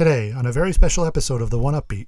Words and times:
Today, 0.00 0.32
on 0.32 0.46
a 0.46 0.50
very 0.50 0.72
special 0.72 1.04
episode 1.04 1.42
of 1.42 1.50
the 1.50 1.58
One 1.58 1.74
Upbeat. 1.74 2.06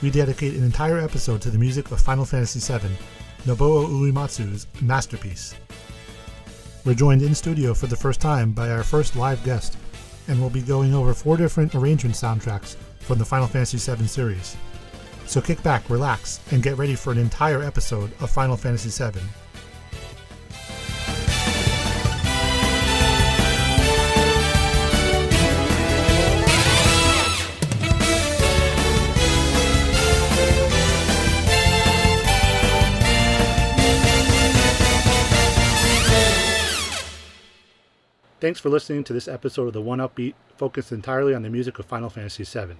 We 0.00 0.10
dedicate 0.10 0.54
an 0.54 0.62
entire 0.62 1.00
episode 1.00 1.42
to 1.42 1.50
the 1.50 1.58
music 1.58 1.90
of 1.90 2.00
Final 2.00 2.24
Fantasy 2.24 2.60
VII, 2.60 2.94
Nobuo 3.44 3.88
Uematsu's 3.88 4.68
masterpiece. 4.80 5.56
We're 6.84 6.94
joined 6.94 7.22
in 7.22 7.34
studio 7.34 7.74
for 7.74 7.88
the 7.88 7.96
first 7.96 8.20
time 8.20 8.52
by 8.52 8.70
our 8.70 8.84
first 8.84 9.16
live 9.16 9.42
guest, 9.42 9.76
and 10.28 10.40
we'll 10.40 10.48
be 10.48 10.62
going 10.62 10.94
over 10.94 11.12
four 11.12 11.36
different 11.36 11.74
arrangement 11.74 12.14
soundtracks 12.14 12.76
from 13.00 13.18
the 13.18 13.24
Final 13.24 13.48
Fantasy 13.48 13.78
VII 13.78 14.06
series. 14.06 14.56
So 15.30 15.40
kick 15.40 15.62
back, 15.62 15.88
relax, 15.88 16.40
and 16.50 16.60
get 16.60 16.76
ready 16.76 16.96
for 16.96 17.12
an 17.12 17.18
entire 17.18 17.62
episode 17.62 18.10
of 18.20 18.30
Final 18.30 18.56
Fantasy 18.56 18.90
VII. 18.90 19.20
Thanks 38.40 38.58
for 38.58 38.68
listening 38.68 39.04
to 39.04 39.12
this 39.12 39.28
episode 39.28 39.68
of 39.68 39.74
the 39.74 39.80
One 39.80 40.00
Upbeat, 40.00 40.34
focused 40.56 40.90
entirely 40.90 41.34
on 41.34 41.42
the 41.42 41.50
music 41.50 41.78
of 41.78 41.86
Final 41.86 42.10
Fantasy 42.10 42.42
VII. 42.42 42.74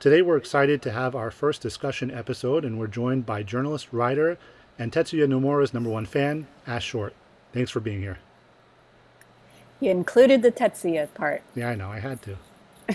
Today 0.00 0.22
we're 0.22 0.36
excited 0.36 0.80
to 0.82 0.92
have 0.92 1.16
our 1.16 1.28
first 1.32 1.60
discussion 1.60 2.08
episode, 2.08 2.64
and 2.64 2.78
we're 2.78 2.86
joined 2.86 3.26
by 3.26 3.42
journalist, 3.42 3.88
writer, 3.90 4.38
and 4.78 4.92
Tetsuya 4.92 5.26
Nomura's 5.26 5.74
number 5.74 5.90
one 5.90 6.06
fan, 6.06 6.46
Ash 6.68 6.84
Short. 6.84 7.14
Thanks 7.52 7.72
for 7.72 7.80
being 7.80 8.00
here. 8.00 8.18
You 9.80 9.90
included 9.90 10.42
the 10.42 10.52
Tetsuya 10.52 11.12
part. 11.14 11.42
Yeah, 11.56 11.70
I 11.70 11.74
know, 11.74 11.90
I 11.90 11.98
had 11.98 12.22
to. 12.22 12.36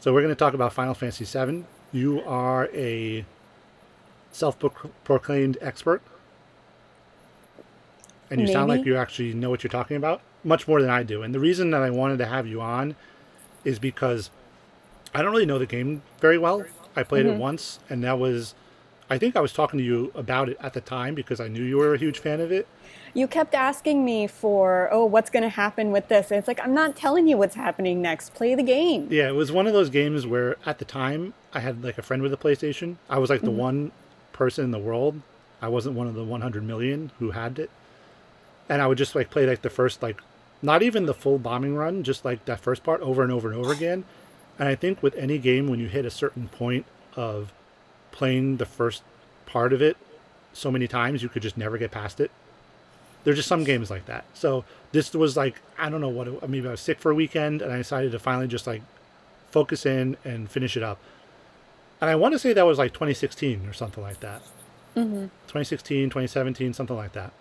so 0.00 0.14
we're 0.14 0.22
going 0.22 0.32
to 0.32 0.38
talk 0.38 0.54
about 0.54 0.72
Final 0.72 0.94
Fantasy 0.94 1.26
VII. 1.26 1.64
You 1.92 2.22
are 2.22 2.70
a 2.72 3.26
self-proclaimed 4.32 5.58
expert, 5.60 6.00
and 8.30 8.40
you 8.40 8.46
Maybe. 8.46 8.54
sound 8.54 8.70
like 8.70 8.86
you 8.86 8.96
actually 8.96 9.34
know 9.34 9.50
what 9.50 9.62
you're 9.62 9.70
talking 9.70 9.98
about 9.98 10.22
much 10.42 10.66
more 10.66 10.80
than 10.80 10.90
I 10.90 11.02
do. 11.02 11.22
And 11.22 11.34
the 11.34 11.40
reason 11.40 11.70
that 11.72 11.82
I 11.82 11.90
wanted 11.90 12.16
to 12.18 12.26
have 12.26 12.46
you 12.46 12.62
on 12.62 12.96
is 13.62 13.78
because 13.78 14.30
I 15.14 15.22
don't 15.22 15.30
really 15.32 15.46
know 15.46 15.58
the 15.58 15.66
game 15.66 16.02
very 16.20 16.38
well. 16.38 16.64
I 16.96 17.02
played 17.02 17.26
Mm-hmm. 17.26 17.36
it 17.36 17.38
once, 17.40 17.78
and 17.88 18.02
that 18.04 18.18
was, 18.18 18.54
I 19.10 19.18
think 19.18 19.36
I 19.36 19.40
was 19.40 19.52
talking 19.52 19.78
to 19.78 19.84
you 19.84 20.10
about 20.14 20.48
it 20.48 20.56
at 20.60 20.72
the 20.74 20.80
time 20.80 21.14
because 21.14 21.40
I 21.40 21.48
knew 21.48 21.62
you 21.62 21.76
were 21.76 21.94
a 21.94 21.98
huge 21.98 22.18
fan 22.18 22.40
of 22.40 22.50
it. 22.52 22.66
You 23.14 23.28
kept 23.28 23.54
asking 23.54 24.04
me 24.04 24.26
for, 24.26 24.88
oh, 24.90 25.04
what's 25.04 25.30
going 25.30 25.44
to 25.44 25.48
happen 25.48 25.92
with 25.92 26.08
this? 26.08 26.30
And 26.32 26.38
it's 26.38 26.48
like, 26.48 26.60
I'm 26.64 26.74
not 26.74 26.96
telling 26.96 27.28
you 27.28 27.36
what's 27.36 27.54
happening 27.54 28.02
next. 28.02 28.34
Play 28.34 28.56
the 28.56 28.62
game. 28.64 29.06
Yeah, 29.10 29.28
it 29.28 29.34
was 29.36 29.52
one 29.52 29.68
of 29.68 29.72
those 29.72 29.88
games 29.88 30.26
where 30.26 30.56
at 30.66 30.78
the 30.78 30.84
time 30.84 31.32
I 31.52 31.60
had 31.60 31.84
like 31.84 31.96
a 31.96 32.02
friend 32.02 32.22
with 32.22 32.32
a 32.32 32.36
PlayStation. 32.36 32.96
I 33.08 33.18
was 33.18 33.30
like 33.30 33.42
the 33.42 33.52
one 33.52 33.92
person 34.32 34.64
in 34.64 34.70
the 34.72 34.80
world. 34.80 35.20
I 35.62 35.68
wasn't 35.68 35.94
one 35.94 36.08
of 36.08 36.14
the 36.14 36.24
100 36.24 36.64
million 36.64 37.12
who 37.20 37.30
had 37.30 37.58
it. 37.60 37.70
And 38.68 38.82
I 38.82 38.88
would 38.88 38.98
just 38.98 39.14
like 39.14 39.30
play 39.30 39.46
like 39.46 39.62
the 39.62 39.70
first 39.70 40.02
like 40.02 40.20
not 40.60 40.82
even 40.82 41.06
the 41.06 41.14
full 41.14 41.38
bombing 41.38 41.76
run, 41.76 42.02
just 42.02 42.24
like 42.24 42.44
that 42.46 42.58
first 42.60 42.82
part 42.82 43.00
over 43.00 43.22
and 43.22 43.30
over 43.30 43.48
and 43.52 43.58
over 43.60 43.72
again. 43.72 44.04
And 44.58 44.68
I 44.68 44.74
think 44.74 45.02
with 45.02 45.14
any 45.16 45.38
game 45.38 45.66
when 45.68 45.80
you 45.80 45.88
hit 45.88 46.04
a 46.04 46.10
certain 46.10 46.48
point 46.48 46.86
of 47.16 47.52
playing 48.12 48.58
the 48.58 48.66
first 48.66 49.02
part 49.46 49.72
of 49.72 49.82
it 49.82 49.96
so 50.52 50.70
many 50.70 50.86
times 50.86 51.22
you 51.22 51.28
could 51.28 51.42
just 51.42 51.56
never 51.56 51.78
get 51.78 51.90
past 51.90 52.20
it. 52.20 52.30
There's 53.24 53.36
just 53.36 53.48
some 53.48 53.64
games 53.64 53.90
like 53.90 54.06
that. 54.06 54.24
So 54.34 54.64
this 54.92 55.12
was 55.12 55.36
like 55.36 55.60
I 55.78 55.88
don't 55.88 56.00
know 56.00 56.08
what 56.08 56.28
it, 56.28 56.48
maybe 56.48 56.68
I 56.68 56.72
was 56.72 56.80
sick 56.80 57.00
for 57.00 57.10
a 57.10 57.14
weekend 57.14 57.62
and 57.62 57.72
I 57.72 57.78
decided 57.78 58.12
to 58.12 58.18
finally 58.18 58.46
just 58.46 58.66
like 58.66 58.82
focus 59.50 59.86
in 59.86 60.16
and 60.24 60.50
finish 60.50 60.76
it 60.76 60.82
up. 60.82 60.98
And 62.00 62.10
I 62.10 62.16
want 62.16 62.32
to 62.32 62.38
say 62.38 62.52
that 62.52 62.66
was 62.66 62.78
like 62.78 62.92
2016 62.92 63.66
or 63.66 63.72
something 63.72 64.02
like 64.02 64.20
that. 64.20 64.42
Mm-hmm. 64.96 65.22
2016, 65.46 66.10
2017, 66.10 66.72
something 66.72 66.96
like 66.96 67.12
that. 67.12 67.32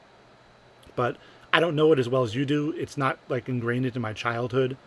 But 0.96 1.18
I 1.52 1.60
don't 1.60 1.76
know 1.76 1.92
it 1.92 2.00
as 2.00 2.10
well 2.10 2.24
as 2.24 2.34
you 2.34 2.46
do. 2.46 2.72
It's 2.78 2.98
not 2.98 3.20
like 3.30 3.50
ingrained 3.50 3.86
into 3.86 4.00
my 4.00 4.14
childhood. 4.14 4.78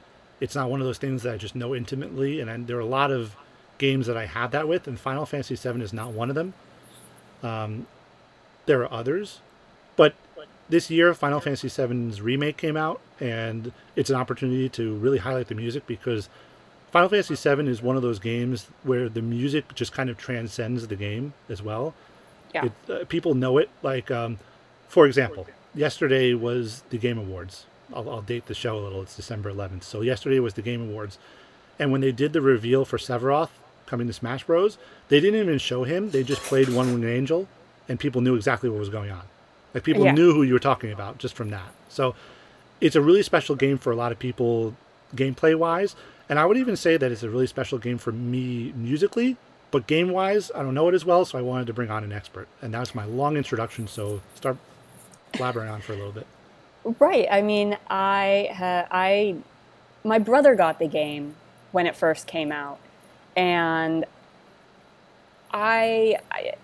It's 0.40 0.54
not 0.54 0.70
one 0.70 0.80
of 0.80 0.86
those 0.86 0.98
things 0.98 1.22
that 1.22 1.34
I 1.34 1.36
just 1.36 1.54
know 1.54 1.74
intimately. 1.74 2.40
And 2.40 2.50
I, 2.50 2.56
there 2.56 2.76
are 2.76 2.80
a 2.80 2.86
lot 2.86 3.10
of 3.10 3.36
games 3.78 4.06
that 4.06 4.16
I 4.16 4.26
have 4.26 4.50
that 4.52 4.68
with, 4.68 4.86
and 4.86 4.98
Final 4.98 5.26
Fantasy 5.26 5.54
VII 5.54 5.82
is 5.82 5.92
not 5.92 6.12
one 6.12 6.28
of 6.28 6.34
them. 6.34 6.54
Um, 7.42 7.86
there 8.66 8.80
are 8.82 8.92
others, 8.92 9.40
but 9.96 10.14
this 10.68 10.90
year 10.90 11.14
Final 11.14 11.40
Fantasy 11.40 11.68
VII's 11.68 12.20
remake 12.20 12.56
came 12.56 12.76
out, 12.76 13.00
and 13.20 13.72
it's 13.94 14.10
an 14.10 14.16
opportunity 14.16 14.68
to 14.70 14.94
really 14.96 15.18
highlight 15.18 15.48
the 15.48 15.54
music 15.54 15.86
because 15.86 16.28
Final 16.90 17.08
Fantasy 17.08 17.34
VII 17.34 17.68
is 17.68 17.82
one 17.82 17.96
of 17.96 18.02
those 18.02 18.18
games 18.18 18.68
where 18.82 19.08
the 19.08 19.22
music 19.22 19.74
just 19.74 19.92
kind 19.92 20.08
of 20.10 20.16
transcends 20.16 20.86
the 20.86 20.96
game 20.96 21.34
as 21.48 21.62
well. 21.62 21.94
Yeah. 22.54 22.66
It, 22.66 22.90
uh, 22.90 23.04
people 23.04 23.34
know 23.34 23.58
it. 23.58 23.68
Like, 23.82 24.10
um, 24.10 24.38
for 24.88 25.06
example, 25.06 25.46
yesterday 25.74 26.32
was 26.34 26.82
the 26.90 26.98
Game 26.98 27.18
Awards. 27.18 27.66
I'll, 27.94 28.08
I'll 28.10 28.22
date 28.22 28.46
the 28.46 28.54
show 28.54 28.78
a 28.78 28.80
little. 28.80 29.02
It's 29.02 29.16
December 29.16 29.52
11th. 29.52 29.82
So 29.84 30.00
yesterday 30.00 30.40
was 30.40 30.54
the 30.54 30.62
Game 30.62 30.82
Awards, 30.82 31.18
and 31.78 31.92
when 31.92 32.00
they 32.00 32.12
did 32.12 32.32
the 32.32 32.40
reveal 32.40 32.84
for 32.84 32.98
Sephiroth 32.98 33.50
coming 33.86 34.06
to 34.08 34.12
Smash 34.12 34.44
Bros, 34.44 34.78
they 35.08 35.20
didn't 35.20 35.40
even 35.40 35.58
show 35.58 35.84
him. 35.84 36.10
They 36.10 36.22
just 36.24 36.42
played 36.42 36.68
One 36.68 36.88
Winged 36.92 37.04
Angel, 37.04 37.48
and 37.88 38.00
people 38.00 38.20
knew 38.20 38.34
exactly 38.34 38.68
what 38.68 38.78
was 38.80 38.88
going 38.88 39.10
on. 39.10 39.22
Like 39.74 39.84
people 39.84 40.04
Yeah. 40.04 40.12
knew 40.12 40.32
who 40.32 40.42
you 40.42 40.52
were 40.54 40.58
talking 40.58 40.90
about 40.90 41.18
just 41.18 41.34
from 41.36 41.50
that. 41.50 41.68
So 41.88 42.14
it's 42.80 42.96
a 42.96 43.00
really 43.00 43.22
special 43.22 43.54
game 43.56 43.78
for 43.78 43.92
a 43.92 43.96
lot 43.96 44.10
of 44.10 44.18
people, 44.18 44.74
gameplay 45.14 45.56
wise. 45.56 45.94
And 46.28 46.38
I 46.40 46.46
would 46.46 46.56
even 46.56 46.74
say 46.76 46.96
that 46.96 47.12
it's 47.12 47.22
a 47.22 47.30
really 47.30 47.46
special 47.46 47.78
game 47.78 47.98
for 47.98 48.10
me 48.10 48.72
musically, 48.74 49.36
but 49.70 49.86
game 49.86 50.10
wise, 50.10 50.50
I 50.54 50.62
don't 50.62 50.74
know 50.74 50.88
it 50.88 50.94
as 50.94 51.04
well, 51.04 51.24
so 51.24 51.38
I 51.38 51.42
wanted 51.42 51.66
to 51.68 51.72
bring 51.72 51.90
on 51.90 52.02
an 52.02 52.12
expert. 52.12 52.48
And 52.60 52.74
that 52.74 52.80
was 52.80 52.94
my 52.94 53.04
long 53.04 53.36
introduction. 53.36 53.86
So 53.86 54.22
start 54.34 54.56
blabbering 55.34 55.70
on 55.72 55.80
for 55.82 55.92
a 55.92 55.96
little 55.96 56.10
bit. 56.12 56.26
Right. 57.00 57.26
I 57.30 57.42
mean, 57.42 57.76
I, 57.90 58.50
ha- 58.54 58.86
I, 58.92 59.36
my 60.04 60.20
brother 60.20 60.54
got 60.54 60.78
the 60.78 60.86
game 60.86 61.34
when 61.72 61.86
it 61.86 61.96
first 61.96 62.28
came 62.28 62.52
out, 62.52 62.78
and 63.36 64.04
I, 65.52 66.18
I 66.30 66.54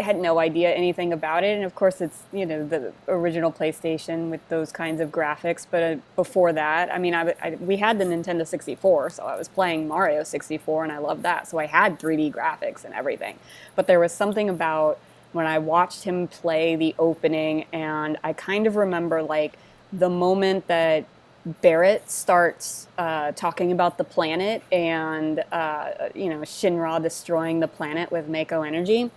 had 0.00 0.18
no 0.18 0.38
idea 0.38 0.72
anything 0.72 1.12
about 1.12 1.44
it. 1.44 1.56
And 1.56 1.64
of 1.64 1.74
course, 1.74 2.00
it's 2.00 2.22
you 2.32 2.46
know 2.46 2.66
the 2.66 2.94
original 3.06 3.52
PlayStation 3.52 4.30
with 4.30 4.40
those 4.48 4.72
kinds 4.72 5.00
of 5.02 5.10
graphics. 5.10 5.66
But 5.70 5.82
uh, 5.82 5.96
before 6.16 6.54
that, 6.54 6.92
I 6.92 6.98
mean, 6.98 7.14
I, 7.14 7.34
I 7.42 7.50
we 7.60 7.76
had 7.76 7.98
the 7.98 8.04
Nintendo 8.04 8.46
64, 8.46 9.10
so 9.10 9.24
I 9.24 9.36
was 9.36 9.48
playing 9.48 9.86
Mario 9.86 10.22
64, 10.24 10.84
and 10.84 10.92
I 10.92 10.98
loved 10.98 11.22
that. 11.22 11.48
So 11.48 11.58
I 11.58 11.66
had 11.66 12.00
3D 12.00 12.32
graphics 12.32 12.82
and 12.82 12.94
everything. 12.94 13.38
But 13.76 13.86
there 13.88 14.00
was 14.00 14.12
something 14.12 14.48
about 14.48 14.98
when 15.34 15.46
I 15.46 15.58
watched 15.58 16.04
him 16.04 16.28
play 16.28 16.76
the 16.76 16.94
opening, 16.98 17.66
and 17.72 18.16
I 18.22 18.32
kind 18.32 18.66
of 18.66 18.76
remember 18.76 19.22
like 19.22 19.58
the 19.92 20.08
moment 20.08 20.68
that 20.68 21.06
Barrett 21.44 22.10
starts 22.10 22.88
uh, 22.96 23.32
talking 23.32 23.72
about 23.72 23.98
the 23.98 24.04
planet 24.04 24.62
and 24.72 25.44
uh, 25.52 25.90
you 26.14 26.30
know 26.30 26.40
Shinra 26.40 27.02
destroying 27.02 27.60
the 27.60 27.68
planet 27.68 28.10
with 28.10 28.28
Mako 28.28 28.62
energy. 28.62 29.10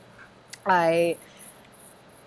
I 0.66 1.18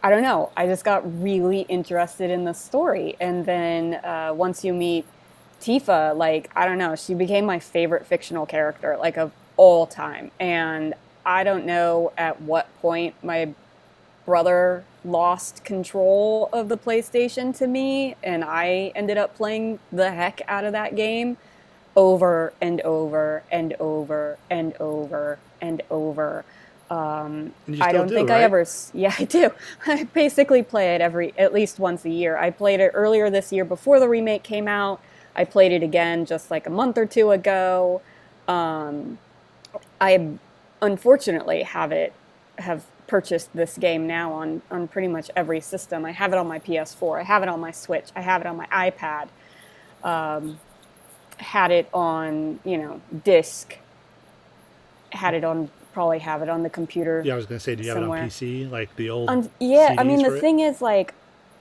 I 0.02 0.08
don't 0.08 0.22
know. 0.22 0.50
I 0.56 0.66
just 0.66 0.84
got 0.84 1.02
really 1.22 1.62
interested 1.62 2.30
in 2.30 2.44
the 2.44 2.54
story, 2.54 3.16
and 3.20 3.44
then 3.44 3.94
uh, 3.96 4.32
once 4.34 4.64
you 4.64 4.72
meet 4.72 5.04
Tifa, 5.60 6.16
like 6.16 6.48
I 6.56 6.66
don't 6.66 6.78
know, 6.78 6.94
she 6.94 7.12
became 7.12 7.44
my 7.44 7.58
favorite 7.58 8.06
fictional 8.06 8.46
character, 8.46 8.96
like 8.98 9.18
of 9.18 9.32
all 9.56 9.86
time. 9.86 10.30
And 10.40 10.94
I 11.26 11.44
don't 11.44 11.66
know 11.66 12.12
at 12.16 12.40
what 12.40 12.68
point 12.80 13.14
my 13.22 13.52
brother 14.30 14.84
lost 15.04 15.64
control 15.64 16.48
of 16.52 16.68
the 16.68 16.78
PlayStation 16.78 17.52
to 17.58 17.66
me, 17.66 18.14
and 18.22 18.44
I 18.44 18.92
ended 18.94 19.18
up 19.18 19.34
playing 19.34 19.80
the 19.90 20.12
heck 20.12 20.40
out 20.46 20.64
of 20.64 20.70
that 20.72 20.94
game 20.94 21.36
over 21.96 22.52
and 22.60 22.80
over 22.82 23.42
and 23.50 23.74
over 23.80 24.38
and 24.48 24.76
over 24.76 25.40
and 25.60 25.82
over. 25.90 26.44
Um, 26.88 27.54
And 27.66 27.82
I 27.82 27.90
don't 27.90 28.06
do, 28.06 28.14
think 28.14 28.30
I 28.30 28.42
ever. 28.44 28.64
Yeah, 28.94 29.12
I 29.18 29.24
do. 29.24 29.50
I 29.84 30.04
basically 30.04 30.62
play 30.62 30.94
it 30.94 31.00
every 31.00 31.34
at 31.36 31.52
least 31.52 31.80
once 31.80 32.04
a 32.04 32.10
year. 32.10 32.36
I 32.36 32.50
played 32.50 32.78
it 32.78 32.92
earlier 32.94 33.30
this 33.30 33.52
year 33.52 33.64
before 33.64 33.98
the 33.98 34.08
remake 34.08 34.44
came 34.44 34.68
out. 34.68 35.00
I 35.34 35.44
played 35.44 35.72
it 35.72 35.82
again 35.82 36.24
just 36.24 36.52
like 36.52 36.68
a 36.68 36.70
month 36.70 36.96
or 36.98 37.06
two 37.06 37.32
ago. 37.32 38.00
Um, 38.46 39.18
I 40.00 40.28
unfortunately 40.80 41.64
have 41.64 41.90
it 41.90 42.12
have 42.58 42.84
purchased 43.10 43.52
this 43.52 43.76
game 43.76 44.06
now 44.06 44.32
on 44.32 44.62
on 44.70 44.86
pretty 44.86 45.08
much 45.08 45.30
every 45.34 45.60
system. 45.60 46.04
I 46.04 46.12
have 46.12 46.32
it 46.32 46.38
on 46.38 46.46
my 46.46 46.60
PS4. 46.60 47.20
I 47.20 47.24
have 47.24 47.42
it 47.42 47.48
on 47.48 47.58
my 47.58 47.72
Switch. 47.72 48.06
I 48.14 48.20
have 48.20 48.40
it 48.40 48.46
on 48.46 48.56
my 48.56 48.66
iPad. 48.66 49.28
Um, 50.04 50.60
had 51.38 51.72
it 51.72 51.88
on 51.92 52.60
you 52.64 52.78
know 52.78 53.00
disc. 53.24 53.76
Had 55.10 55.34
it 55.34 55.42
on 55.42 55.70
probably 55.92 56.20
have 56.20 56.40
it 56.40 56.48
on 56.48 56.62
the 56.62 56.70
computer. 56.70 57.20
Yeah, 57.24 57.32
I 57.32 57.36
was 57.36 57.46
gonna 57.46 57.58
say, 57.58 57.74
do 57.74 57.82
you 57.82 57.88
have 57.88 57.98
it 57.98 58.04
on 58.04 58.28
PC, 58.28 58.70
like 58.70 58.94
the 58.94 59.10
old? 59.10 59.28
Um, 59.28 59.50
yeah, 59.58 59.96
I 59.98 60.04
mean 60.04 60.22
the 60.22 60.38
thing 60.38 60.60
is 60.60 60.80
like 60.80 61.12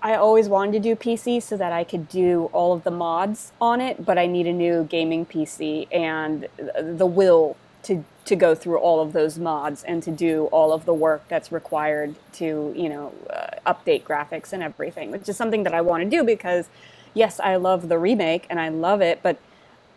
I 0.04 0.14
always 0.16 0.48
wanted 0.48 0.74
to 0.74 0.80
do 0.80 0.96
PC 0.96 1.42
so 1.42 1.58
that 1.58 1.74
I 1.74 1.84
could 1.84 2.08
do 2.08 2.52
all 2.54 2.74
of 2.74 2.84
the 2.84 2.92
mods 2.92 3.52
on 3.60 3.82
it, 3.82 4.06
but 4.06 4.20
I 4.20 4.28
need 4.28 4.46
a 4.46 4.54
new 4.54 4.84
gaming 4.84 5.26
PC 5.26 5.88
and 5.92 6.48
the 6.80 7.08
will 7.08 7.58
to 7.84 8.06
to 8.30 8.36
go 8.36 8.56
through 8.56 8.78
all 8.78 9.02
of 9.02 9.12
those 9.12 9.38
mods 9.38 9.84
and 9.84 10.02
to 10.04 10.12
do 10.12 10.46
all 10.52 10.72
of 10.72 10.86
the 10.86 10.94
work 10.94 11.28
that's 11.28 11.52
required 11.52 12.16
to 12.34 12.74
you 12.76 12.88
know 12.88 13.14
uh, 13.30 13.74
update 13.74 14.04
graphics 14.04 14.54
and 14.54 14.64
everything, 14.64 15.12
which 15.12 15.28
is 15.28 15.36
something 15.36 15.64
that 15.64 15.74
I 15.74 15.82
want 15.82 16.04
to 16.04 16.10
do 16.10 16.24
because 16.24 16.70
yes, 17.14 17.40
I 17.40 17.56
love 17.58 17.90
the 17.90 17.98
remake 17.98 18.46
and 18.50 18.60
I 18.60 18.70
love 18.70 19.02
it, 19.02 19.22
but 19.24 19.38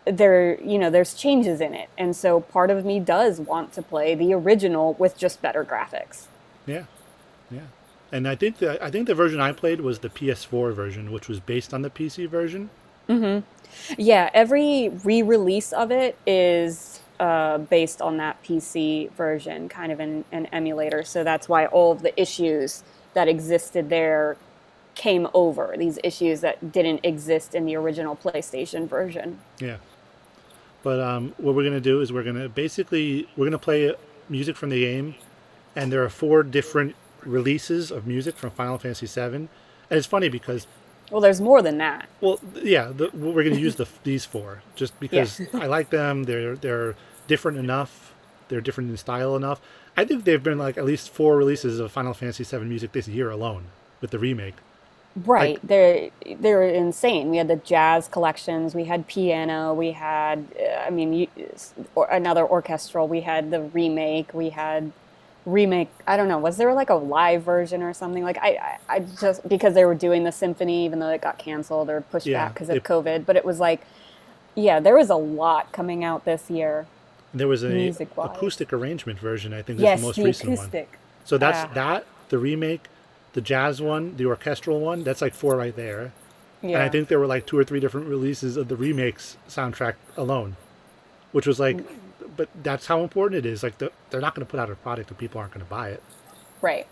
there 0.04 0.60
you 0.62 0.78
know 0.78 0.90
there's 0.90 1.14
changes 1.14 1.60
in 1.60 1.74
it, 1.74 1.88
and 1.96 2.16
so 2.16 2.40
part 2.40 2.70
of 2.70 2.84
me 2.84 2.98
does 2.98 3.38
want 3.38 3.72
to 3.74 3.82
play 3.82 4.14
the 4.14 4.32
original 4.32 4.94
with 4.94 5.16
just 5.16 5.40
better 5.42 5.64
graphics. 5.64 6.26
Yeah, 6.66 6.84
yeah. 7.50 7.68
And 8.10 8.26
I 8.26 8.34
think 8.34 8.58
the 8.58 8.82
I 8.84 8.90
think 8.90 9.06
the 9.06 9.14
version 9.14 9.40
I 9.40 9.52
played 9.52 9.80
was 9.80 9.98
the 10.00 10.08
PS4 10.08 10.74
version, 10.74 11.12
which 11.12 11.28
was 11.28 11.38
based 11.38 11.72
on 11.74 11.82
the 11.82 11.90
PC 11.90 12.28
version. 12.28 12.70
Mhm. 13.08 13.42
Yeah, 13.96 14.28
every 14.34 14.90
re-release 15.02 15.72
of 15.72 15.90
it 15.90 16.16
is 16.26 16.91
uh, 17.22 17.58
based 17.58 18.02
on 18.02 18.16
that 18.16 18.42
PC 18.42 19.08
version, 19.12 19.68
kind 19.68 19.92
of 19.92 20.00
an, 20.00 20.24
an 20.32 20.46
emulator. 20.46 21.04
So 21.04 21.22
that's 21.22 21.48
why 21.48 21.66
all 21.66 21.92
of 21.92 22.02
the 22.02 22.20
issues 22.20 22.82
that 23.14 23.28
existed 23.28 23.88
there 23.90 24.36
came 24.96 25.28
over. 25.32 25.76
These 25.78 26.00
issues 26.02 26.40
that 26.40 26.72
didn't 26.72 26.98
exist 27.04 27.54
in 27.54 27.64
the 27.64 27.76
original 27.76 28.16
PlayStation 28.16 28.88
version. 28.88 29.38
Yeah. 29.60 29.76
But 30.82 30.98
um, 30.98 31.32
what 31.36 31.54
we're 31.54 31.62
gonna 31.62 31.80
do 31.80 32.00
is 32.00 32.12
we're 32.12 32.24
gonna 32.24 32.48
basically 32.48 33.28
we're 33.36 33.46
gonna 33.46 33.56
play 33.56 33.94
music 34.28 34.56
from 34.56 34.70
the 34.70 34.80
game, 34.80 35.14
and 35.76 35.92
there 35.92 36.02
are 36.02 36.08
four 36.08 36.42
different 36.42 36.96
releases 37.24 37.92
of 37.92 38.04
music 38.04 38.36
from 38.36 38.50
Final 38.50 38.78
Fantasy 38.78 39.06
VII. 39.06 39.36
And 39.36 39.48
it's 39.90 40.08
funny 40.08 40.28
because 40.28 40.66
Well, 41.12 41.20
there's 41.20 41.40
more 41.40 41.62
than 41.62 41.78
that. 41.78 42.08
Well, 42.20 42.40
yeah, 42.64 42.86
the, 42.86 43.10
we're 43.14 43.44
going 43.44 43.54
to 43.54 43.60
use 43.60 43.76
the 43.76 43.86
these 44.02 44.24
four 44.24 44.64
just 44.74 44.98
because 44.98 45.40
I 45.54 45.66
like 45.66 45.90
them. 45.90 46.24
They're 46.24 46.56
they're 46.56 46.96
different 47.26 47.58
enough. 47.58 48.12
They're 48.48 48.60
different 48.60 48.90
in 48.90 48.96
style 48.96 49.34
enough. 49.36 49.60
I 49.96 50.04
think 50.04 50.24
they've 50.24 50.42
been 50.42 50.58
like 50.58 50.76
at 50.78 50.84
least 50.84 51.10
four 51.10 51.36
releases 51.36 51.78
of 51.80 51.90
Final 51.92 52.14
Fantasy 52.14 52.44
VII 52.44 52.64
music 52.64 52.92
this 52.92 53.08
year 53.08 53.30
alone 53.30 53.64
with 54.00 54.10
the 54.10 54.18
remake. 54.18 54.54
Right. 55.26 55.58
they're 55.62 56.08
they're 56.40 56.62
insane. 56.62 57.30
We 57.30 57.36
had 57.36 57.46
the 57.48 57.56
jazz 57.56 58.08
collections, 58.08 58.74
we 58.74 58.84
had 58.84 59.06
piano, 59.06 59.74
we 59.74 59.92
had 59.92 60.46
uh, 60.58 60.86
I 60.86 60.90
mean 60.90 61.12
you, 61.12 61.28
or 61.94 62.06
another 62.08 62.46
orchestral, 62.46 63.06
we 63.08 63.20
had 63.20 63.50
the 63.50 63.60
remake, 63.60 64.32
we 64.32 64.48
had 64.50 64.90
remake 65.44 65.90
I 66.06 66.16
don't 66.16 66.28
know, 66.28 66.38
was 66.38 66.56
there 66.56 66.72
like 66.72 66.88
a 66.88 66.94
live 66.94 67.42
version 67.42 67.82
or 67.82 67.92
something? 67.92 68.22
Like 68.22 68.38
I 68.38 68.78
I, 68.88 68.94
I 68.96 68.98
just 69.20 69.46
because 69.46 69.74
they 69.74 69.84
were 69.84 69.94
doing 69.94 70.24
the 70.24 70.32
symphony 70.32 70.86
even 70.86 70.98
though 70.98 71.10
it 71.10 71.20
got 71.20 71.36
canceled 71.36 71.90
or 71.90 72.00
pushed 72.00 72.26
Yeah, 72.26 72.46
back 72.46 72.54
because 72.54 72.70
of 72.70 72.76
it- 72.76 72.84
COVID, 72.84 73.26
but 73.26 73.36
it 73.36 73.44
was 73.44 73.60
like 73.60 73.82
yeah, 74.54 74.80
there 74.80 74.96
was 74.96 75.10
a 75.10 75.14
lot 75.16 75.72
coming 75.72 76.04
out 76.04 76.24
this 76.24 76.48
year. 76.50 76.86
There 77.34 77.48
was 77.48 77.62
a 77.62 77.68
Music-wise. 77.70 78.30
acoustic 78.36 78.72
arrangement 78.72 79.18
version. 79.18 79.52
I 79.54 79.62
think 79.62 79.78
is 79.78 79.82
yes, 79.82 80.00
the 80.00 80.06
most 80.06 80.16
the 80.16 80.24
recent 80.24 80.48
one. 80.50 80.58
acoustic. 80.58 80.98
So 81.24 81.38
that's 81.38 81.58
Ah. 81.70 81.74
that 81.74 82.06
the 82.28 82.38
remake, 82.38 82.88
the 83.32 83.40
jazz 83.40 83.80
one, 83.80 84.16
the 84.16 84.26
orchestral 84.26 84.80
one. 84.80 85.02
That's 85.04 85.22
like 85.22 85.34
four 85.34 85.56
right 85.56 85.74
there. 85.74 86.12
Yeah. 86.60 86.76
And 86.76 86.82
I 86.82 86.88
think 86.88 87.08
there 87.08 87.18
were 87.18 87.26
like 87.26 87.46
two 87.46 87.58
or 87.58 87.64
three 87.64 87.80
different 87.80 88.06
releases 88.08 88.56
of 88.56 88.68
the 88.68 88.76
remakes 88.76 89.36
soundtrack 89.48 89.94
alone, 90.16 90.56
which 91.32 91.46
was 91.46 91.58
like, 91.58 91.78
but 92.36 92.48
that's 92.62 92.86
how 92.86 93.00
important 93.02 93.44
it 93.44 93.48
is. 93.48 93.62
Like 93.62 93.78
the, 93.78 93.90
they're 94.10 94.20
not 94.20 94.34
going 94.34 94.46
to 94.46 94.50
put 94.50 94.60
out 94.60 94.70
a 94.70 94.74
product 94.76 95.10
if 95.10 95.18
people 95.18 95.40
aren't 95.40 95.52
going 95.54 95.64
to 95.64 95.70
buy 95.70 95.88
it. 95.90 96.02
right. 96.60 96.86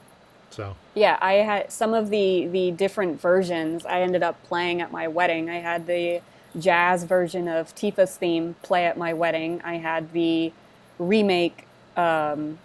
So 0.52 0.74
Yeah, 0.96 1.16
I 1.20 1.34
had 1.34 1.70
some 1.70 1.94
of 1.94 2.10
the 2.10 2.48
the 2.48 2.72
different 2.72 3.20
versions. 3.20 3.86
I 3.86 4.00
ended 4.00 4.24
up 4.24 4.42
playing 4.42 4.80
at 4.80 4.90
my 4.90 5.06
wedding. 5.06 5.48
I 5.48 5.58
had 5.60 5.86
the 5.86 6.20
jazz 6.58 7.04
version 7.04 7.48
of 7.48 7.74
Tifa's 7.74 8.16
theme 8.16 8.56
play 8.62 8.86
at 8.86 8.96
my 8.98 9.12
wedding. 9.12 9.60
I 9.64 9.76
had 9.76 10.12
the 10.12 10.52
remake 10.98 11.66
um, 11.96 12.58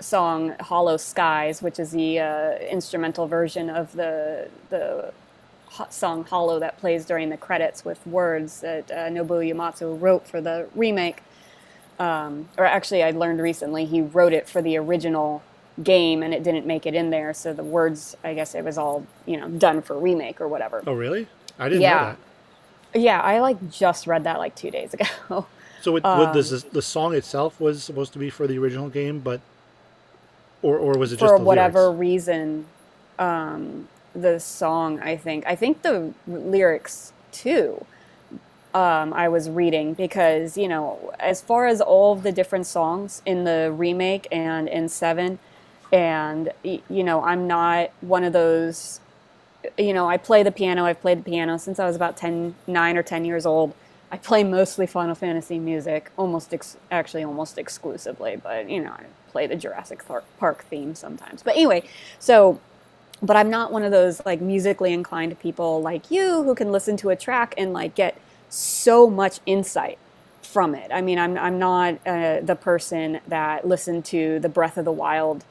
song 0.00 0.54
"Hollow 0.60 0.96
Skies," 0.96 1.62
which 1.62 1.78
is 1.78 1.90
the 1.92 2.20
uh, 2.20 2.50
instrumental 2.70 3.26
version 3.26 3.70
of 3.70 3.92
the 3.92 4.48
the 4.70 5.12
song 5.90 6.24
"Hollow" 6.24 6.58
that 6.60 6.78
plays 6.78 7.04
during 7.04 7.28
the 7.30 7.36
credits 7.36 7.84
with 7.84 8.06
words 8.06 8.60
that 8.60 8.90
uh, 8.90 8.94
Nobuo 9.08 9.42
Uematsu 9.44 10.00
wrote 10.00 10.26
for 10.26 10.40
the 10.40 10.68
remake 10.74 11.22
um, 11.98 12.48
or 12.58 12.64
actually 12.64 13.02
I 13.02 13.10
learned 13.10 13.40
recently 13.40 13.84
he 13.84 14.00
wrote 14.02 14.32
it 14.32 14.48
for 14.48 14.60
the 14.62 14.76
original 14.76 15.42
game 15.82 16.22
and 16.22 16.32
it 16.32 16.42
didn't 16.42 16.66
make 16.66 16.86
it 16.86 16.94
in 16.94 17.10
there 17.10 17.34
so 17.34 17.52
the 17.52 17.64
words 17.64 18.16
I 18.24 18.32
guess 18.34 18.54
it 18.54 18.64
was 18.64 18.78
all 18.78 19.06
you 19.26 19.38
know 19.38 19.48
done 19.48 19.82
for 19.82 19.98
remake 19.98 20.40
or 20.40 20.48
whatever 20.48 20.82
oh 20.86 20.92
really? 20.94 21.26
I 21.58 21.68
didn't 21.68 21.82
Yeah. 21.82 21.94
know 21.98 22.04
that. 22.06 22.18
Yeah 22.96 23.20
I 23.20 23.40
like 23.40 23.70
just 23.70 24.06
read 24.06 24.24
that 24.24 24.38
like 24.38 24.54
two 24.54 24.70
days 24.70 24.94
ago 24.94 25.46
So 25.86 25.94
it, 25.94 26.02
what, 26.02 26.32
this, 26.32 26.50
the 26.64 26.82
song 26.82 27.14
itself 27.14 27.60
was 27.60 27.84
supposed 27.84 28.12
to 28.14 28.18
be 28.18 28.28
for 28.28 28.48
the 28.48 28.58
original 28.58 28.88
game, 28.88 29.20
but 29.20 29.40
or 30.60 30.78
or 30.78 30.98
was 30.98 31.12
it 31.12 31.20
just 31.20 31.32
for 31.32 31.38
the 31.38 31.44
whatever 31.44 31.82
lyrics? 31.82 32.00
reason 32.00 32.66
um, 33.20 33.88
the 34.12 34.40
song 34.40 34.98
I 34.98 35.16
think 35.16 35.46
I 35.46 35.54
think 35.54 35.82
the 35.82 36.12
lyrics 36.26 37.12
too 37.30 37.86
um, 38.74 39.12
I 39.12 39.28
was 39.28 39.48
reading 39.48 39.94
because 39.94 40.58
you 40.58 40.66
know 40.66 41.14
as 41.20 41.40
far 41.40 41.66
as 41.68 41.80
all 41.80 42.14
of 42.14 42.24
the 42.24 42.32
different 42.32 42.66
songs 42.66 43.22
in 43.24 43.44
the 43.44 43.72
remake 43.72 44.26
and 44.32 44.68
in 44.68 44.88
seven 44.88 45.38
and 45.92 46.50
you 46.64 47.04
know 47.04 47.22
I'm 47.22 47.46
not 47.46 47.90
one 48.00 48.24
of 48.24 48.32
those 48.32 48.98
you 49.78 49.92
know 49.92 50.08
I 50.08 50.16
play 50.16 50.42
the 50.42 50.52
piano. 50.52 50.84
I've 50.84 51.00
played 51.00 51.18
the 51.18 51.22
piano 51.30 51.58
since 51.58 51.78
I 51.78 51.86
was 51.86 51.96
about 51.96 52.16
10 52.16 52.54
9 52.66 52.96
or 52.96 53.02
10 53.02 53.24
years 53.24 53.46
old. 53.46 53.74
I 54.10 54.18
play 54.18 54.44
mostly 54.44 54.86
Final 54.86 55.14
Fantasy 55.14 55.58
music 55.58 56.10
almost 56.16 56.54
ex- 56.54 56.76
actually 56.90 57.24
almost 57.24 57.58
exclusively 57.58 58.36
but 58.36 58.68
you 58.70 58.80
know 58.82 58.92
I 58.92 59.04
play 59.30 59.46
the 59.46 59.56
Jurassic 59.56 60.02
Park 60.38 60.64
theme 60.64 60.94
sometimes. 60.94 61.42
But 61.42 61.54
anyway 61.56 61.82
so 62.18 62.60
but 63.22 63.36
I'm 63.36 63.50
not 63.50 63.72
one 63.72 63.82
of 63.82 63.92
those 63.92 64.24
like 64.26 64.40
musically 64.40 64.92
inclined 64.92 65.38
people 65.40 65.80
like 65.80 66.10
you 66.10 66.42
who 66.42 66.54
can 66.54 66.70
listen 66.72 66.96
to 66.98 67.10
a 67.10 67.16
track 67.16 67.54
and 67.56 67.72
like 67.72 67.94
get 67.94 68.16
so 68.48 69.08
much 69.08 69.40
insight 69.46 69.98
from 70.42 70.74
it. 70.74 70.90
I 70.92 71.02
mean, 71.02 71.18
I'm 71.18 71.36
I'm 71.36 71.58
not 71.58 71.94
uh, 72.06 72.40
the 72.40 72.56
person 72.56 73.20
that 73.28 73.66
listened 73.66 74.04
to 74.06 74.38
the 74.40 74.48
Breath 74.48 74.78
of 74.78 74.84
the 74.84 74.92
Wild 74.92 75.44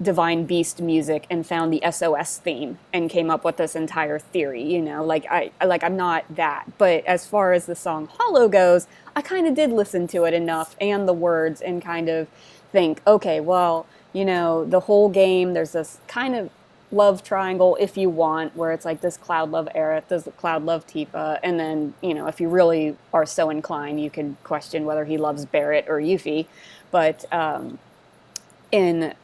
Divine 0.00 0.44
Beast 0.44 0.80
music 0.80 1.26
and 1.28 1.44
found 1.44 1.72
the 1.72 1.82
SOS 1.90 2.38
theme 2.38 2.78
and 2.92 3.10
came 3.10 3.30
up 3.30 3.44
with 3.44 3.56
this 3.56 3.74
entire 3.74 4.18
theory, 4.18 4.62
you 4.62 4.80
know. 4.80 5.04
Like 5.04 5.26
I 5.28 5.50
like 5.64 5.82
I'm 5.82 5.96
not 5.96 6.24
that. 6.36 6.78
But 6.78 7.04
as 7.04 7.26
far 7.26 7.52
as 7.52 7.66
the 7.66 7.74
song 7.74 8.08
Hollow 8.18 8.48
goes, 8.48 8.86
I 9.16 9.22
kind 9.22 9.46
of 9.48 9.54
did 9.54 9.70
listen 9.72 10.06
to 10.08 10.24
it 10.24 10.34
enough 10.34 10.76
and 10.80 11.08
the 11.08 11.12
words 11.12 11.60
and 11.60 11.82
kind 11.82 12.08
of 12.08 12.28
think, 12.70 13.02
okay, 13.06 13.40
well, 13.40 13.86
you 14.12 14.24
know, 14.24 14.64
the 14.64 14.80
whole 14.80 15.08
game 15.08 15.52
there's 15.54 15.72
this 15.72 15.98
kind 16.06 16.36
of 16.36 16.50
love 16.90 17.22
triangle 17.22 17.76
if 17.80 17.98
you 17.98 18.08
want 18.08 18.56
where 18.56 18.72
it's 18.72 18.84
like 18.84 19.00
this 19.00 19.16
cloud 19.16 19.50
love 19.50 19.68
Aerith, 19.74 20.08
this 20.08 20.28
cloud 20.36 20.64
love 20.64 20.86
Tifa, 20.86 21.40
and 21.42 21.58
then, 21.58 21.94
you 22.02 22.14
know, 22.14 22.28
if 22.28 22.40
you 22.40 22.48
really 22.48 22.96
are 23.12 23.26
so 23.26 23.50
inclined, 23.50 24.00
you 24.00 24.10
can 24.10 24.36
question 24.44 24.84
whether 24.84 25.04
he 25.04 25.18
loves 25.18 25.44
Barrett 25.44 25.86
or 25.88 25.98
Yuffie. 25.98 26.46
But 26.92 27.24
um 27.32 27.80
in 28.70 29.14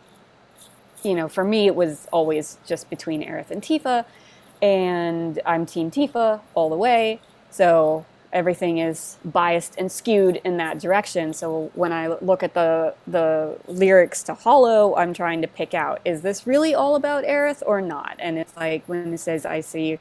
you 1.05 1.15
know, 1.15 1.29
for 1.29 1.45
me, 1.45 1.67
it 1.67 1.75
was 1.75 2.07
always 2.13 2.59
just 2.67 2.89
between 2.91 3.23
Aerith 3.23 3.51
and 3.51 3.63
Tifa, 3.63 4.05
and 4.63 5.41
I'm 5.45 5.67
Team 5.67 5.91
Tifa 5.91 6.41
all 6.55 6.71
the 6.71 6.77
way. 6.77 7.21
So 7.51 8.07
everything 8.33 8.79
is 8.79 9.17
biased 9.25 9.77
and 9.79 9.91
skewed 9.93 10.41
in 10.45 10.57
that 10.57 10.81
direction. 10.81 11.33
So 11.33 11.71
when 11.75 11.93
I 11.93 12.09
look 12.09 12.43
at 12.43 12.55
the 12.55 12.95
the 13.07 13.57
lyrics 13.69 14.23
to 14.25 14.35
Hollow, 14.35 14.97
I'm 14.97 15.15
trying 15.15 15.43
to 15.43 15.49
pick 15.49 15.73
out 15.73 16.01
is 16.05 16.23
this 16.23 16.47
really 16.47 16.75
all 16.75 16.97
about 16.97 17.25
Aerith 17.25 17.63
or 17.65 17.81
not? 17.81 18.17
And 18.19 18.39
it's 18.39 18.57
like 18.57 18.87
when 18.89 19.15
it 19.15 19.19
says 19.19 19.47
I 19.47 19.61
see, 19.61 19.99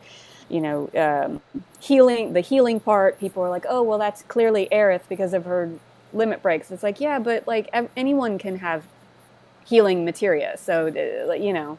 you 0.50 0.62
know, 0.62 0.90
um, 0.96 1.42
healing 1.80 2.34
the 2.34 2.42
healing 2.42 2.80
part, 2.80 3.20
people 3.20 3.44
are 3.44 3.50
like, 3.50 3.66
oh 3.70 3.84
well, 3.84 4.00
that's 4.00 4.24
clearly 4.24 4.68
Aerith 4.72 5.08
because 5.08 5.34
of 5.34 5.46
her 5.46 5.70
limit 6.12 6.42
breaks. 6.42 6.72
It's 6.72 6.84
like 6.84 7.00
yeah, 7.00 7.20
but 7.20 7.48
like 7.48 7.70
anyone 7.96 8.40
can 8.40 8.58
have 8.58 8.84
healing 9.66 10.06
materia. 10.06 10.58
So 10.58 10.88
uh, 10.88 11.34
you 11.34 11.54
know, 11.54 11.78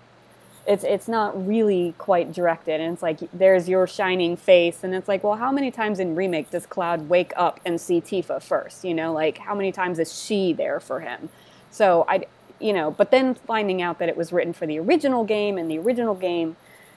it's 0.66 0.84
it's 0.84 1.08
not 1.08 1.46
really 1.46 1.94
quite 1.98 2.32
directed, 2.32 2.80
and 2.80 2.94
it's 2.94 3.02
like 3.02 3.18
there's 3.32 3.68
your 3.68 3.86
shining 3.86 4.36
face, 4.36 4.82
and 4.82 4.94
it's 4.94 5.08
like, 5.08 5.22
well, 5.22 5.36
how 5.36 5.52
many 5.52 5.70
times 5.70 6.00
in 6.00 6.14
remake 6.14 6.50
does 6.50 6.66
Cloud 6.66 7.08
wake 7.08 7.32
up 7.36 7.60
and 7.64 7.80
see 7.80 8.00
Tifa 8.00 8.42
first? 8.42 8.84
You 8.84 8.94
know, 8.94 9.12
like 9.12 9.38
how 9.38 9.54
many 9.54 9.72
times 9.72 9.98
is 9.98 10.18
she 10.18 10.52
there 10.52 10.80
for 10.80 11.00
him? 11.00 11.28
So 11.70 12.04
I, 12.08 12.26
you 12.60 12.72
know, 12.72 12.90
but 12.90 13.10
then 13.10 13.34
finding 13.34 13.82
out 13.82 13.98
that 13.98 14.08
it 14.08 14.16
was 14.16 14.32
written 14.32 14.52
for 14.52 14.66
the 14.66 14.78
original 14.78 15.24
game, 15.24 15.58
and 15.58 15.70
the 15.70 15.78
original 15.78 16.14
game 16.14 16.56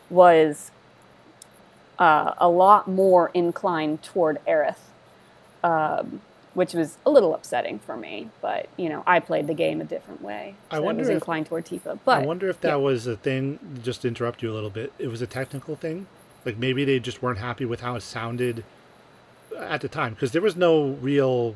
was 0.10 0.72
uh, 2.00 2.34
a 2.38 2.48
lot 2.48 2.88
more 2.88 3.32
inclined 3.34 4.01
toward 4.03 4.39
Aerith 4.46 4.75
um, 5.63 6.22
which 6.58 6.74
was 6.74 6.98
a 7.06 7.10
little 7.12 7.36
upsetting 7.36 7.78
for 7.78 7.96
me. 7.96 8.30
But 8.42 8.68
you 8.78 8.90
know, 8.90 9.04
I 9.06 9.20
played 9.20 9.46
the 9.46 9.54
game 9.54 9.80
a 9.80 9.84
different 9.86 10.24
way. 10.24 10.56
I 10.72 10.78
so 10.78 10.82
wonder 10.82 11.02
was 11.02 11.10
if- 11.10 11.14
inclined 11.14 11.46
toward 11.46 11.66
Tifa. 11.68 12.00
But 12.04 12.24
I 12.24 12.26
wonder 12.26 12.50
if 12.50 12.60
that 12.62 12.70
yeah. 12.70 12.76
was 12.76 13.06
a 13.06 13.16
thing. 13.16 13.60
Just 13.84 14.02
to 14.02 14.08
interrupt 14.08 14.42
you 14.42 14.52
a 14.52 14.56
little 14.56 14.72
bit, 14.72 14.92
it 14.98 15.08
was 15.08 15.22
a 15.22 15.28
technical 15.28 15.76
thing. 15.76 16.08
Like 16.46 16.58
maybe 16.58 16.84
they 16.84 17.00
just 17.00 17.22
weren't 17.22 17.38
happy 17.40 17.64
with 17.66 17.82
how 17.82 17.94
it 17.96 18.02
sounded 18.02 18.64
at 19.56 19.82
the 19.82 19.88
time 19.88 20.14
because 20.16 20.32
there 20.32 20.42
was 20.42 20.56
no 20.56 20.90
real 21.02 21.56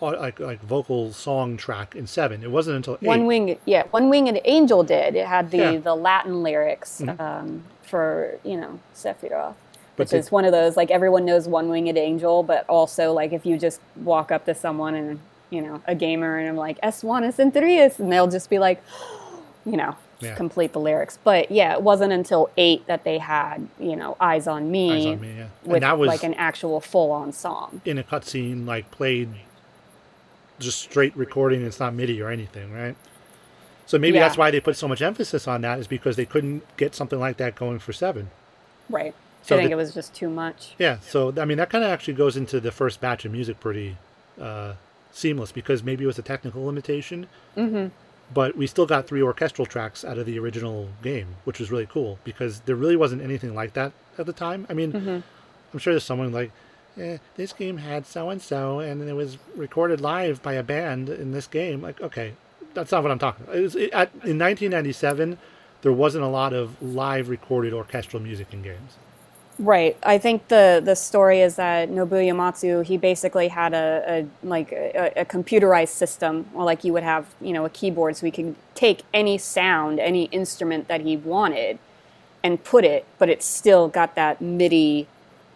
like 0.00 0.38
like 0.38 0.60
vocal 0.60 1.12
song 1.12 1.56
track 1.56 1.96
in 1.96 2.06
seven. 2.06 2.42
It 2.44 2.50
wasn't 2.50 2.76
until 2.76 2.94
eight. 3.00 3.06
One 3.06 3.24
Wing, 3.26 3.58
yeah, 3.64 3.84
One 3.90 4.10
Winged 4.10 4.38
Angel 4.44 4.82
did. 4.84 5.16
It 5.16 5.26
had 5.26 5.50
the 5.50 5.56
Yeah. 5.56 5.76
the 5.78 5.94
Latin 5.94 6.42
lyrics 6.42 7.00
Mhm. 7.00 7.18
um, 7.20 7.64
for 7.82 8.38
you 8.44 8.56
know 8.58 8.78
Sephiroth, 8.94 9.54
which 9.98 10.12
is 10.12 10.30
one 10.30 10.44
of 10.44 10.52
those 10.52 10.76
like 10.76 10.90
everyone 10.90 11.24
knows 11.24 11.46
One 11.48 11.68
Winged 11.68 11.96
Angel, 11.98 12.42
but 12.42 12.64
also 12.68 13.12
like 13.12 13.32
if 13.32 13.44
you 13.44 13.58
just 13.58 13.80
walk 13.96 14.30
up 14.32 14.44
to 14.46 14.54
someone 14.54 14.94
and 14.94 15.18
you 15.50 15.60
know 15.62 15.82
a 15.86 15.94
gamer 15.94 16.38
and 16.38 16.48
I'm 16.48 16.56
like 16.56 16.80
Estuans 16.82 17.36
interius, 17.36 17.98
and 17.98 18.10
they'll 18.12 18.28
just 18.28 18.48
be 18.50 18.58
like, 18.58 18.82
you 19.66 19.76
know. 19.76 19.96
Yeah. 20.20 20.34
Complete 20.34 20.72
the 20.72 20.80
lyrics, 20.80 21.16
but 21.22 21.48
yeah, 21.48 21.74
it 21.74 21.82
wasn't 21.82 22.12
until 22.12 22.50
eight 22.56 22.84
that 22.88 23.04
they 23.04 23.18
had, 23.18 23.68
you 23.78 23.94
know, 23.94 24.16
"Eyes 24.20 24.48
on 24.48 24.68
Me,", 24.68 24.90
Eyes 24.90 25.06
on 25.14 25.20
Me, 25.20 25.28
yeah. 25.38 25.46
with 25.62 25.74
and 25.74 25.82
that 25.84 25.96
was 25.96 26.08
like 26.08 26.24
an 26.24 26.34
actual 26.34 26.80
full-on 26.80 27.32
song. 27.32 27.80
in 27.84 27.98
a 27.98 28.02
cutscene, 28.02 28.66
like 28.66 28.90
played 28.90 29.28
just 30.58 30.80
straight 30.80 31.16
recording. 31.16 31.62
It's 31.64 31.78
not 31.78 31.94
MIDI 31.94 32.20
or 32.20 32.30
anything, 32.30 32.72
right? 32.72 32.96
So 33.86 33.96
maybe 33.96 34.16
Yeah. 34.18 34.24
that's 34.24 34.36
why 34.36 34.50
they 34.50 34.58
put 34.58 34.76
so 34.76 34.88
much 34.88 35.00
emphasis 35.02 35.46
on 35.46 35.60
that 35.60 35.78
is 35.78 35.86
because 35.86 36.16
they 36.16 36.26
couldn't 36.26 36.64
get 36.76 36.96
something 36.96 37.20
like 37.20 37.36
that 37.36 37.54
going 37.54 37.78
for 37.78 37.92
seven. 37.92 38.30
Right. 38.90 39.14
So 39.48 39.56
I 39.56 39.60
think 39.60 39.68
the- 39.70 39.72
it 39.72 39.76
was 39.76 39.94
just 39.94 40.14
too 40.14 40.28
much. 40.28 40.74
Yeah, 40.78 40.98
so 41.00 41.32
I 41.38 41.44
mean 41.44 41.58
that 41.58 41.70
kind 41.70 41.82
of 41.84 41.90
actually 41.90 42.14
goes 42.14 42.36
into 42.36 42.60
the 42.60 42.70
first 42.70 43.00
batch 43.00 43.24
of 43.24 43.32
music 43.32 43.60
pretty 43.60 43.96
uh, 44.40 44.74
seamless 45.12 45.52
because 45.52 45.82
maybe 45.82 46.04
it 46.04 46.06
was 46.06 46.18
a 46.18 46.22
technical 46.22 46.64
limitation, 46.64 47.26
hmm 47.54 47.86
but 48.34 48.54
we 48.58 48.66
still 48.66 48.84
got 48.84 49.06
three 49.06 49.22
orchestral 49.22 49.64
tracks 49.64 50.04
out 50.04 50.18
of 50.18 50.26
the 50.26 50.38
original 50.38 50.90
game, 51.02 51.28
which 51.44 51.58
was 51.58 51.70
really 51.72 51.86
cool 51.86 52.18
because 52.24 52.60
there 52.66 52.76
really 52.76 52.94
wasn't 52.94 53.22
anything 53.22 53.54
like 53.54 53.72
that 53.72 53.90
at 54.18 54.26
the 54.26 54.34
time. 54.34 54.66
I 54.68 54.74
mean, 54.74 54.90
hmm 54.92 55.18
I'm 55.72 55.78
sure 55.78 55.94
there's 55.94 56.04
someone 56.04 56.30
like, 56.30 56.50
eh, 56.98 57.16
this 57.36 57.54
game 57.54 57.78
had 57.78 58.04
so 58.06 58.28
and 58.28 58.40
so, 58.42 58.80
and 58.80 59.00
it 59.08 59.14
was 59.14 59.38
recorded 59.56 60.00
live 60.02 60.42
by 60.42 60.52
a 60.54 60.62
band 60.62 61.08
in 61.08 61.32
this 61.32 61.46
game. 61.46 61.80
Like, 61.80 62.00
okay, 62.02 62.34
that's 62.74 62.92
not 62.92 63.02
what 63.02 63.10
I'm 63.12 63.18
talking 63.18 63.44
about. 63.44 63.56
It 63.56 63.62
was, 63.62 63.74
it, 63.76 63.90
at, 63.94 64.10
in 64.24 64.36
1997, 64.38 65.38
there 65.82 65.92
wasn't 65.92 66.24
a 66.24 66.28
lot 66.28 66.52
of 66.52 66.80
live 66.82 67.30
recorded 67.30 67.72
orchestral 67.72 68.22
music 68.22 68.52
in 68.52 68.60
games. 68.62 68.96
Right. 69.58 69.96
I 70.04 70.18
think 70.18 70.48
the 70.48 70.82
the 70.84 70.94
story 70.96 71.40
is 71.40 71.56
that 71.56 71.90
Nobuo 71.90 72.22
Uematsu 72.32 72.84
he 72.84 72.98
basically 72.98 73.48
had 73.48 73.74
a, 73.74 74.04
a 74.44 74.46
like 74.46 74.70
a, 74.72 75.12
a 75.16 75.24
computerized 75.24 75.88
system, 75.90 76.48
or 76.54 76.64
like 76.64 76.84
you 76.84 76.92
would 76.92 77.02
have 77.04 77.26
you 77.40 77.54
know 77.54 77.64
a 77.64 77.70
keyboard, 77.70 78.16
so 78.16 78.26
he 78.26 78.32
could 78.32 78.54
take 78.76 79.02
any 79.14 79.38
sound, 79.38 79.98
any 79.98 80.24
instrument 80.26 80.88
that 80.88 81.00
he 81.02 81.16
wanted, 81.16 81.80
and 82.44 82.64
put 82.64 82.84
it, 82.84 83.06
but 83.18 83.30
it 83.30 83.42
still 83.42 83.88
got 83.88 84.14
that 84.16 84.40
MIDI 84.42 85.08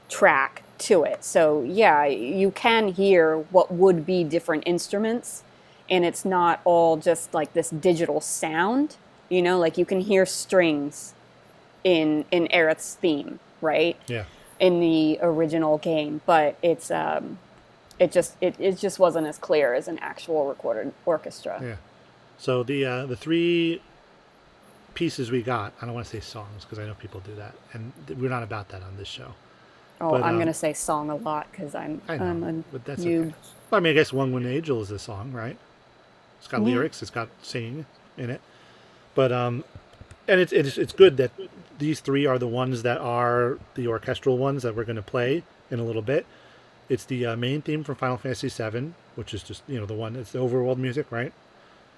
track 0.09 0.62
to 0.78 1.04
it. 1.04 1.25
So 1.25 1.62
yeah, 1.62 2.06
you 2.06 2.50
can 2.52 2.88
hear 2.88 3.38
what 3.52 3.73
would 3.73 4.06
be 4.06 4.25
different 4.25 4.64
instruments, 4.66 5.44
and 5.90 6.04
it's 6.04 6.25
not 6.25 6.61
all 6.64 6.97
just 6.97 7.35
like 7.35 7.54
this 7.54 7.71
digital 7.71 8.21
sound. 8.21 8.97
You 9.30 9.42
know, 9.42 9.59
like 9.59 9.78
you 9.78 9.87
can 9.87 10.00
hear 10.00 10.26
strings 10.26 11.14
in 11.85 12.25
in 12.30 12.49
Aerith's 12.52 12.94
theme, 12.97 13.40
right? 13.62 13.97
Yeah. 14.07 14.25
In 14.61 14.81
the 14.81 15.19
original 15.23 15.78
game, 15.78 16.21
but 16.26 16.57
it's 16.62 16.90
um, 16.90 17.38
it 17.99 18.12
just 18.12 18.37
it, 18.40 18.54
it 18.61 18.76
just 18.78 18.99
wasn't 18.99 19.26
as 19.26 19.38
clear 19.38 19.75
as 19.75 19.88
an 19.88 19.99
actual 20.00 20.47
recorded 20.47 20.92
orchestra. 21.07 21.59
Yeah. 21.62 21.76
So 22.38 22.62
the 22.62 22.85
uh, 22.85 23.07
the 23.07 23.16
three 23.16 23.81
pieces 24.95 25.31
we 25.31 25.42
got, 25.42 25.73
I 25.81 25.87
don't 25.87 25.95
want 25.95 26.07
to 26.07 26.12
say 26.12 26.21
songs 26.21 26.64
because 26.64 26.78
I 26.78 26.87
know 26.87 26.95
people 26.95 27.21
do 27.21 27.35
that, 27.37 27.54
and 27.73 27.92
we're 28.21 28.28
not 28.31 28.42
about 28.42 28.69
that 28.69 28.83
on 28.83 28.97
this 28.99 29.09
show. 29.09 29.33
Oh, 30.00 30.11
But, 30.11 30.23
I'm 30.25 30.35
um, 30.35 30.38
gonna 30.38 30.54
say 30.54 30.73
song 30.73 31.11
a 31.11 31.16
lot 31.16 31.47
because 31.50 31.75
I'm 31.75 32.02
I 32.09 32.19
know, 32.19 32.25
I'm 32.26 32.45
a 32.45 32.52
but 32.73 32.85
that's 32.85 33.04
noob. 33.04 33.26
okay. 33.28 33.35
Well, 33.71 33.78
I 33.78 33.81
mean, 33.81 33.92
I 33.92 33.95
guess 33.95 34.12
One 34.12 34.33
Winged 34.33 34.47
Angel 34.49 34.81
is 34.83 34.90
a 34.90 34.99
song, 34.99 35.33
right? 35.33 35.57
It's 36.38 36.49
got 36.49 36.61
Yeah. 36.61 36.66
lyrics, 36.75 37.02
it's 37.02 37.11
got 37.11 37.28
singing 37.42 37.87
in 38.16 38.28
it, 38.31 38.40
but 39.14 39.33
um, 39.33 39.64
and 40.28 40.40
it's 40.40 40.52
it's 40.52 40.78
it's 40.78 40.92
good 40.92 41.16
that 41.16 41.30
these 41.78 42.00
three 42.00 42.26
are 42.26 42.38
the 42.38 42.48
ones 42.48 42.82
that 42.82 42.98
are 42.98 43.58
the 43.74 43.86
orchestral 43.88 44.38
ones 44.38 44.62
that 44.62 44.74
we're 44.76 44.84
going 44.84 44.96
to 44.96 45.02
play 45.02 45.42
in 45.70 45.78
a 45.78 45.84
little 45.84 46.02
bit. 46.02 46.26
It's 46.88 47.04
the 47.04 47.26
uh, 47.26 47.36
main 47.36 47.62
theme 47.62 47.84
from 47.84 47.94
Final 47.96 48.16
Fantasy 48.18 48.48
VII, 48.48 48.92
which 49.14 49.34
is 49.34 49.42
just 49.42 49.62
you 49.68 49.78
know 49.80 49.86
the 49.86 49.94
one 49.94 50.16
it's 50.16 50.32
the 50.32 50.38
overworld 50.38 50.78
music, 50.78 51.06
right? 51.10 51.32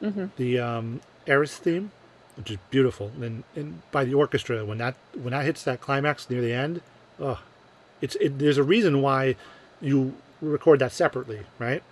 hmm 0.01 0.27
the 0.37 0.59
um, 0.59 1.01
Aeris 1.27 1.57
theme, 1.57 1.91
which 2.37 2.51
is 2.51 2.59
beautiful, 2.71 3.13
and, 3.21 3.45
and 3.57 3.83
by 3.93 4.05
the 4.05 4.15
orchestra 4.15 4.65
when 4.65 4.79
that 4.79 4.95
when 5.15 5.33
that 5.33 5.45
hits 5.45 5.63
that 5.65 5.81
climax 5.81 6.29
near 6.29 6.41
the 6.41 6.53
end, 6.53 6.81
oh, 7.21 7.41
it's 8.01 8.17
it, 8.17 8.39
there's 8.39 8.59
a 8.59 8.63
reason 8.65 9.03
why 9.03 9.37
you 9.81 10.15
record 10.41 10.79
that 10.81 10.93
separately, 10.93 11.41
right? 11.59 11.83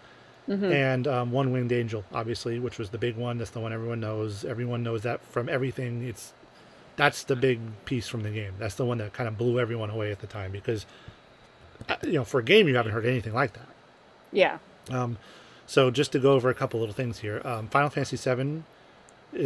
Hmm 0.46 0.64
And 0.64 1.06
um, 1.06 1.30
One 1.30 1.52
Winged 1.52 1.72
Angel, 1.72 2.04
obviously, 2.12 2.58
which 2.58 2.78
was 2.78 2.90
the 2.90 2.99
big 2.99 3.16
one. 3.16 3.38
That's 3.38 3.50
the 3.50 3.61
one 3.61 3.72
everyone 3.72 4.00
knows. 4.00 4.44
Everyone 4.44 4.82
knows 4.82 5.02
that 5.02 5.25
from 5.25 5.49
everything. 5.49 6.02
It's 6.02 6.32
that's 6.96 7.25
the 7.25 7.37
big 7.37 7.61
piece 7.84 8.08
from 8.08 8.22
the 8.22 8.30
game. 8.30 8.52
That's 8.58 8.75
the 8.75 8.84
one 8.84 8.99
that 8.99 9.12
kind 9.12 9.28
of 9.28 9.38
blew 9.38 9.58
everyone 9.61 9.90
away 9.90 10.11
at 10.12 10.20
the 10.20 10.26
time 10.26 10.52
because 10.52 10.84
uh, 11.88 11.96
you 12.02 12.14
know 12.14 12.25
for 12.25 12.40
a 12.40 12.44
game 12.44 12.68
you 12.68 12.76
haven't 12.76 12.92
heard 12.92 13.06
anything 13.06 13.34
like 13.34 13.52
that. 13.54 13.68
Yeah. 14.32 14.58
Um, 14.90 15.18
so 15.66 15.90
just 15.90 16.12
to 16.12 16.18
go 16.18 16.32
over 16.32 16.50
a 16.50 16.54
couple 16.54 16.80
little 16.80 16.94
things 16.94 17.20
here, 17.20 17.40
um, 17.44 17.68
Final 17.68 17.88
Fantasy 17.88 18.16
VII 18.16 18.62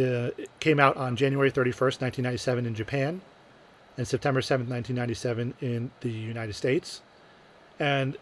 uh, 0.03 0.31
came 0.59 0.79
out 0.79 0.97
on 0.97 1.15
January 1.15 1.51
31st, 1.51 2.01
1997 2.01 2.65
in 2.65 2.75
Japan, 2.75 3.21
and 3.97 4.07
September 4.07 4.41
7th, 4.41 4.67
1997 4.67 5.53
in 5.61 5.91
the 6.01 6.09
United 6.09 6.53
States. 6.53 7.01
And 7.79 8.17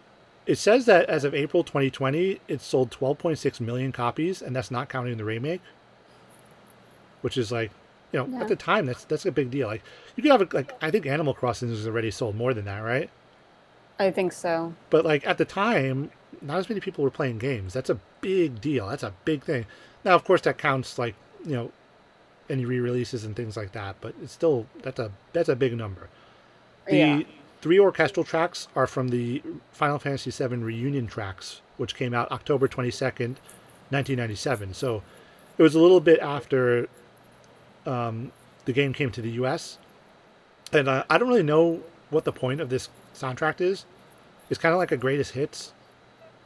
it 0.46 0.58
says 0.58 0.86
that 0.86 1.10
as 1.10 1.24
of 1.24 1.34
April 1.34 1.64
2020, 1.64 2.40
it 2.48 2.62
sold 2.62 2.92
12.6 2.92 3.60
million 3.60 3.92
copies, 3.92 4.42
and 4.42 4.56
that's 4.56 4.70
not 4.72 4.90
counting 4.90 5.18
the 5.18 5.24
remake, 5.25 5.62
which 7.22 7.38
is 7.38 7.52
like, 7.52 7.72
you 8.12 8.20
know, 8.20 8.28
Yeah. 8.28 8.42
at 8.42 8.48
the 8.48 8.56
time 8.56 8.86
that's 8.86 9.04
that's 9.06 9.25
a 9.25 9.32
big 9.32 9.50
deal. 9.52 9.68
Like 9.68 9.84
you 10.16 10.24
could 10.24 10.32
have 10.32 10.42
a, 10.42 10.48
like 10.56 10.72
I 10.82 10.92
think 10.92 11.06
Animal 11.06 11.34
Crossing 11.34 11.70
has 11.70 11.88
already 11.88 12.12
sold 12.12 12.36
more 12.36 12.54
than 12.54 12.66
that, 12.66 12.80
right? 12.80 13.10
I 14.00 14.12
think 14.12 14.34
so. 14.34 14.74
But 14.90 15.06
like 15.06 15.25
at 15.25 15.38
the 15.38 15.46
time, 15.46 16.12
not 16.42 16.58
as 16.58 16.70
many 16.70 16.82
people 16.82 17.04
were 17.04 17.10
playing 17.10 17.40
games. 17.40 17.74
That's 17.74 17.90
a 17.90 18.00
big 18.22 18.62
deal. 18.62 18.88
That's 18.88 19.04
a 19.04 19.14
big 19.25 19.44
thing. 19.44 19.66
Now, 20.04 20.14
of 20.16 20.24
course, 20.24 20.42
that 20.42 20.58
counts 20.58 20.98
like 21.00 21.16
you 21.46 21.54
know 21.56 21.72
any 22.50 22.64
re-releases 22.66 23.25
and 23.25 23.36
things 23.36 23.58
like 23.58 23.72
that. 23.72 23.96
But 24.02 24.14
it's 24.22 24.34
still 24.34 24.68
that's 24.84 25.00
a 25.00 25.12
that's 25.34 25.50
a 25.50 25.56
big 25.56 25.75
number. 25.75 26.10
The 26.88 26.96
Yeah. 26.96 27.22
Three 27.62 27.80
orchestral 27.80 28.24
tracks 28.24 28.68
are 28.76 28.88
from 28.88 29.10
the 29.10 29.42
Final 29.72 30.00
Fantasy 30.00 30.32
VII 30.32 30.58
reunion 30.58 31.08
tracks, 31.08 31.62
which 31.78 31.96
came 31.96 32.14
out 32.14 32.32
October 32.32 32.68
twenty 32.68 32.92
second, 32.92 33.40
nineteen 33.92 34.18
ninety 34.18 34.36
seven. 34.36 34.74
So 34.74 35.04
it 35.58 35.64
was 35.64 35.76
a 35.76 35.80
little 35.80 36.00
bit 36.00 36.20
after 36.20 36.88
um, 37.86 38.32
the 38.66 38.74
game 38.74 38.94
came 38.94 39.12
to 39.12 39.22
the 39.22 39.32
U.S. 39.32 39.78
And 40.74 40.88
uh, 40.88 41.04
I 41.10 41.18
don't 41.18 41.28
really 41.30 41.44
know 41.44 41.82
what 42.10 42.26
the 42.26 42.32
point 42.32 42.60
of 42.60 42.70
this 42.70 42.90
soundtrack 43.14 43.62
is. 43.62 43.86
It's 44.50 44.60
kind 44.60 44.74
of 44.74 44.80
like 44.80 44.92
a 44.92 44.98
greatest 44.98 45.32
hits, 45.32 45.74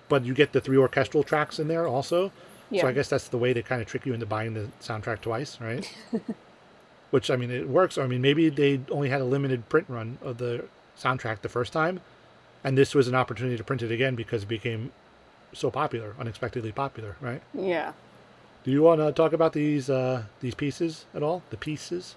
but 0.08 0.25
you 0.25 0.34
get 0.34 0.54
the 0.54 0.62
three 0.62 0.78
orchestral 0.78 1.24
tracks 1.24 1.60
in 1.60 1.68
there 1.68 1.88
also. 1.88 2.32
Yeah. 2.70 2.82
So 2.82 2.88
I 2.88 2.92
guess 2.92 3.10
that's 3.10 3.28
the 3.30 3.38
way 3.38 3.54
to 3.54 3.63
kind 3.63 3.82
of 3.82 3.88
trick 3.88 4.06
you 4.06 4.13
into 4.13 4.25
buying 4.25 4.54
the 4.54 4.70
soundtrack 4.82 5.22
twice, 5.22 5.60
right? 5.60 5.92
Which 7.10 7.32
I 7.32 7.36
mean, 7.36 7.50
it 7.50 7.68
works. 7.68 7.98
I 7.98 8.06
mean, 8.06 8.22
maybe 8.22 8.50
they 8.50 8.82
only 8.92 9.10
had 9.10 9.22
a 9.22 9.25
limited 9.25 9.68
print 9.70 9.88
run 9.89 10.20
of 10.22 10.38
the 10.38 10.66
soundtrack 11.01 11.41
the 11.41 11.50
first 11.50 11.74
time, 11.74 12.01
and 12.63 12.77
this 12.77 12.94
was 12.94 13.08
an 13.08 13.15
opportunity 13.15 13.58
to 13.58 13.63
print 13.63 13.82
it 13.82 13.91
again 13.91 14.15
because 14.15 14.44
it 14.44 14.50
became 14.50 14.91
so 15.53 15.72
popular, 15.72 16.15
unexpectedly 16.20 16.72
popular, 16.72 17.15
right? 17.22 17.41
yeah. 17.53 17.94
Do 18.63 18.72
you 18.72 18.84
want 18.84 19.00
to 19.00 19.12
talk 19.13 19.32
about 19.34 19.53
these 19.53 19.89
uh, 19.89 20.24
these 20.41 20.53
pieces 20.53 21.06
at 21.15 21.24
all? 21.24 21.41
The 21.50 21.58
pieces, 21.58 22.15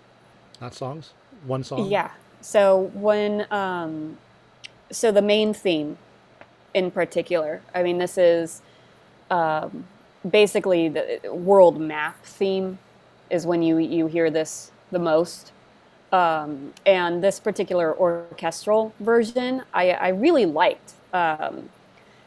not 0.60 0.74
songs. 0.74 1.12
One 1.46 1.62
song. 1.62 1.88
Yeah. 1.88 2.10
So 2.40 2.90
when 2.94 3.46
um, 3.52 4.18
so 4.90 5.12
the 5.12 5.22
main 5.22 5.54
theme, 5.54 5.98
in 6.74 6.90
particular, 6.90 7.62
I 7.74 7.82
mean, 7.84 7.98
this 7.98 8.18
is 8.18 8.60
um, 9.30 9.84
basically 10.28 10.88
the 10.88 11.20
world 11.32 11.80
map 11.80 12.24
theme 12.24 12.78
is 13.30 13.46
when 13.46 13.62
you 13.62 13.78
you 13.78 14.08
hear 14.08 14.30
this 14.30 14.72
the 14.90 14.98
most. 14.98 15.52
Um, 16.12 16.74
and 16.84 17.24
this 17.24 17.40
particular 17.40 17.96
orchestral 17.96 18.92
version, 19.00 19.62
I, 19.72 19.90
I 19.92 20.08
really 20.08 20.44
liked. 20.44 20.92
Um, 21.12 21.70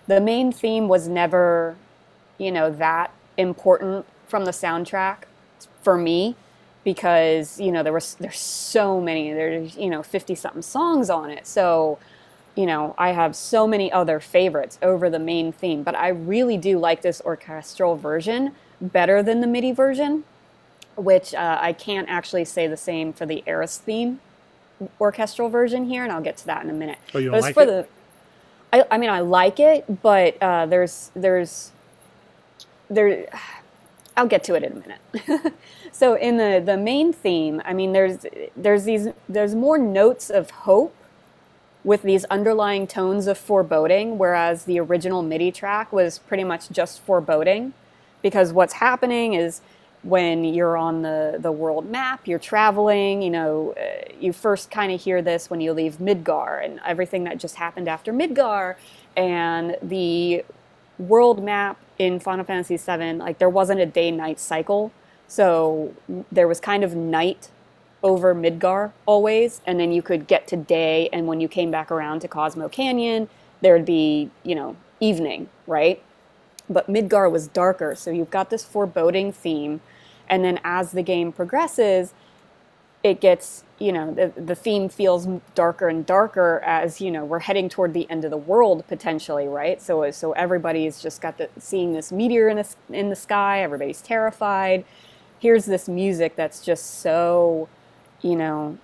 the 0.08 0.20
main 0.20 0.52
theme 0.52 0.88
was 0.88 1.08
never, 1.08 1.76
you 2.40 2.52
know, 2.52 2.72
that 2.72 3.12
important 3.38 4.06
from 4.28 4.46
the 4.46 4.52
soundtrack 4.52 5.24
for 5.84 5.98
me 5.98 6.36
because 6.84 7.60
you 7.60 7.72
know 7.72 7.82
there 7.82 7.94
was 7.94 8.16
there's 8.16 8.38
so 8.38 9.02
many 9.02 9.34
there's 9.34 9.76
you 9.76 9.90
know 9.90 10.04
50 10.04 10.36
something 10.36 10.62
songs 10.62 11.10
on 11.10 11.32
it 11.32 11.48
so 11.48 11.98
you 12.56 12.66
know, 12.66 12.96
I 12.98 13.12
have 13.12 13.36
so 13.36 13.68
many 13.68 13.92
other 13.92 14.20
favorites 14.20 14.80
over 14.82 15.10
the 15.10 15.20
main 15.20 15.52
theme, 15.52 15.84
but 15.84 15.96
I 15.96 16.10
really 16.10 16.58
do 16.58 16.80
like 16.80 17.02
this 17.02 17.22
orchestral 17.22 17.98
version 17.98 18.54
better 18.80 19.22
than 19.22 19.42
the 19.42 19.48
MIDI 19.48 19.74
version, 19.74 20.24
which 20.98 21.34
uh, 21.34 21.60
I 21.62 21.74
can't 21.74 22.10
actually 22.10 22.46
say 22.46 22.68
the 22.68 22.78
same 22.78 23.14
for 23.14 23.26
the 23.26 23.44
Aeris 23.48 23.78
theme 23.78 24.20
orchestral 25.00 25.50
version 25.50 25.86
here, 25.86 26.04
and 26.04 26.12
I'll 26.12 26.22
get 26.22 26.38
to 26.38 26.46
that 26.48 26.64
in 26.64 26.70
a 26.70 26.74
minute. 26.74 27.00
Oh, 27.14 27.20
you 27.20 27.32
But 27.32 27.38
don't 27.38 27.42
like 27.42 27.56
for 27.56 27.64
it? 27.64 27.68
the, 27.68 27.88
I, 28.74 28.86
I 28.92 28.98
mean, 28.98 29.10
I 29.10 29.20
like 29.22 29.60
it, 29.60 30.02
but 30.02 30.38
uh, 30.42 30.66
there's 30.66 31.12
there's 31.16 31.72
there. 32.90 33.28
I'll 34.18 34.28
get 34.28 34.44
to 34.46 34.56
it 34.56 34.64
in 34.64 34.74
a 34.74 34.76
minute. 35.28 35.54
so 35.92 36.16
in 36.16 36.38
the 36.38 36.62
the 36.66 36.78
main 36.78 37.14
theme, 37.14 37.62
I 37.66 37.74
mean, 37.74 37.94
there's 37.94 38.26
there's 38.56 38.86
these 38.86 39.10
there's 39.30 39.56
more 39.56 39.78
notes 39.78 40.30
of 40.30 40.50
hope 40.52 40.96
with 41.84 42.02
these 42.04 42.26
underlying 42.26 42.88
tones 42.88 43.28
of 43.28 43.38
foreboding, 43.38 44.18
whereas 44.18 44.66
the 44.66 44.80
original 44.80 45.22
MIDI 45.24 45.52
track 45.52 45.94
was 45.94 46.20
pretty 46.20 46.44
much 46.44 46.70
just 46.70 47.02
foreboding, 47.02 47.74
because 48.22 48.54
what's 48.54 48.74
happening 48.76 49.34
is 49.34 49.62
when 50.06 50.44
you're 50.44 50.78
on 50.78 51.02
the, 51.02 51.38
the 51.40 51.52
world 51.52 51.90
map, 51.90 52.28
you're 52.28 52.38
traveling, 52.40 53.24
you 53.24 53.32
know, 53.32 53.74
uh, 53.74 54.14
you 54.20 54.32
first 54.32 54.70
kind 54.70 54.92
of 54.92 55.02
hear 55.02 55.20
this 55.20 55.50
when 55.50 55.60
you 55.60 55.74
leave 55.74 55.98
Midgar 55.98 56.64
and 56.64 56.80
everything 56.86 57.24
that 57.24 57.40
just 57.40 57.56
happened 57.56 57.88
after 57.88 58.14
Midgar. 58.14 58.76
And 59.18 59.78
the 59.82 60.46
world 61.00 61.44
map 61.44 61.80
in 61.98 62.20
Final 62.20 62.46
Fantasy 62.46 62.78
VII, 62.78 63.14
like 63.14 63.40
there 63.40 63.50
wasn't 63.50 63.80
a 63.80 63.86
day 63.88 64.12
night 64.12 64.40
cycle. 64.40 64.92
So 65.28 65.96
there 66.32 66.48
was 66.48 66.60
kind 66.60 66.84
of 66.84 66.96
night 66.96 67.50
over 68.04 68.36
Midgar 68.36 68.92
always. 69.08 69.62
And 69.66 69.80
then 69.80 69.92
you 69.92 70.04
could 70.04 70.28
get 70.28 70.48
to 70.50 70.56
day. 70.56 71.10
And 71.12 71.26
when 71.26 71.42
you 71.42 71.48
came 71.48 71.72
back 71.72 71.90
around 71.90 72.20
to 72.20 72.28
Cosmo 72.28 72.70
Canyon, 72.70 73.28
there'd 73.62 73.86
be, 73.86 74.30
you 74.44 74.54
know, 74.54 74.76
evening, 75.00 75.50
right? 75.66 76.00
but 76.70 76.88
Midgar 76.88 77.32
was 77.32 77.48
darker. 77.48 77.96
So 77.96 78.12
you've 78.12 78.30
got 78.30 78.50
this 78.50 78.64
foreboding 78.64 79.32
theme, 79.32 79.82
and 80.30 80.44
then 80.44 80.60
as 80.64 80.92
the 80.92 81.04
game 81.04 81.32
progresses, 81.32 82.14
it 83.04 83.22
gets 83.22 83.64
you 83.78 83.92
know 83.92 84.14
the, 84.14 84.34
the 84.40 84.56
theme 84.56 84.90
feels 84.90 85.28
darker 85.54 85.88
and 85.88 86.06
darker 86.06 86.62
as 86.66 87.00
you 87.00 87.12
know 87.12 87.24
we're 87.24 87.40
heading 87.40 87.70
toward 87.70 87.94
the 87.94 88.10
end 88.10 88.26
of 88.26 88.32
the 88.32 88.38
world 88.38 88.84
potentially 88.88 89.48
right? 89.48 89.82
So 89.82 90.10
so 90.12 90.32
everybody's 90.32 91.02
just 91.02 91.22
got 91.22 91.38
the 91.38 91.50
seeing 91.60 91.94
this 91.94 92.12
meteor 92.12 92.50
in 92.50 92.58
the, 92.58 92.68
in 92.90 93.10
the 93.10 93.16
sky 93.16 93.62
everybody's 93.62 94.02
terrified. 94.02 94.86
Here's 95.40 95.66
this 95.66 95.88
music 95.88 96.36
that's 96.36 96.62
just 96.62 97.02
so 97.02 97.70
you 98.22 98.36
know 98.36 98.78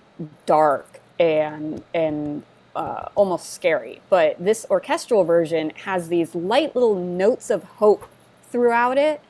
dark 0.46 1.00
and 1.18 1.82
and 1.94 2.44
uh, 2.74 3.08
almost 3.14 3.52
scary. 3.52 4.00
But 4.08 4.42
this 4.42 4.66
orchestral 4.70 5.24
version 5.24 5.70
has 5.84 6.08
these 6.08 6.34
light 6.34 6.74
little 6.74 6.94
notes 6.94 7.50
of 7.50 7.64
hope 7.64 8.08
throughout 8.50 8.98
it, 8.98 9.20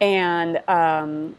and 0.00 0.62
um, 0.68 1.36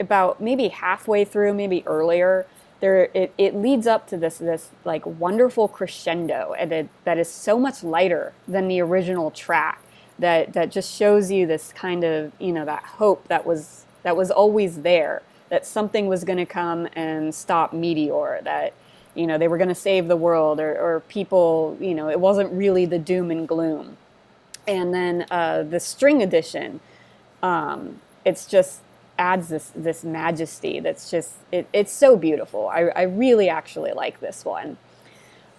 about 0.00 0.40
maybe 0.40 0.68
halfway 0.68 1.24
through, 1.24 1.54
maybe 1.54 1.82
earlier, 1.86 2.46
there 2.80 3.10
it, 3.14 3.32
it 3.36 3.54
leads 3.56 3.86
up 3.86 4.06
to 4.08 4.16
this 4.16 4.38
this 4.38 4.70
like 4.84 5.04
wonderful 5.04 5.68
crescendo, 5.68 6.54
and 6.58 6.72
it, 6.72 6.88
that 7.04 7.18
is 7.18 7.28
so 7.28 7.58
much 7.58 7.82
lighter 7.82 8.32
than 8.46 8.68
the 8.68 8.80
original 8.80 9.30
track. 9.30 9.82
That 10.18 10.52
that 10.52 10.70
just 10.70 10.94
shows 10.94 11.30
you 11.30 11.46
this 11.46 11.72
kind 11.72 12.04
of 12.04 12.32
you 12.38 12.52
know 12.52 12.64
that 12.64 12.82
hope 12.84 13.26
that 13.28 13.44
was 13.44 13.84
that 14.02 14.16
was 14.16 14.30
always 14.30 14.82
there. 14.82 15.22
That 15.48 15.66
something 15.66 16.06
was 16.06 16.24
going 16.24 16.38
to 16.38 16.46
come 16.46 16.88
and 16.94 17.34
stop 17.34 17.72
Meteor. 17.72 18.40
That 18.44 18.74
you 19.14 19.26
know 19.26 19.38
they 19.38 19.48
were 19.48 19.58
going 19.58 19.68
to 19.68 19.74
save 19.74 20.06
the 20.06 20.16
world 20.16 20.60
or, 20.60 20.78
or 20.78 21.00
people 21.08 21.76
you 21.80 21.94
know 21.94 22.08
it 22.08 22.20
wasn't 22.20 22.50
really 22.52 22.86
the 22.86 22.98
doom 22.98 23.30
and 23.30 23.48
gloom 23.48 23.96
and 24.66 24.94
then 24.94 25.26
uh, 25.30 25.62
the 25.64 25.80
string 25.80 26.22
edition 26.22 26.80
um, 27.42 28.00
it's 28.24 28.46
just 28.46 28.80
adds 29.18 29.48
this 29.48 29.72
this 29.74 30.04
majesty 30.04 30.80
that's 30.80 31.10
just 31.10 31.34
it, 31.52 31.66
it's 31.72 31.92
so 31.92 32.16
beautiful 32.16 32.68
I, 32.68 32.88
I 32.88 33.02
really 33.02 33.48
actually 33.48 33.92
like 33.92 34.20
this 34.20 34.44
one 34.44 34.76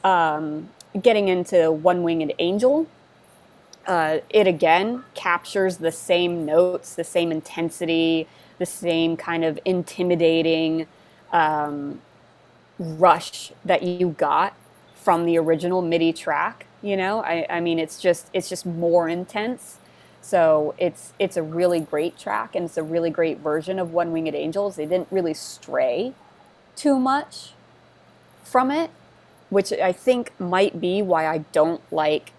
um, 0.04 0.70
getting 1.02 1.28
into 1.28 1.72
one 1.72 2.04
winged 2.04 2.34
angel 2.40 2.88
uh, 3.86 4.20
it 4.30 4.48
again 4.48 5.04
captures 5.14 5.78
the 5.78 5.92
same 5.92 6.46
notes 6.46 6.96
the 6.96 7.04
same 7.04 7.32
intensity 7.32 8.28
the 8.60 8.66
same 8.66 9.18
kind 9.18 9.44
of 9.44 9.60
intimidating 9.66 10.88
um, 11.32 12.02
rush 12.80 13.52
that 13.66 13.84
you 13.84 14.10
got 14.12 14.56
from 14.96 15.26
the 15.26 15.38
original 15.38 15.82
MIDI 15.82 16.14
track. 16.14 16.66
You 16.82 16.98
know, 16.98 17.22
I, 17.24 17.46
I 17.50 17.60
mean, 17.60 17.80
it's 17.80 18.00
just 18.00 18.30
it's 18.34 18.48
just 18.48 18.66
more 18.66 19.10
intense. 19.10 19.79
So 20.22 20.76
it's 20.78 21.14
it's 21.20 21.38
a 21.38 21.44
really 21.44 21.80
great 21.80 22.18
track 22.18 22.56
and 22.56 22.66
it's 22.66 22.78
a 22.78 22.84
really 22.84 23.10
great 23.10 23.40
version 23.40 23.80
of 23.80 23.94
One 23.94 24.12
Winged 24.12 24.36
Angels. 24.36 24.76
They 24.76 24.86
didn't 24.86 25.08
really 25.12 25.34
stray 25.34 26.14
too 26.76 27.00
much 27.00 27.54
from 28.44 28.72
it, 28.72 28.90
which 29.50 29.72
I 29.72 29.92
think 29.92 30.32
might 30.40 30.80
be 30.80 31.02
why 31.02 31.28
I 31.28 31.40
don't 31.52 31.82
like 31.92 32.32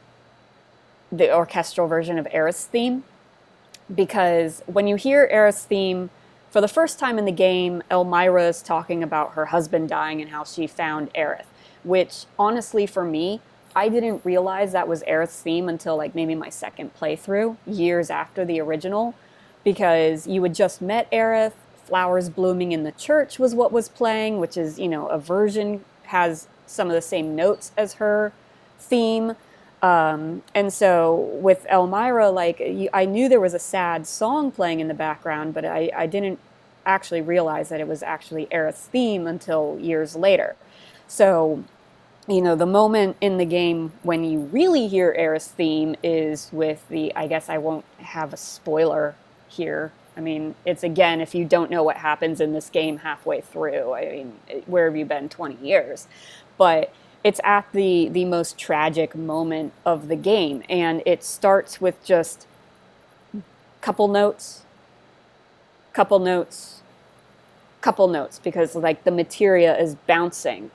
the 1.10 1.34
orchestral 1.34 1.88
version 1.88 2.18
of 2.18 2.26
Aeris 2.32 2.66
theme. 2.66 3.04
Because 3.92 4.62
when 4.66 4.86
you 4.86 4.94
hear 4.96 5.28
Aeris 5.30 5.64
theme, 5.64 6.10
for 6.50 6.60
the 6.60 6.68
first 6.68 6.98
time 6.98 7.18
in 7.18 7.24
the 7.24 7.32
game, 7.32 7.82
Elmyra 7.90 8.48
is 8.48 8.62
talking 8.62 9.02
about 9.02 9.32
her 9.32 9.46
husband 9.46 9.88
dying 9.88 10.20
and 10.20 10.30
how 10.30 10.44
she 10.44 10.66
found 10.66 11.12
Aerith, 11.14 11.46
which 11.84 12.26
honestly 12.38 12.86
for 12.86 13.04
me, 13.04 13.40
I 13.74 13.88
didn't 13.88 14.24
realize 14.24 14.72
that 14.72 14.88
was 14.88 15.02
Aerith's 15.04 15.40
theme 15.40 15.68
until 15.68 15.96
like 15.96 16.14
maybe 16.14 16.34
my 16.34 16.48
second 16.50 16.94
playthrough, 16.98 17.56
years 17.66 18.10
after 18.10 18.44
the 18.44 18.60
original, 18.60 19.14
because 19.64 20.26
you 20.26 20.42
had 20.42 20.54
just 20.54 20.82
met 20.82 21.10
Aerith, 21.10 21.52
Flowers 21.84 22.28
Blooming 22.28 22.72
in 22.72 22.84
the 22.84 22.92
Church 22.92 23.38
was 23.38 23.54
what 23.54 23.72
was 23.72 23.88
playing, 23.88 24.38
which 24.38 24.56
is, 24.56 24.78
you 24.78 24.88
know, 24.88 25.08
a 25.08 25.18
version 25.18 25.84
has 26.04 26.46
some 26.66 26.88
of 26.88 26.94
the 26.94 27.02
same 27.02 27.34
notes 27.34 27.72
as 27.76 27.94
her 27.94 28.32
theme. 28.78 29.34
Um, 29.82 30.42
and 30.54 30.72
so 30.72 31.14
with 31.14 31.66
Elmyra, 31.70 32.32
like 32.32 32.60
I 32.92 33.04
knew 33.06 33.28
there 33.28 33.40
was 33.40 33.54
a 33.54 33.58
sad 33.58 34.06
song 34.06 34.50
playing 34.50 34.80
in 34.80 34.88
the 34.88 34.94
background, 34.94 35.54
but 35.54 35.64
I, 35.64 35.90
I 35.96 36.06
didn't 36.06 36.38
actually 36.86 37.22
realize 37.22 37.68
that 37.70 37.80
it 37.80 37.88
was 37.88 38.02
actually 38.02 38.46
Aerith's 38.46 38.86
theme 38.86 39.26
until 39.26 39.78
years 39.80 40.16
later. 40.16 40.56
So, 41.08 41.64
you 42.28 42.40
know, 42.40 42.54
the 42.54 42.66
moment 42.66 43.16
in 43.20 43.38
the 43.38 43.44
game 43.44 43.92
when 44.02 44.24
you 44.24 44.40
really 44.40 44.88
hear 44.88 45.14
Aeris' 45.16 45.48
theme 45.48 45.96
is 46.02 46.48
with 46.52 46.86
the, 46.88 47.14
I 47.16 47.26
guess 47.26 47.48
I 47.48 47.58
won't 47.58 47.84
have 47.98 48.32
a 48.32 48.36
spoiler 48.36 49.14
here. 49.48 49.92
I 50.16 50.20
mean, 50.20 50.54
it's 50.64 50.82
again, 50.82 51.20
if 51.20 51.34
you 51.34 51.44
don't 51.44 51.70
know 51.70 51.82
what 51.82 51.96
happens 51.96 52.40
in 52.40 52.52
this 52.52 52.68
game 52.68 52.98
halfway 52.98 53.40
through, 53.40 53.94
I 53.94 54.10
mean, 54.10 54.62
where 54.66 54.86
have 54.86 54.96
you 54.96 55.04
been 55.04 55.28
20 55.28 55.66
years? 55.66 56.06
But 56.58 56.92
it's 57.22 57.40
at 57.44 57.70
the 57.72 58.08
the 58.08 58.24
most 58.24 58.58
tragic 58.58 59.14
moment 59.14 59.72
of 59.84 60.08
the 60.08 60.16
game 60.16 60.62
and 60.68 61.02
it 61.04 61.22
starts 61.22 61.80
with 61.80 62.02
just 62.04 62.46
couple 63.80 64.08
notes 64.08 64.62
couple 65.92 66.18
notes 66.18 66.80
couple 67.80 68.08
notes 68.08 68.38
because 68.38 68.74
like 68.74 69.04
the 69.04 69.10
materia 69.10 69.78
is 69.78 69.94
bouncing 70.06 70.70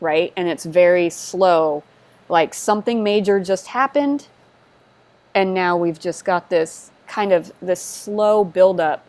right? 0.00 0.32
And 0.36 0.48
it's 0.48 0.64
very 0.64 1.10
slow. 1.10 1.82
Like 2.28 2.54
something 2.54 3.02
major 3.02 3.40
just 3.40 3.68
happened 3.68 4.26
and 5.34 5.54
now 5.54 5.76
we've 5.76 6.00
just 6.00 6.24
got 6.24 6.50
this 6.50 6.90
kind 7.06 7.32
of 7.32 7.52
this 7.62 7.80
slow 7.80 8.44
buildup 8.44 9.04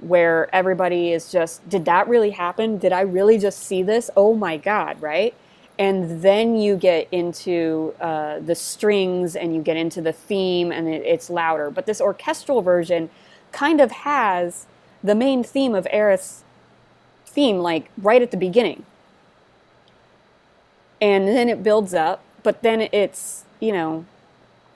where 0.00 0.52
everybody 0.54 1.12
is 1.12 1.30
just 1.30 1.66
did 1.68 1.84
that 1.86 2.08
really 2.08 2.30
happen? 2.30 2.78
Did 2.78 2.92
i 2.92 3.00
really 3.00 3.38
just 3.38 3.60
see 3.60 3.82
this? 3.82 4.10
Oh 4.16 4.34
my 4.34 4.56
god 4.56 5.00
right? 5.00 5.34
And 5.78 6.22
then 6.22 6.56
you 6.56 6.76
get 6.76 7.08
into 7.10 7.94
uh, 8.00 8.38
the 8.40 8.54
strings 8.54 9.34
and 9.34 9.54
you 9.54 9.62
get 9.62 9.76
into 9.76 10.02
the 10.02 10.12
theme 10.12 10.70
and 10.70 10.86
it, 10.86 11.02
it's 11.06 11.30
louder. 11.30 11.70
But 11.70 11.86
this 11.86 12.00
orchestral 12.00 12.60
version 12.60 13.08
kind 13.50 13.80
of 13.80 13.90
has 13.90 14.66
the 15.02 15.14
main 15.14 15.42
theme 15.42 15.74
of 15.74 15.86
Aeris 15.90 16.44
theme 17.24 17.58
like 17.58 17.90
right 17.96 18.20
at 18.20 18.30
the 18.30 18.36
beginning 18.36 18.84
and 21.02 21.28
then 21.28 21.50
it 21.50 21.62
builds 21.62 21.92
up 21.92 22.24
but 22.42 22.62
then 22.62 22.88
it's 22.92 23.44
you 23.60 23.72
know 23.72 24.06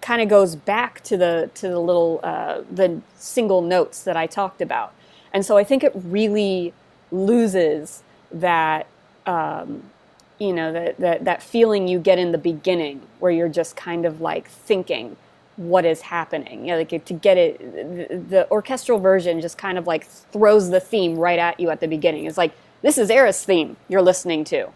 kind 0.07 0.23
of 0.23 0.29
goes 0.29 0.55
back 0.55 1.01
to 1.03 1.17
the 1.17 1.51
to 1.55 1.69
the 1.69 1.81
little 1.81 2.21
uh, 2.23 2.61
the 2.71 3.01
single 3.17 3.61
notes 3.61 4.05
that 4.05 4.17
I 4.17 4.29
talked 4.29 4.61
about. 4.61 4.95
And 5.33 5.45
so 5.45 5.57
I 5.57 5.65
think 5.65 5.83
it 5.83 5.91
really 5.97 6.73
loses 7.11 8.05
that 8.31 8.87
um, 9.27 9.83
you 10.39 10.53
know 10.53 10.73
that, 10.73 10.99
that 10.99 11.25
that 11.25 11.43
feeling 11.43 11.89
you 11.89 11.99
get 11.99 12.21
in 12.21 12.31
the 12.31 12.39
beginning 12.39 13.03
where 13.19 13.33
you're 13.33 13.49
just 13.49 13.75
kind 13.75 14.07
of 14.07 14.21
like 14.21 14.49
thinking 14.49 15.17
what 15.57 15.85
is 15.85 16.03
happening. 16.03 16.67
You 16.67 16.75
know, 16.75 16.79
like 16.79 17.05
to 17.05 17.13
get 17.13 17.37
it 17.37 17.59
the, 17.59 18.17
the 18.17 18.51
orchestral 18.51 19.01
version 19.01 19.41
just 19.41 19.59
kind 19.59 19.77
of 19.77 19.89
like 19.89 20.07
throws 20.07 20.71
the 20.71 20.79
theme 20.79 21.17
right 21.17 21.41
at 21.41 21.59
you 21.59 21.69
at 21.71 21.81
the 21.81 21.89
beginning. 21.89 22.27
It's 22.27 22.39
like 22.39 22.53
this 22.83 22.97
is 22.97 23.11
Aeris 23.11 23.45
theme 23.45 23.77
you're 23.89 24.03
listening 24.03 24.45
to 24.45 24.69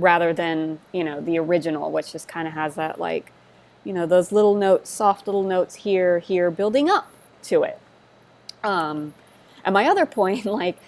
rather 0.00 0.32
than 0.32 0.78
you 0.92 1.04
know 1.04 1.20
the 1.20 1.38
original, 1.38 1.90
which 1.90 2.12
just 2.12 2.28
kind 2.28 2.46
of 2.48 2.54
has 2.54 2.74
that 2.74 3.00
like 3.00 3.32
you 3.84 3.92
know 3.92 4.06
those 4.06 4.32
little 4.32 4.54
notes, 4.54 4.90
soft 4.90 5.26
little 5.26 5.42
notes 5.42 5.76
here, 5.76 6.18
here, 6.18 6.50
building 6.50 6.90
up 6.90 7.10
to 7.44 7.62
it. 7.62 7.78
Um, 8.62 9.14
and 9.64 9.72
my 9.72 9.86
other 9.86 10.06
point, 10.20 10.44
like, 10.44 10.78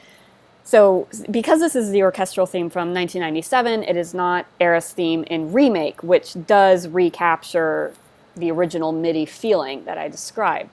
so 0.64 1.08
because 1.30 1.60
this 1.60 1.74
is 1.74 1.90
the 1.90 2.02
orchestral 2.02 2.46
theme 2.46 2.70
from 2.70 2.94
1997, 2.94 3.84
it 3.84 3.96
is 3.96 4.14
not 4.14 4.46
Aeris' 4.60 4.92
theme 4.92 5.24
in 5.24 5.52
remake, 5.52 6.02
which 6.02 6.34
does 6.46 6.88
recapture 6.88 7.94
the 8.36 8.50
original 8.50 8.92
MIDI 8.92 9.26
feeling 9.26 9.84
that 9.84 9.98
I 9.98 10.08
described. 10.08 10.70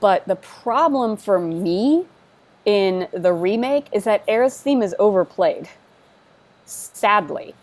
But 0.00 0.26
the 0.26 0.36
problem 0.36 1.16
for 1.16 1.38
me 1.38 2.06
in 2.64 3.08
the 3.12 3.32
remake 3.32 3.86
is 3.92 4.04
that 4.04 4.24
Aeris' 4.28 4.60
theme 4.60 4.82
is 4.82 4.94
overplayed. 4.98 5.68
Sadly. 6.64 7.54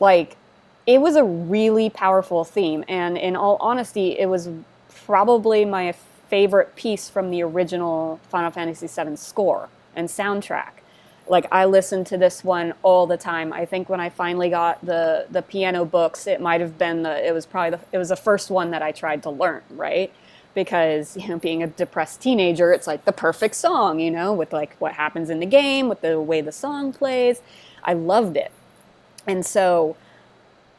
Like, 0.00 0.36
it 0.86 1.00
was 1.00 1.16
a 1.16 1.24
really 1.24 1.90
powerful 1.90 2.44
theme, 2.44 2.84
and 2.88 3.18
in 3.18 3.34
all 3.34 3.56
honesty, 3.60 4.18
it 4.18 4.26
was 4.26 4.48
probably 4.88 5.64
my 5.64 5.92
favorite 6.28 6.74
piece 6.76 7.08
from 7.08 7.30
the 7.30 7.42
original 7.42 8.20
Final 8.28 8.50
Fantasy 8.50 8.86
VII 8.86 9.16
score 9.16 9.68
and 9.94 10.08
soundtrack. 10.08 10.70
Like 11.28 11.46
I 11.50 11.64
listened 11.64 12.06
to 12.08 12.18
this 12.18 12.44
one 12.44 12.74
all 12.82 13.06
the 13.06 13.16
time. 13.16 13.52
I 13.52 13.64
think 13.64 13.88
when 13.88 14.00
I 14.00 14.10
finally 14.10 14.48
got 14.48 14.84
the 14.84 15.26
the 15.30 15.42
piano 15.42 15.84
books, 15.84 16.26
it 16.26 16.40
might 16.40 16.60
have 16.60 16.78
been 16.78 17.02
the 17.02 17.26
it 17.26 17.32
was 17.32 17.46
probably 17.46 17.70
the 17.70 17.80
it 17.92 17.98
was 17.98 18.10
the 18.10 18.16
first 18.16 18.50
one 18.50 18.70
that 18.70 18.82
I 18.82 18.92
tried 18.92 19.22
to 19.24 19.30
learn, 19.30 19.62
right? 19.70 20.12
Because 20.54 21.16
you 21.16 21.28
know, 21.28 21.38
being 21.38 21.62
a 21.62 21.66
depressed 21.66 22.20
teenager, 22.20 22.72
it's 22.72 22.86
like 22.86 23.04
the 23.04 23.12
perfect 23.12 23.56
song, 23.56 23.98
you 23.98 24.10
know, 24.10 24.32
with 24.32 24.52
like 24.52 24.76
what 24.78 24.92
happens 24.92 25.28
in 25.30 25.40
the 25.40 25.46
game, 25.46 25.88
with 25.88 26.00
the 26.00 26.20
way 26.20 26.40
the 26.40 26.52
song 26.52 26.92
plays. 26.92 27.40
I 27.82 27.94
loved 27.94 28.36
it. 28.36 28.52
And 29.26 29.44
so 29.44 29.96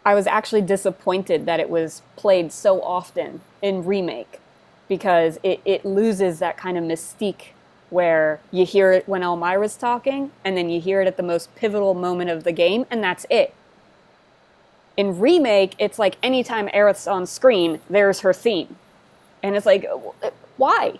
I 0.05 0.15
was 0.15 0.25
actually 0.25 0.61
disappointed 0.61 1.45
that 1.47 1.59
it 1.59 1.69
was 1.69 2.01
played 2.15 2.53
so 2.53 2.81
often 2.81 3.41
in 3.61 3.83
remake 3.83 4.39
because 4.87 5.37
it, 5.43 5.59
it 5.65 5.83
loses 5.83 6.39
that 6.39 6.55
kind 6.55 6.77
of 6.77 6.83
mystique 6.85 7.47
where 7.89 8.39
you 8.51 8.65
hear 8.65 8.93
it 8.93 9.07
when 9.07 9.21
Elmyra's 9.21 9.75
talking 9.75 10.31
and 10.45 10.57
then 10.57 10.69
you 10.69 10.79
hear 10.79 11.01
it 11.01 11.07
at 11.07 11.17
the 11.17 11.23
most 11.23 11.53
pivotal 11.55 11.93
moment 11.93 12.29
of 12.29 12.45
the 12.45 12.53
game 12.53 12.85
and 12.89 13.03
that's 13.03 13.25
it. 13.29 13.53
In 14.95 15.19
remake, 15.19 15.75
it's 15.77 15.99
like 15.99 16.17
anytime 16.23 16.69
Aerith's 16.69 17.07
on 17.07 17.25
screen, 17.25 17.81
there's 17.89 18.21
her 18.21 18.33
theme. 18.33 18.77
And 19.43 19.57
it's 19.57 19.65
like, 19.65 19.85
uh, 19.85 20.29
why? 20.55 20.99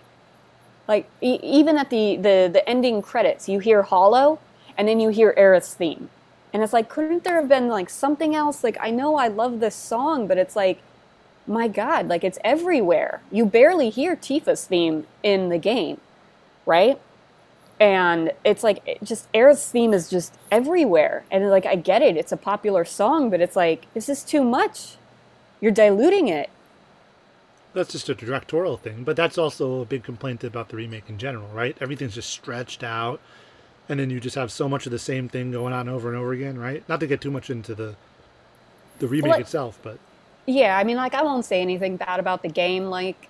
Like, 0.86 1.08
e- 1.22 1.40
even 1.42 1.78
at 1.78 1.90
the, 1.90 2.16
the, 2.16 2.50
the 2.52 2.68
ending 2.68 3.00
credits, 3.02 3.48
you 3.48 3.58
hear 3.58 3.82
Hollow 3.82 4.38
and 4.76 4.86
then 4.86 5.00
you 5.00 5.08
hear 5.08 5.34
Aerith's 5.36 5.72
theme 5.72 6.10
and 6.52 6.62
it's 6.62 6.72
like, 6.72 6.88
couldn't 6.88 7.24
there 7.24 7.36
have 7.36 7.48
been 7.48 7.68
like 7.68 7.90
something 7.90 8.34
else? 8.34 8.64
Like, 8.64 8.78
I 8.80 8.90
know 8.90 9.16
I 9.16 9.28
love 9.28 9.60
this 9.60 9.74
song, 9.74 10.26
but 10.26 10.38
it's 10.38 10.56
like, 10.56 10.80
my 11.46 11.68
God, 11.68 12.08
like 12.08 12.24
it's 12.24 12.38
everywhere. 12.44 13.20
You 13.30 13.46
barely 13.46 13.90
hear 13.90 14.16
Tifa's 14.16 14.64
theme 14.64 15.06
in 15.22 15.48
the 15.48 15.58
game, 15.58 16.00
right? 16.66 17.00
And 17.80 18.32
it's 18.44 18.64
like, 18.64 18.82
it 18.86 18.98
just 19.04 19.30
Aerith's 19.32 19.70
theme 19.70 19.94
is 19.94 20.10
just 20.10 20.34
everywhere. 20.50 21.24
And 21.30 21.48
like, 21.48 21.66
I 21.66 21.76
get 21.76 22.02
it, 22.02 22.16
it's 22.16 22.32
a 22.32 22.36
popular 22.36 22.84
song, 22.84 23.30
but 23.30 23.40
it's 23.40 23.56
like, 23.56 23.92
this 23.94 24.08
is 24.08 24.22
too 24.24 24.42
much. 24.42 24.96
You're 25.60 25.72
diluting 25.72 26.28
it. 26.28 26.50
That's 27.74 27.92
just 27.92 28.08
a 28.08 28.14
directorial 28.14 28.76
thing, 28.76 29.04
but 29.04 29.16
that's 29.16 29.38
also 29.38 29.82
a 29.82 29.84
big 29.84 30.02
complaint 30.02 30.42
about 30.42 30.70
the 30.70 30.76
remake 30.76 31.08
in 31.08 31.18
general, 31.18 31.48
right? 31.48 31.76
Everything's 31.80 32.14
just 32.14 32.30
stretched 32.30 32.82
out 32.82 33.20
and 33.88 33.98
then 33.98 34.10
you 34.10 34.20
just 34.20 34.36
have 34.36 34.52
so 34.52 34.68
much 34.68 34.86
of 34.86 34.92
the 34.92 34.98
same 34.98 35.28
thing 35.28 35.50
going 35.50 35.72
on 35.72 35.88
over 35.88 36.08
and 36.08 36.16
over 36.16 36.32
again, 36.32 36.58
right? 36.58 36.86
Not 36.88 37.00
to 37.00 37.06
get 37.06 37.20
too 37.20 37.30
much 37.30 37.50
into 37.50 37.74
the 37.74 37.96
the 38.98 39.06
remake 39.06 39.30
well, 39.30 39.40
itself, 39.40 39.78
but 39.82 39.98
yeah, 40.46 40.76
I 40.76 40.84
mean, 40.84 40.96
like 40.96 41.14
I 41.14 41.22
won't 41.22 41.44
say 41.44 41.60
anything 41.60 41.96
bad 41.96 42.20
about 42.20 42.42
the 42.42 42.48
game. 42.48 42.86
Like 42.86 43.28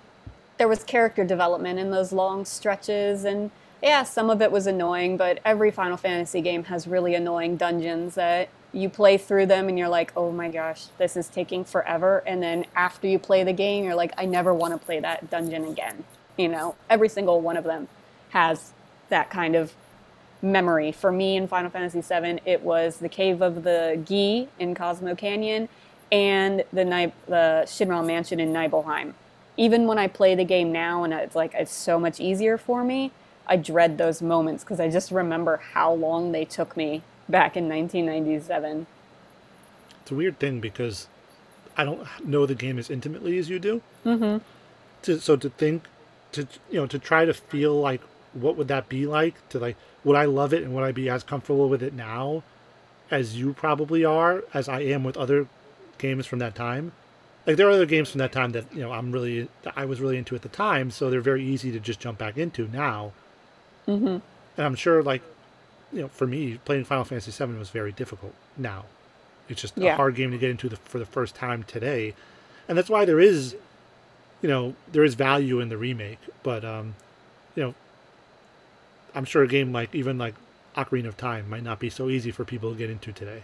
there 0.57 0.67
was 0.67 0.83
character 0.83 1.23
development 1.23 1.79
in 1.79 1.91
those 1.91 2.11
long 2.11 2.45
stretches, 2.45 3.25
and 3.25 3.51
yeah, 3.83 4.03
some 4.03 4.29
of 4.29 4.41
it 4.41 4.51
was 4.51 4.67
annoying, 4.67 5.17
but 5.17 5.39
every 5.45 5.71
Final 5.71 5.97
Fantasy 5.97 6.41
game 6.41 6.65
has 6.65 6.87
really 6.87 7.15
annoying 7.15 7.55
dungeons 7.55 8.15
that 8.15 8.49
you 8.71 8.89
play 8.89 9.17
through 9.17 9.47
them 9.47 9.67
and 9.67 9.79
you're 9.79 9.89
like, 9.89 10.11
oh 10.15 10.31
my 10.31 10.49
gosh, 10.49 10.85
this 10.97 11.17
is 11.17 11.27
taking 11.27 11.63
forever. 11.63 12.23
And 12.25 12.41
then 12.41 12.65
after 12.75 13.07
you 13.07 13.17
play 13.17 13.43
the 13.43 13.53
game, 13.53 13.83
you're 13.83 13.95
like, 13.95 14.13
I 14.17 14.25
never 14.25 14.53
want 14.53 14.79
to 14.79 14.85
play 14.85 14.99
that 14.99 15.29
dungeon 15.29 15.65
again. 15.65 16.03
You 16.37 16.49
know, 16.49 16.75
every 16.89 17.09
single 17.09 17.41
one 17.41 17.57
of 17.57 17.63
them 17.63 17.87
has 18.29 18.71
that 19.09 19.29
kind 19.29 19.55
of 19.55 19.73
memory. 20.41 20.91
For 20.91 21.11
me 21.11 21.35
in 21.35 21.47
Final 21.47 21.69
Fantasy 21.69 22.01
VII, 22.01 22.39
it 22.45 22.61
was 22.61 22.97
the 22.97 23.09
Cave 23.09 23.41
of 23.41 23.63
the 23.63 24.01
Gi 24.05 24.47
in 24.59 24.75
Cosmo 24.75 25.15
Canyon 25.15 25.69
and 26.11 26.63
the, 26.73 26.85
Ni- 26.85 27.13
the 27.27 27.63
Shinra 27.65 28.05
Mansion 28.05 28.39
in 28.39 28.51
Nibelheim. 28.51 29.13
Even 29.57 29.87
when 29.87 29.97
I 29.97 30.07
play 30.07 30.35
the 30.35 30.45
game 30.45 30.71
now 30.71 31.03
and 31.03 31.13
it's 31.13 31.35
like 31.35 31.53
it's 31.53 31.71
so 31.71 31.99
much 31.99 32.19
easier 32.19 32.57
for 32.57 32.83
me, 32.83 33.11
I 33.47 33.57
dread 33.57 33.97
those 33.97 34.21
moments 34.21 34.63
because 34.63 34.79
I 34.79 34.89
just 34.89 35.11
remember 35.11 35.57
how 35.57 35.93
long 35.93 36.31
they 36.31 36.45
took 36.45 36.77
me 36.77 37.01
back 37.27 37.57
in 37.57 37.67
1997. 37.67 38.87
It's 40.01 40.11
a 40.11 40.15
weird 40.15 40.39
thing 40.39 40.59
because 40.59 41.07
I 41.75 41.83
don't 41.83 42.07
know 42.23 42.45
the 42.45 42.55
game 42.55 42.79
as 42.79 42.89
intimately 42.89 43.37
as 43.37 43.49
you 43.49 43.59
do. 43.59 43.81
Mm-hmm. 44.05 44.37
To, 45.03 45.19
so 45.19 45.35
to 45.35 45.49
think, 45.49 45.87
to 46.33 46.47
you 46.69 46.81
know, 46.81 46.87
to 46.87 46.99
try 46.99 47.25
to 47.25 47.33
feel 47.33 47.79
like 47.79 48.01
what 48.33 48.55
would 48.55 48.67
that 48.67 48.89
be 48.89 49.05
like 49.05 49.47
to 49.49 49.59
like 49.59 49.75
would 50.03 50.15
I 50.15 50.25
love 50.25 50.53
it 50.53 50.63
and 50.63 50.73
would 50.73 50.83
I 50.83 50.91
be 50.91 51.09
as 51.09 51.23
comfortable 51.23 51.69
with 51.69 51.83
it 51.83 51.93
now 51.93 52.43
as 53.11 53.37
you 53.37 53.53
probably 53.53 54.05
are, 54.05 54.43
as 54.53 54.69
I 54.69 54.81
am 54.81 55.03
with 55.03 55.17
other 55.17 55.47
games 55.97 56.25
from 56.25 56.39
that 56.39 56.55
time? 56.55 56.91
Like 57.45 57.57
there 57.57 57.67
are 57.67 57.71
other 57.71 57.85
games 57.85 58.09
from 58.11 58.19
that 58.19 58.31
time 58.31 58.51
that 58.51 58.65
you 58.73 58.81
know 58.81 58.91
I'm 58.91 59.11
really 59.11 59.49
I 59.75 59.85
was 59.85 59.99
really 59.99 60.17
into 60.17 60.35
at 60.35 60.41
the 60.41 60.49
time, 60.49 60.91
so 60.91 61.09
they're 61.09 61.21
very 61.21 61.43
easy 61.43 61.71
to 61.71 61.79
just 61.79 61.99
jump 61.99 62.17
back 62.17 62.37
into 62.37 62.67
now. 62.67 63.11
Mm-hmm. 63.87 64.05
And 64.05 64.21
I'm 64.57 64.75
sure, 64.75 65.01
like 65.01 65.23
you 65.91 66.01
know, 66.01 66.07
for 66.09 66.27
me, 66.27 66.59
playing 66.65 66.83
Final 66.83 67.05
Fantasy 67.05 67.31
VII 67.31 67.57
was 67.57 67.69
very 67.69 67.91
difficult. 67.91 68.35
Now, 68.55 68.85
it's 69.47 69.61
just 69.61 69.77
yeah. 69.77 69.93
a 69.93 69.95
hard 69.95 70.15
game 70.15 70.31
to 70.31 70.37
get 70.37 70.51
into 70.51 70.69
the, 70.69 70.75
for 70.75 70.99
the 70.99 71.05
first 71.05 71.33
time 71.33 71.63
today, 71.63 72.13
and 72.67 72.77
that's 72.77 72.89
why 72.89 73.05
there 73.05 73.19
is, 73.19 73.55
you 74.41 74.49
know, 74.49 74.75
there 74.91 75.03
is 75.03 75.15
value 75.15 75.59
in 75.59 75.69
the 75.69 75.77
remake. 75.77 76.19
But 76.43 76.63
um, 76.63 76.95
you 77.55 77.63
know, 77.63 77.73
I'm 79.15 79.25
sure 79.25 79.43
a 79.43 79.47
game 79.47 79.71
like 79.71 79.93
even 79.93 80.17
like 80.17 80.35
Ocarina 80.75 81.07
of 81.07 81.17
Time 81.17 81.49
might 81.49 81.63
not 81.63 81.79
be 81.79 81.89
so 81.89 82.09
easy 82.09 82.31
for 82.31 82.45
people 82.45 82.71
to 82.71 82.77
get 82.77 82.89
into 82.89 83.11
today, 83.11 83.43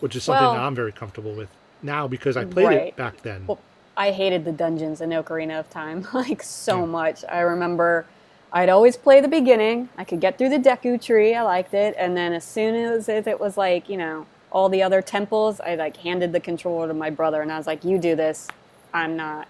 which 0.00 0.16
is 0.16 0.24
something 0.24 0.44
well, 0.44 0.54
that 0.54 0.60
I'm 0.60 0.74
very 0.74 0.92
comfortable 0.92 1.32
with 1.32 1.48
now 1.82 2.06
because 2.08 2.36
I 2.36 2.44
played 2.44 2.66
right. 2.66 2.76
it 2.88 2.96
back 2.96 3.22
then. 3.22 3.46
Well, 3.46 3.58
I 3.96 4.10
hated 4.10 4.44
the 4.44 4.52
dungeons 4.52 5.00
in 5.00 5.10
Ocarina 5.10 5.60
of 5.60 5.70
Time 5.70 6.06
like 6.14 6.42
so 6.42 6.80
yeah. 6.80 6.86
much. 6.86 7.24
I 7.30 7.40
remember 7.40 8.06
I'd 8.52 8.68
always 8.68 8.96
play 8.96 9.20
the 9.20 9.28
beginning. 9.28 9.88
I 9.96 10.04
could 10.04 10.20
get 10.20 10.38
through 10.38 10.50
the 10.50 10.58
Deku 10.58 11.00
tree. 11.00 11.34
I 11.34 11.42
liked 11.42 11.74
it, 11.74 11.94
and 11.98 12.16
then 12.16 12.32
as 12.32 12.44
soon 12.44 12.74
as 12.74 13.08
it 13.08 13.40
was 13.40 13.56
like 13.56 13.88
you 13.88 13.96
know 13.96 14.26
all 14.50 14.68
the 14.68 14.82
other 14.82 15.00
temples, 15.00 15.60
I 15.60 15.74
like 15.76 15.96
handed 15.96 16.32
the 16.32 16.40
controller 16.40 16.88
to 16.88 16.94
my 16.94 17.10
brother, 17.10 17.40
and 17.42 17.50
I 17.50 17.56
was 17.56 17.66
like, 17.66 17.84
"You 17.84 17.98
do 17.98 18.14
this. 18.14 18.48
I'm 18.92 19.16
not." 19.16 19.48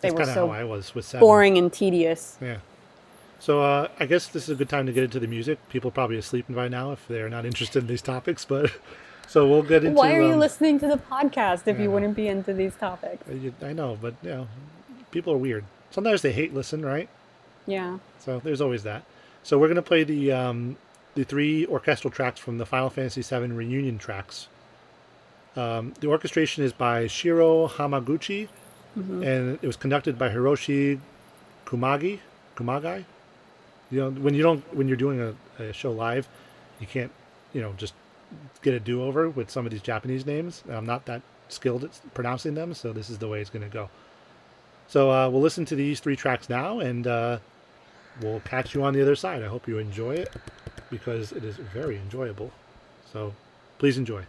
They 0.00 0.10
That's 0.10 0.28
were 0.28 0.34
so 0.34 0.50
I 0.50 0.62
was 0.62 0.94
with 0.94 1.04
seven. 1.04 1.20
boring 1.20 1.58
and 1.58 1.72
tedious. 1.72 2.36
Yeah. 2.40 2.58
So 3.40 3.62
uh, 3.62 3.88
I 3.98 4.06
guess 4.06 4.26
this 4.26 4.44
is 4.44 4.50
a 4.50 4.54
good 4.54 4.68
time 4.68 4.86
to 4.86 4.92
get 4.92 5.04
into 5.04 5.20
the 5.20 5.26
music. 5.26 5.58
People 5.68 5.88
are 5.88 5.92
probably 5.92 6.18
asleep 6.18 6.46
by 6.48 6.68
now 6.68 6.92
if 6.92 7.06
they're 7.08 7.28
not 7.28 7.46
interested 7.46 7.80
in 7.80 7.86
these 7.86 8.02
topics, 8.02 8.44
but 8.44 8.72
so 9.28 9.48
we'll 9.48 9.62
get 9.62 9.84
into. 9.84 9.96
Why 9.96 10.14
are 10.14 10.22
you 10.22 10.34
um, 10.34 10.40
listening 10.40 10.80
to 10.80 10.88
the 10.88 10.96
podcast 10.96 11.66
if 11.66 11.78
you 11.78 11.90
wouldn't 11.90 12.16
be 12.16 12.28
into 12.28 12.52
these 12.52 12.74
topics? 12.74 13.24
I 13.62 13.72
know, 13.72 13.96
but 14.00 14.14
you 14.22 14.30
know, 14.30 14.48
people 15.10 15.32
are 15.32 15.38
weird. 15.38 15.64
Sometimes 15.90 16.22
they 16.22 16.32
hate 16.32 16.52
listen, 16.52 16.84
right? 16.84 17.08
Yeah. 17.66 17.98
So 18.18 18.40
there's 18.40 18.60
always 18.60 18.82
that. 18.82 19.04
So 19.42 19.58
we're 19.58 19.68
gonna 19.68 19.82
play 19.82 20.02
the 20.02 20.32
um, 20.32 20.76
the 21.14 21.24
three 21.24 21.64
orchestral 21.66 22.10
tracks 22.10 22.40
from 22.40 22.58
the 22.58 22.66
Final 22.66 22.90
Fantasy 22.90 23.22
VII 23.22 23.52
reunion 23.52 23.98
tracks. 23.98 24.48
Um, 25.56 25.94
the 26.00 26.08
orchestration 26.08 26.64
is 26.64 26.72
by 26.72 27.06
Shiro 27.06 27.68
Hamaguchi, 27.68 28.48
mm-hmm. 28.96 29.22
and 29.22 29.58
it 29.62 29.66
was 29.66 29.76
conducted 29.76 30.18
by 30.18 30.28
Hiroshi 30.28 31.00
Kumagi. 31.66 32.20
Kumagai. 32.56 33.04
You 33.90 34.00
know, 34.00 34.10
when 34.10 34.34
you 34.34 34.42
don't, 34.42 34.62
when 34.74 34.88
you're 34.88 34.96
doing 34.96 35.20
a, 35.20 35.62
a 35.62 35.72
show 35.72 35.92
live, 35.92 36.28
you 36.80 36.86
can't, 36.86 37.10
you 37.52 37.60
know, 37.60 37.72
just 37.76 37.94
get 38.62 38.74
a 38.74 38.80
do 38.80 39.02
over 39.02 39.28
with 39.28 39.50
some 39.50 39.64
of 39.64 39.72
these 39.72 39.82
Japanese 39.82 40.26
names. 40.26 40.62
I'm 40.70 40.86
not 40.86 41.06
that 41.06 41.22
skilled 41.48 41.84
at 41.84 42.00
pronouncing 42.14 42.54
them, 42.54 42.74
so 42.74 42.92
this 42.92 43.08
is 43.08 43.18
the 43.18 43.28
way 43.28 43.40
it's 43.40 43.50
going 43.50 43.62
to 43.62 43.72
go. 43.72 43.88
So 44.88 45.10
uh, 45.10 45.28
we'll 45.28 45.40
listen 45.40 45.64
to 45.66 45.74
these 45.74 46.00
three 46.00 46.16
tracks 46.16 46.48
now, 46.48 46.80
and 46.80 47.06
uh, 47.06 47.38
we'll 48.22 48.40
catch 48.40 48.74
you 48.74 48.82
on 48.84 48.94
the 48.94 49.02
other 49.02 49.16
side. 49.16 49.42
I 49.42 49.48
hope 49.48 49.68
you 49.68 49.78
enjoy 49.78 50.14
it 50.16 50.34
because 50.90 51.32
it 51.32 51.44
is 51.44 51.56
very 51.56 51.96
enjoyable. 51.96 52.52
So 53.12 53.34
please 53.78 53.98
enjoy. 53.98 54.24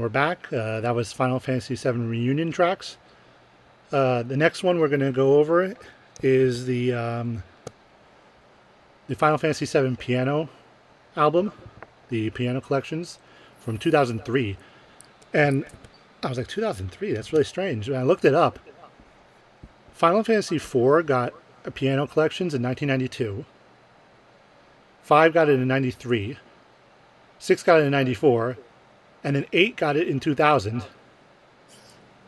And 0.00 0.04
we're 0.04 0.08
back. 0.08 0.50
Uh, 0.50 0.80
that 0.80 0.94
was 0.94 1.12
Final 1.12 1.38
Fantasy 1.38 1.74
VII 1.74 1.98
reunion 1.98 2.50
tracks. 2.50 2.96
Uh, 3.92 4.22
the 4.22 4.36
next 4.36 4.62
one 4.62 4.80
we're 4.80 4.88
going 4.88 5.00
to 5.00 5.12
go 5.12 5.38
over 5.38 5.74
is 6.22 6.64
the 6.64 6.94
um, 6.94 7.42
the 9.08 9.14
Final 9.14 9.36
Fantasy 9.36 9.66
VII 9.66 9.96
piano 9.96 10.48
album, 11.16 11.52
the 12.08 12.30
piano 12.30 12.62
collections 12.62 13.18
from 13.58 13.76
2003, 13.76 14.56
and 15.34 15.66
I 16.22 16.28
was 16.30 16.38
like 16.38 16.48
2003. 16.48 17.12
That's 17.12 17.32
really 17.32 17.44
strange. 17.44 17.90
When 17.90 18.00
I 18.00 18.02
looked 18.02 18.24
it 18.24 18.34
up, 18.34 18.58
Final 19.92 20.24
Fantasy 20.24 20.56
IV 20.56 21.04
got 21.04 21.34
a 21.66 21.70
piano 21.70 22.06
collections 22.06 22.54
in 22.54 22.62
1992. 22.62 23.44
Five 25.02 25.34
got 25.34 25.50
it 25.50 25.60
in 25.60 25.68
93. 25.68 26.38
Six 27.38 27.62
got 27.62 27.80
it 27.80 27.84
in 27.84 27.90
94. 27.90 28.56
And 29.22 29.36
then 29.36 29.46
eight 29.52 29.76
got 29.76 29.96
it 29.96 30.08
in 30.08 30.20
2000. 30.20 30.82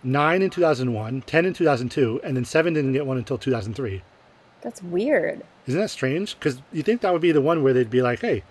Nine 0.02 0.42
in 0.42 0.50
2001. 0.50 1.22
Ten 1.22 1.46
in 1.46 1.54
2002. 1.54 2.20
And 2.22 2.36
then 2.36 2.44
seven 2.44 2.74
didn't 2.74 2.92
get 2.92 3.06
one 3.06 3.18
until 3.18 3.38
2003. 3.38 4.02
That's 4.60 4.82
weird. 4.82 5.42
Isn't 5.66 5.80
that 5.80 5.90
strange? 5.90 6.38
Because 6.38 6.62
you 6.72 6.82
think 6.82 7.00
that 7.00 7.12
would 7.12 7.22
be 7.22 7.32
the 7.32 7.40
one 7.40 7.62
where 7.62 7.72
they'd 7.72 7.90
be 7.90 8.02
like, 8.02 8.20
hey, 8.20 8.42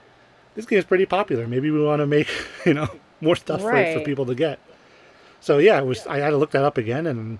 this 0.56 0.66
game 0.66 0.80
is 0.80 0.86
pretty 0.86 1.06
popular. 1.06 1.48
Maybe 1.48 1.72
we 1.72 1.84
want 1.84 2.02
to 2.02 2.08
make, 2.08 2.28
you 2.66 2.74
know, 2.74 2.88
more 3.22 3.36
stuff 3.36 3.62
for, 3.62 3.72
for 3.72 4.00
people 4.02 4.26
to 4.26 4.36
get. 4.36 4.60
So 5.40 5.58
yeah, 5.58 5.80
it 5.80 5.86
was. 5.86 6.06
I 6.06 6.18
had 6.18 6.30
to 6.30 6.38
look 6.38 6.52
that 6.52 6.64
up 6.64 6.78
again, 6.78 7.08
and 7.08 7.40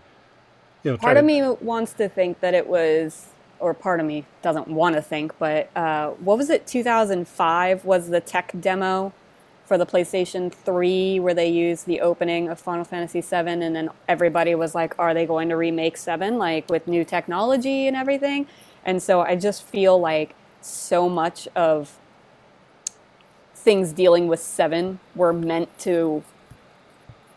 you 0.84 0.92
know, 0.92 0.98
Part 0.98 1.16
to, 1.16 1.20
of 1.20 1.26
me 1.26 1.48
wants 1.62 1.94
to 1.94 2.10
think 2.10 2.40
that 2.40 2.56
it 2.56 2.68
was, 2.68 3.28
or 3.60 3.76
part 3.76 4.00
of 4.00 4.08
me 4.08 4.26
doesn't 4.42 4.68
want 4.68 4.96
to 4.96 5.02
think, 5.02 5.38
but 5.38 5.70
uh, 5.76 6.10
what 6.12 6.38
was 6.38 6.50
it? 6.50 6.66
2005 6.66 7.86
was 7.86 8.10
the 8.10 8.20
tech 8.20 8.52
demo 8.60 9.14
for 9.72 9.78
the 9.78 9.86
PlayStation 9.86 10.52
3 10.52 11.22
where 11.22 11.34
they 11.34 11.48
used 11.48 11.86
the 11.86 12.02
opening 12.02 12.50
of 12.50 12.60
Final 12.60 12.84
Fantasy 12.84 13.22
7 13.22 13.62
and 13.62 13.74
then 13.74 13.90
everybody 14.06 14.54
was 14.54 14.76
like, 14.76 14.94
are 15.00 15.14
they 15.14 15.26
going 15.26 15.48
to 15.48 15.56
remake 15.56 15.96
7 15.96 16.38
like 16.38 16.70
with 16.70 16.90
new 16.90 17.06
technology 17.06 17.88
and 17.88 17.96
everything? 17.96 18.48
And 18.84 19.02
so 19.02 19.22
I 19.22 19.38
just 19.38 19.64
feel 19.64 19.98
like 19.98 20.36
so 20.60 21.08
much 21.08 21.48
of 21.56 21.98
things 23.56 23.94
dealing 23.94 24.28
with 24.28 24.42
7 24.42 25.00
were 25.16 25.32
meant 25.32 25.70
to 25.80 26.22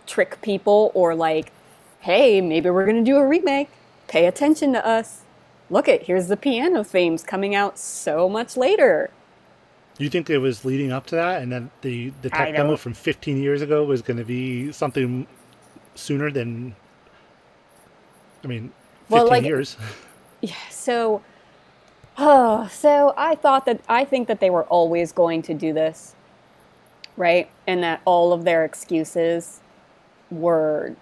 trick 0.05 0.43
people 0.43 0.91
or 0.93 1.14
like, 1.14 1.53
hey, 2.01 2.41
maybe 2.41 2.68
we're 2.68 2.85
going 2.85 3.05
to 3.05 3.09
do 3.09 3.18
a 3.18 3.24
remake. 3.24 3.68
Pay 4.09 4.26
attention 4.26 4.72
to 4.72 4.85
us. 4.85 5.20
Look 5.70 5.89
at 5.89 6.03
here's 6.03 6.26
the 6.26 6.37
piano 6.37 6.82
themes 6.82 7.22
coming 7.22 7.55
out 7.55 7.78
so 7.78 8.28
much 8.28 8.57
later. 8.57 9.11
You 9.99 10.11
think 10.11 10.28
it 10.28 10.38
was 10.38 10.64
leading 10.64 10.90
up 10.90 11.07
to 11.07 11.14
that, 11.16 11.42
and 11.42 11.53
then 11.53 11.70
the 11.82 12.12
the 12.22 12.30
tech 12.30 12.55
demo 12.57 12.76
from 12.76 12.95
15 12.95 13.40
years 13.40 13.62
ago 13.62 13.84
was 13.84 14.03
going 14.03 14.16
to 14.16 14.24
be 14.24 14.72
something 14.72 15.26
sooner 15.95 16.30
than? 16.30 16.74
I 18.42 18.47
mean, 18.49 18.72
15 19.09 19.11
Well, 19.11 19.28
like- 19.28 19.45
years. 19.45 19.76
Yeah, 20.40 20.53
so 20.68 21.22
oh, 22.18 22.68
so 22.70 23.14
I 23.16 23.34
thought 23.34 23.64
that 23.64 23.80
I 23.88 24.05
think 24.05 24.28
that 24.28 24.40
they 24.40 24.51
were 24.51 24.64
always 24.64 25.11
going 25.11 25.40
to 25.42 25.55
do 25.55 25.72
this. 25.72 26.14
Right? 27.16 27.49
And 27.66 27.82
that 27.82 28.03
all 28.05 28.32
of 28.34 28.45
their 28.45 28.62
excuses 28.64 29.61
were 30.30 30.97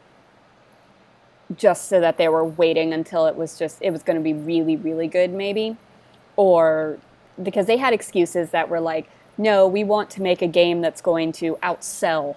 just 1.56 1.88
so 1.88 2.00
that 2.00 2.18
they 2.18 2.28
were 2.28 2.44
waiting 2.44 2.92
until 2.92 3.26
it 3.26 3.34
was 3.34 3.58
just 3.58 3.78
it 3.80 3.90
was 3.90 4.02
going 4.04 4.16
to 4.16 4.22
be 4.22 4.32
really 4.32 4.76
really 4.76 5.06
good 5.08 5.32
maybe 5.32 5.76
or 6.36 6.98
because 7.40 7.66
they 7.66 7.76
had 7.76 7.92
excuses 7.92 8.50
that 8.50 8.68
were 8.68 8.80
like 8.80 9.08
no 9.38 9.66
we 9.66 9.84
want 9.84 10.10
to 10.10 10.22
make 10.22 10.42
a 10.42 10.46
game 10.46 10.80
that's 10.80 11.00
going 11.00 11.32
to 11.32 11.56
outsell 11.62 12.36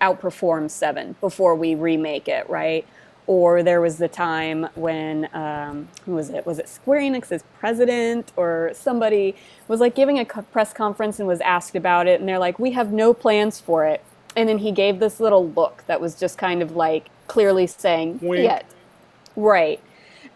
outperform 0.00 0.70
7 0.70 1.16
before 1.20 1.54
we 1.54 1.74
remake 1.74 2.28
it 2.28 2.48
right? 2.48 2.86
Or 3.26 3.62
there 3.62 3.80
was 3.80 3.96
the 3.96 4.08
time 4.08 4.68
when 4.74 5.30
um, 5.34 5.88
who 6.04 6.12
was 6.12 6.28
it? 6.28 6.44
Was 6.44 6.58
it 6.58 6.68
square 6.68 7.00
enix's 7.00 7.42
president 7.58 8.32
or 8.36 8.72
somebody 8.74 9.34
was 9.66 9.80
like 9.80 9.94
giving 9.94 10.18
a 10.18 10.26
press 10.26 10.74
conference 10.74 11.18
and 11.18 11.26
was 11.26 11.40
asked 11.40 11.74
about 11.74 12.06
it 12.06 12.20
and 12.20 12.28
they're 12.28 12.38
like 12.38 12.58
we 12.58 12.72
have 12.72 12.92
no 12.92 13.14
plans 13.14 13.60
for 13.60 13.86
it. 13.86 14.04
And 14.36 14.48
then 14.48 14.58
he 14.58 14.72
gave 14.72 14.98
this 15.00 15.20
little 15.20 15.48
look 15.48 15.84
that 15.86 16.00
was 16.00 16.14
just 16.14 16.36
kind 16.36 16.60
of 16.60 16.76
like 16.76 17.08
clearly 17.26 17.66
saying 17.66 18.18
Wink. 18.20 18.44
yet 18.44 18.66
right 19.36 19.80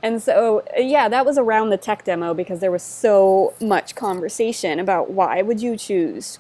and 0.03 0.23
so 0.23 0.63
yeah 0.77 1.09
that 1.09 1.25
was 1.27 1.37
around 1.39 1.71
the 1.71 1.77
tech 1.77 2.05
demo 2.05 2.33
because 2.35 2.61
there 2.61 2.71
was 2.71 2.83
so 2.83 3.53
much 3.61 3.95
conversation 3.95 4.79
about 4.79 5.11
why 5.11 5.43
would 5.43 5.61
you 5.61 5.77
choose 5.77 6.39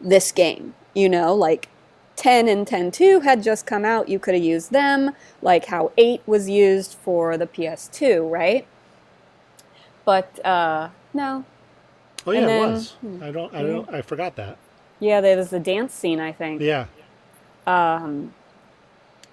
this 0.00 0.32
game 0.32 0.74
you 0.94 1.08
know 1.08 1.34
like 1.34 1.68
10 2.16 2.46
and 2.48 2.66
10.2 2.66 3.22
had 3.24 3.42
just 3.42 3.66
come 3.66 3.84
out 3.84 4.08
you 4.08 4.18
could 4.18 4.34
have 4.34 4.42
used 4.44 4.70
them 4.70 5.10
like 5.42 5.66
how 5.66 5.90
8 5.98 6.22
was 6.26 6.48
used 6.48 6.94
for 6.94 7.36
the 7.36 7.46
ps2 7.46 8.30
right 8.30 8.66
but 10.04 10.44
uh 10.44 10.88
no 11.12 11.44
Oh 12.26 12.30
yeah, 12.30 12.38
and 12.40 12.46
it 12.46 12.48
then- 12.48 12.72
was. 12.72 12.94
I 13.22 13.30
don't. 13.32 13.54
I 13.54 13.62
don't. 13.62 13.92
I 13.92 14.00
forgot 14.00 14.34
that. 14.36 14.56
yeah 14.98 15.20
there 15.20 15.36
was 15.36 15.50
the 15.50 15.60
dance 15.60 15.92
scene 15.92 16.20
i 16.20 16.32
think 16.32 16.62
Yeah. 16.62 16.86
um 17.66 18.32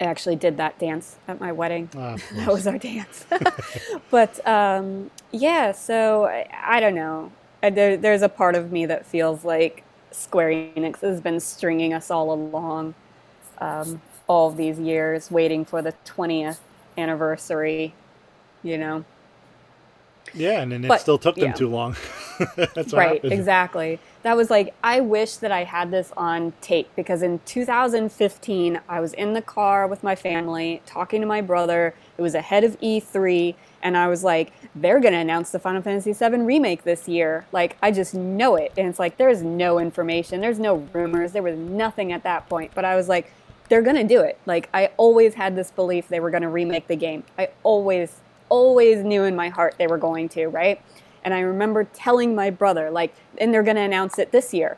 actually 0.06 0.36
did 0.36 0.58
that 0.58 0.80
dance 0.80 1.18
at 1.28 1.40
my 1.40 1.52
wedding 1.52 1.90
Uh, 1.96 2.18
that 2.34 2.48
was 2.48 2.68
our 2.68 2.78
dance. 2.78 3.26
but 4.12 4.46
um, 4.48 5.12
yeah, 5.32 5.72
so 5.72 6.26
I, 6.26 6.48
I 6.64 6.80
don't 6.80 6.96
know. 6.96 7.32
I, 7.64 7.70
there, 7.70 7.98
there's 7.98 8.22
a 8.22 8.30
part 8.30 8.56
of 8.56 8.72
me 8.72 8.86
that 8.88 9.06
feels 9.06 9.46
like 9.46 9.84
Square 10.12 10.50
Enix 10.76 11.02
has 11.02 11.22
been 11.22 11.40
stringing 11.40 11.94
us 11.94 12.12
all 12.12 12.34
along 12.34 12.96
um, 13.60 14.02
all 14.28 14.52
these 14.52 14.80
years, 14.80 15.32
waiting 15.32 15.64
for 15.66 15.82
the 15.82 15.94
20th 16.06 16.60
anniversary. 16.98 17.94
You 18.64 18.78
know, 18.78 19.06
yeah, 20.34 20.62
and 20.62 20.72
then 20.72 20.84
it 20.84 21.00
still 21.00 21.18
took 21.18 21.36
them 21.36 21.50
yeah. 21.50 21.54
too 21.54 21.70
long. 21.70 21.96
That's 22.56 22.94
right? 22.94 23.14
happened. 23.16 23.34
Exactly. 23.34 24.00
That 24.24 24.38
was 24.38 24.50
like 24.50 24.74
I 24.84 25.00
wish 25.00 25.38
that 25.38 25.52
I 25.52 25.64
had 25.64 25.92
this 25.92 26.12
on 26.16 26.54
tape 26.62 26.90
because 26.96 27.22
in 27.22 27.40
2015 27.46 28.82
I 28.88 29.00
was 29.00 29.14
in 29.14 29.34
the 29.34 29.42
car 29.42 29.88
with 29.88 30.04
my 30.04 30.16
family 30.16 30.82
talking 30.86 31.22
to 31.22 31.28
my 31.28 31.42
brother. 31.42 31.96
It 32.18 32.22
was 32.22 32.36
ahead 32.36 32.64
of 32.64 32.80
E3 32.80 33.56
and 33.82 33.98
I 33.98 34.08
was 34.08 34.24
like 34.24 34.54
they're 34.76 35.00
going 35.00 35.14
to 35.14 35.20
announce 35.20 35.52
the 35.52 35.60
Final 35.60 35.82
Fantasy 35.82 36.14
VII 36.14 36.38
remake 36.38 36.84
this 36.84 37.08
year. 37.08 37.46
Like 37.52 37.78
I 37.82 37.92
just 37.92 38.14
know 38.14 38.56
it 38.56 38.72
and 38.78 38.88
it's 38.88 39.00
like 39.00 39.18
there's 39.18 39.42
no 39.44 39.80
information, 39.80 40.42
there's 40.42 40.60
no 40.60 40.88
rumors, 40.94 41.32
there 41.32 41.44
was 41.44 41.58
nothing 41.58 42.12
at 42.12 42.24
that 42.24 42.48
point, 42.48 42.72
but 42.76 42.86
I 42.86 42.96
was 42.96 43.10
like 43.10 43.32
they're 43.70 43.82
going 43.82 43.96
to 43.96 44.04
do 44.04 44.22
it. 44.22 44.38
Like 44.46 44.70
I 44.74 44.92
always 44.98 45.34
had 45.34 45.56
this 45.56 45.72
belief 45.72 46.10
they 46.10 46.20
were 46.20 46.30
going 46.30 46.44
to 46.44 46.50
remake 46.50 46.88
the 46.88 46.96
game. 46.96 47.24
I 47.40 47.50
always 47.64 48.20
always 48.52 49.04
knew 49.04 49.24
in 49.24 49.36
my 49.36 49.48
heart 49.48 49.76
they 49.80 49.88
were 49.88 49.98
going 49.98 50.28
to, 50.30 50.48
right? 50.48 50.80
And 51.24 51.34
I 51.34 51.40
remember 51.40 51.86
telling 51.86 52.36
my 52.36 52.50
brother, 52.50 52.92
like, 52.92 53.16
and 53.38 53.54
they're 53.54 53.64
going 53.64 53.78
to 53.78 53.82
announce 53.82 54.20
it 54.20 54.32
this 54.32 54.54
year 54.54 54.78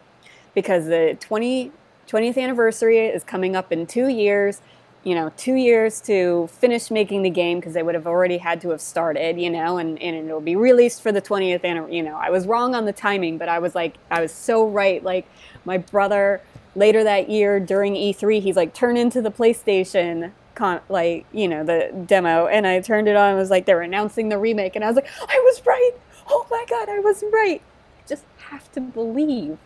because 0.54 0.86
the 0.86 1.18
20, 1.20 1.72
20th 2.08 2.38
anniversary 2.38 3.00
is 3.00 3.24
coming 3.24 3.56
up 3.56 3.72
in 3.72 3.88
two 3.88 4.08
years. 4.08 4.62
You 5.04 5.16
know, 5.16 5.34
two 5.36 5.56
years 5.56 6.00
to 6.02 6.48
finish 6.48 6.90
making 6.90 7.24
the 7.24 7.30
game 7.30 7.60
because 7.60 7.74
they 7.74 7.84
would 7.84 7.96
have 7.96 8.08
already 8.08 8.38
had 8.38 8.62
to 8.62 8.70
have 8.70 8.80
started, 8.80 9.38
you 9.38 9.50
know, 9.50 9.78
and, 9.78 10.02
and 10.02 10.16
it'll 10.16 10.40
be 10.40 10.56
released 10.56 11.02
for 11.02 11.12
the 11.12 11.22
20th 11.22 11.66
anniversary. 11.66 11.98
You 11.98 12.04
know, 12.04 12.16
I 12.16 12.30
was 12.30 12.48
wrong 12.48 12.74
on 12.74 12.86
the 12.86 12.94
timing, 12.94 13.38
but 13.38 13.50
I 13.50 13.60
was 13.60 13.76
like, 13.76 13.98
I 14.10 14.22
was 14.22 14.32
so 14.32 14.66
right. 14.66 15.04
Like, 15.04 15.28
my 15.66 15.78
brother 15.78 16.42
later 16.74 17.04
that 17.04 17.30
year 17.30 17.60
during 17.60 17.96
E3, 17.96 18.42
he's 18.42 18.56
like, 18.56 18.74
turn 18.74 18.96
into 18.96 19.22
the 19.22 19.32
PlayStation 19.32 20.32
con 20.56 20.80
like 20.90 21.26
you 21.32 21.48
know 21.48 21.64
the 21.64 21.92
demo 22.06 22.48
and 22.48 22.68
i 22.68 22.80
turned 22.80 23.08
it 23.08 23.16
on 23.16 23.30
and 23.32 23.38
was 23.38 23.50
like 23.50 23.66
they're 23.66 23.82
announcing 23.82 24.30
the 24.30 24.38
remake 24.38 24.76
and 24.76 24.84
i 24.84 24.88
was 24.88 24.96
like 24.96 25.08
i 25.28 25.40
was 25.40 25.66
right 25.66 25.92
oh 26.30 26.46
my 26.52 26.66
god 26.70 26.90
i 26.90 27.00
was 27.00 27.24
right 27.32 27.62
just 28.08 28.24
have 28.38 28.72
to 28.72 28.82
believe 28.82 29.58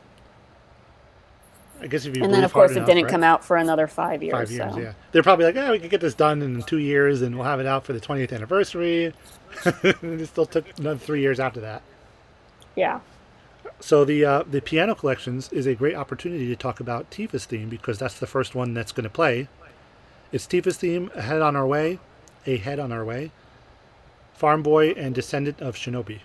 I 1.79 1.88
guess 1.88 2.05
if 2.05 2.15
you 2.17 2.23
and 2.23 2.33
then 2.33 2.43
of 2.43 2.53
course 2.53 2.71
it 2.71 2.77
enough, 2.77 2.88
didn't 2.88 3.03
right? 3.03 3.11
come 3.11 3.23
out 3.23 3.45
for 3.45 3.57
another 3.57 3.88
five 3.88 4.23
years 4.23 4.33
Five 4.33 4.51
years, 4.51 4.73
so. 4.73 4.79
yeah. 4.79 4.93
They're 5.11 5.23
probably 5.23 5.45
like, 5.45 5.55
yeah, 5.55 5.71
we 5.71 5.79
could 5.79 5.91
get 5.91 6.01
this 6.01 6.15
done 6.15 6.41
in 6.41 6.63
two 6.63 6.79
years, 6.79 7.21
and 7.21 7.35
we'll 7.35 7.45
have 7.45 7.59
it 7.59 7.67
out 7.67 7.85
for 7.85 7.93
the 7.93 7.99
20th 8.01 8.33
anniversary. 8.33 9.13
and 9.65 10.21
it 10.21 10.27
still 10.27 10.45
took 10.47 10.65
another 10.79 10.97
three 10.99 11.21
years 11.21 11.39
after 11.39 11.59
that. 11.61 11.83
yeah 12.75 12.99
So 13.79 14.05
the 14.05 14.25
uh, 14.25 14.43
the 14.47 14.61
piano 14.61 14.95
collections 14.95 15.49
is 15.51 15.67
a 15.67 15.75
great 15.75 15.95
opportunity 15.95 16.47
to 16.47 16.55
talk 16.55 16.79
about 16.79 17.09
Tifa's 17.11 17.45
theme 17.45 17.69
because 17.69 17.99
that's 17.99 18.19
the 18.19 18.27
first 18.27 18.55
one 18.55 18.73
that's 18.73 18.91
going 18.91 19.03
to 19.03 19.09
play. 19.09 19.49
It's 20.32 20.45
Tifa's 20.45 20.78
theme, 20.78 21.09
ahead 21.15 21.41
on 21.41 21.55
our 21.55 21.65
way, 21.65 21.99
ahead 22.45 22.80
on 22.80 22.91
our 22.91 23.05
way, 23.05 23.32
farm 24.34 24.61
boy 24.61 24.89
and 24.91 25.15
descendant 25.15 25.61
of 25.61 25.75
Shinobi. 25.75 26.19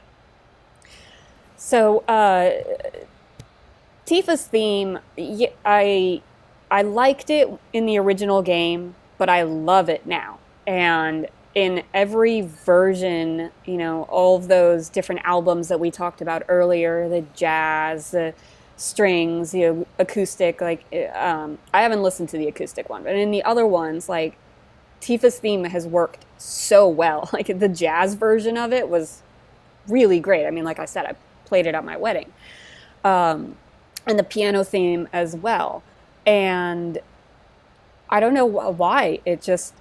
So, 1.57 2.00
uh, 2.09 2.50
Tifa's 4.05 4.44
theme, 4.46 4.98
I, 5.64 6.20
I 6.70 6.82
liked 6.82 7.30
it 7.30 7.48
in 7.72 7.86
the 7.86 7.98
original 7.98 8.42
game, 8.42 8.96
but 9.18 9.28
I 9.28 9.42
love 9.42 9.88
it 9.88 10.05
now. 10.05 10.40
And 10.66 11.28
in 11.55 11.84
every 11.94 12.40
version, 12.40 13.50
you 13.64 13.76
know, 13.76 14.05
all 14.05 14.36
of 14.36 14.48
those 14.48 14.88
different 14.88 15.20
albums 15.24 15.68
that 15.68 15.78
we 15.78 15.90
talked 15.90 16.20
about 16.20 16.42
earlier, 16.48 17.09
the 17.09 17.24
jazz, 17.34 18.11
the 18.11 18.34
strings, 18.83 19.53
the 19.53 19.87
acoustic. 19.99 20.61
Like 20.61 20.85
um, 21.14 21.59
I 21.72 21.83
haven't 21.83 22.03
listened 22.03 22.28
to 22.30 22.39
the 22.39 22.49
acoustic 22.49 22.89
one, 22.89 23.05
but 23.05 23.14
in 23.14 23.30
the 23.30 23.43
other 23.45 23.66
ones, 23.66 24.09
like 24.09 24.37
Tifa's 25.01 25.39
theme 25.39 25.64
has 25.64 25.87
worked 25.87 26.24
so 26.37 26.89
well. 26.89 27.30
Like 27.33 27.59
the 27.59 27.68
jazz 27.68 28.14
version 28.14 28.59
of 28.59 28.72
it 28.72 28.89
was 28.89 29.22
really 29.89 30.18
great. 30.20 30.47
I 30.47 30.51
mean, 30.51 30.64
like 30.64 30.78
I 30.78 30.85
said, 30.85 31.07
I 31.07 31.14
played 31.45 31.66
it 31.66 31.74
at 31.74 31.85
my 31.85 31.97
wedding, 31.97 32.33
um, 33.05 33.57
and 34.07 34.18
the 34.18 34.24
piano 34.24 34.64
theme 34.64 35.09
as 35.12 35.37
well. 35.37 35.83
And 36.26 36.99
I 38.11 38.20
don't 38.20 38.35
know 38.35 38.47
why 38.47 39.20
it 39.24 39.41
just 39.41 39.74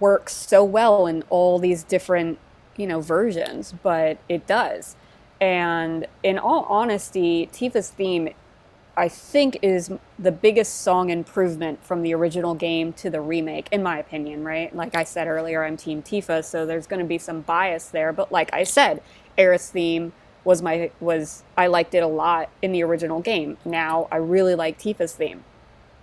works 0.00 0.34
so 0.34 0.64
well 0.64 1.06
in 1.06 1.22
all 1.30 1.58
these 1.58 1.82
different, 1.84 2.38
you 2.76 2.86
know, 2.86 3.00
versions, 3.00 3.74
but 3.82 4.18
it 4.28 4.46
does. 4.46 4.96
And 5.40 6.06
in 6.22 6.38
all 6.38 6.64
honesty, 6.64 7.48
Tifa's 7.50 7.90
theme, 7.90 8.28
I 8.96 9.08
think, 9.08 9.58
is 9.62 9.90
the 10.18 10.32
biggest 10.32 10.82
song 10.82 11.10
improvement 11.10 11.84
from 11.84 12.02
the 12.02 12.14
original 12.14 12.54
game 12.54 12.92
to 12.94 13.08
the 13.08 13.20
remake, 13.20 13.68
in 13.70 13.82
my 13.82 13.98
opinion, 13.98 14.44
right? 14.44 14.74
Like 14.74 14.94
I 14.94 15.04
said 15.04 15.26
earlier, 15.26 15.64
I'm 15.64 15.76
Team 15.76 16.02
Tifa, 16.02 16.44
so 16.44 16.66
there's 16.66 16.86
going 16.86 17.00
to 17.00 17.06
be 17.06 17.18
some 17.18 17.40
bias 17.40 17.86
there. 17.86 18.12
But 18.12 18.30
like 18.32 18.52
I 18.52 18.64
said, 18.64 19.02
Aerith's 19.38 19.70
theme 19.70 20.12
was 20.44 20.62
my 20.62 20.90
was 21.00 21.42
I 21.56 21.66
liked 21.66 21.94
it 21.94 22.02
a 22.02 22.06
lot 22.06 22.50
in 22.62 22.72
the 22.72 22.82
original 22.82 23.20
game. 23.20 23.58
Now 23.64 24.08
I 24.10 24.16
really 24.16 24.54
like 24.54 24.78
Tifa's 24.78 25.14
theme. 25.14 25.44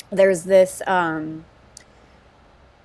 There's 0.09 0.43
this 0.43 0.81
um, 0.87 1.45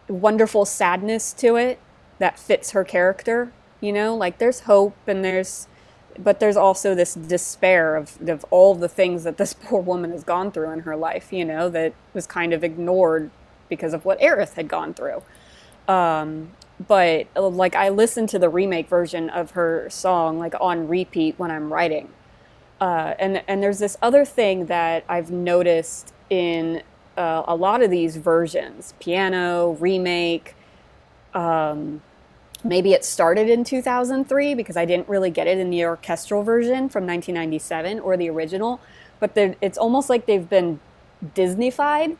wonderful 0.08 0.64
sadness 0.64 1.32
to 1.34 1.56
it 1.56 1.78
that 2.18 2.38
fits 2.38 2.72
her 2.72 2.84
character. 2.84 3.52
You 3.80 3.92
know, 3.92 4.14
like 4.14 4.38
there's 4.38 4.60
hope 4.60 4.96
and 5.06 5.24
there's 5.24 5.66
but 6.18 6.40
there's 6.40 6.56
also 6.56 6.94
this 6.94 7.14
despair 7.14 7.96
of, 7.96 8.28
of 8.28 8.44
all 8.50 8.74
the 8.74 8.88
things 8.88 9.24
that 9.24 9.36
this 9.36 9.54
poor 9.64 9.80
woman 9.80 10.10
has 10.10 10.24
gone 10.24 10.52
through 10.52 10.70
in 10.70 10.80
her 10.80 10.96
life, 10.96 11.32
you 11.32 11.44
know, 11.44 11.68
that 11.68 11.94
was 12.14 12.26
kind 12.26 12.52
of 12.52 12.62
ignored 12.64 13.30
because 13.68 13.94
of 13.94 14.04
what 14.04 14.20
Aerith 14.20 14.54
had 14.54 14.68
gone 14.68 14.94
through. 14.94 15.22
Um, 15.88 16.52
but 16.86 17.26
like 17.36 17.74
I 17.74 17.88
listen 17.88 18.26
to 18.28 18.38
the 18.38 18.48
remake 18.48 18.88
version 18.88 19.30
of 19.30 19.52
her 19.52 19.88
song 19.88 20.38
like 20.38 20.54
on 20.60 20.88
repeat 20.88 21.38
when 21.38 21.50
I'm 21.50 21.72
writing. 21.72 22.10
Uh, 22.80 23.14
and 23.18 23.42
and 23.46 23.62
there's 23.62 23.78
this 23.78 23.96
other 24.02 24.24
thing 24.24 24.66
that 24.66 25.04
I've 25.08 25.30
noticed 25.30 26.12
in 26.30 26.82
uh, 27.16 27.44
a 27.46 27.54
lot 27.54 27.82
of 27.82 27.90
these 27.90 28.16
versions, 28.16 28.94
piano, 28.98 29.76
remake, 29.78 30.56
um, 31.34 32.02
maybe 32.64 32.92
it 32.92 33.04
started 33.04 33.48
in 33.48 33.64
2003 33.64 34.54
because 34.54 34.76
I 34.76 34.84
didn't 34.84 35.08
really 35.08 35.30
get 35.30 35.46
it 35.46 35.58
in 35.58 35.70
the 35.70 35.84
orchestral 35.84 36.42
version 36.42 36.88
from 36.88 37.06
1997 37.06 38.00
or 38.00 38.16
the 38.16 38.30
original, 38.30 38.80
but 39.20 39.32
it's 39.36 39.78
almost 39.78 40.08
like 40.08 40.26
they've 40.26 40.48
been 40.48 40.80
Disneyfied. 41.34 42.16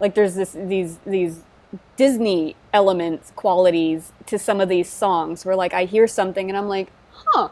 Like 0.00 0.14
there's 0.14 0.34
this 0.34 0.52
these 0.52 0.98
these 1.06 1.42
Disney 1.96 2.56
elements, 2.72 3.32
qualities 3.36 4.12
to 4.26 4.38
some 4.38 4.60
of 4.60 4.68
these 4.68 4.88
songs 4.88 5.44
where 5.44 5.56
like 5.56 5.74
I 5.74 5.84
hear 5.84 6.06
something 6.06 6.48
and 6.48 6.56
I'm 6.56 6.68
like, 6.68 6.90
huh. 7.12 7.48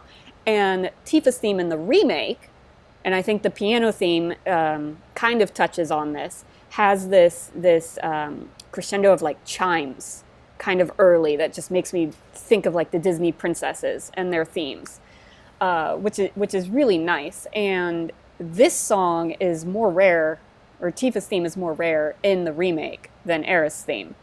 And 0.47 0.91
Tifa's 1.05 1.39
theme 1.39 1.61
in 1.61 1.69
the 1.69 1.79
remake, 1.79 2.49
and 3.05 3.15
I 3.15 3.23
think 3.23 3.43
the 3.43 3.51
piano 3.51 3.93
theme 3.93 4.35
um, 4.47 4.99
kind 5.15 5.41
of 5.41 5.55
touches 5.55 5.93
on 5.93 6.13
this, 6.15 6.45
has 6.71 7.09
this 7.09 7.51
this 7.55 7.99
um, 8.03 8.49
crescendo 8.73 9.13
of 9.13 9.23
like 9.23 9.45
chimes 9.45 10.25
kind 10.63 10.81
of 10.81 10.93
early 10.99 11.35
that 11.37 11.53
just 11.53 11.73
makes 11.73 11.93
me 11.93 12.13
think 12.33 12.67
of 12.67 12.75
like 12.75 12.93
the 12.93 12.99
Disney 12.99 13.33
princesses 13.33 14.13
and 14.15 14.33
their 14.33 14.45
themes, 14.45 15.01
uh, 15.61 15.97
which 15.97 16.21
is 16.21 16.31
which 16.37 16.55
is 16.55 16.71
really 16.71 16.97
nice. 16.99 17.49
And 17.53 18.13
this 18.39 18.73
song 18.73 19.33
is 19.33 19.65
more 19.67 19.91
rare, 19.91 20.39
or 20.81 20.93
Tifa's 20.93 21.27
theme 21.27 21.45
is 21.45 21.57
more 21.57 21.73
rare 21.73 22.15
in 22.23 22.45
the 22.45 22.53
remake 22.53 23.11
than 23.25 23.43
Aerith's 23.43 23.83
theme 23.83 24.15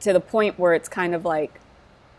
to 0.00 0.12
the 0.12 0.20
point 0.20 0.58
where 0.58 0.74
it's 0.74 0.88
kind 0.88 1.14
of 1.14 1.24
like, 1.24 1.60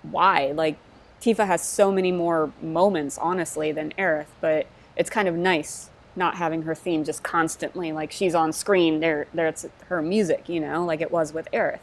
why? 0.03 0.51
Like, 0.51 0.77
Tifa 1.21 1.45
has 1.45 1.61
so 1.61 1.91
many 1.91 2.11
more 2.11 2.51
moments, 2.61 3.17
honestly, 3.17 3.71
than 3.73 3.91
Aerith, 3.97 4.27
but 4.39 4.67
it's 4.95 5.09
kind 5.09 5.27
of 5.27 5.35
nice 5.35 5.89
not 6.15 6.35
having 6.35 6.63
her 6.63 6.73
theme 6.73 7.03
just 7.03 7.21
constantly 7.21 7.91
like 7.91 8.11
she's 8.11 8.33
on 8.33 8.51
screen 8.51 9.01
there 9.01 9.27
there's 9.35 9.67
her 9.85 10.01
music 10.01 10.49
you 10.49 10.59
know 10.59 10.83
like 10.83 10.99
it 10.99 11.11
was 11.11 11.31
with 11.31 11.47
Aerith 11.53 11.77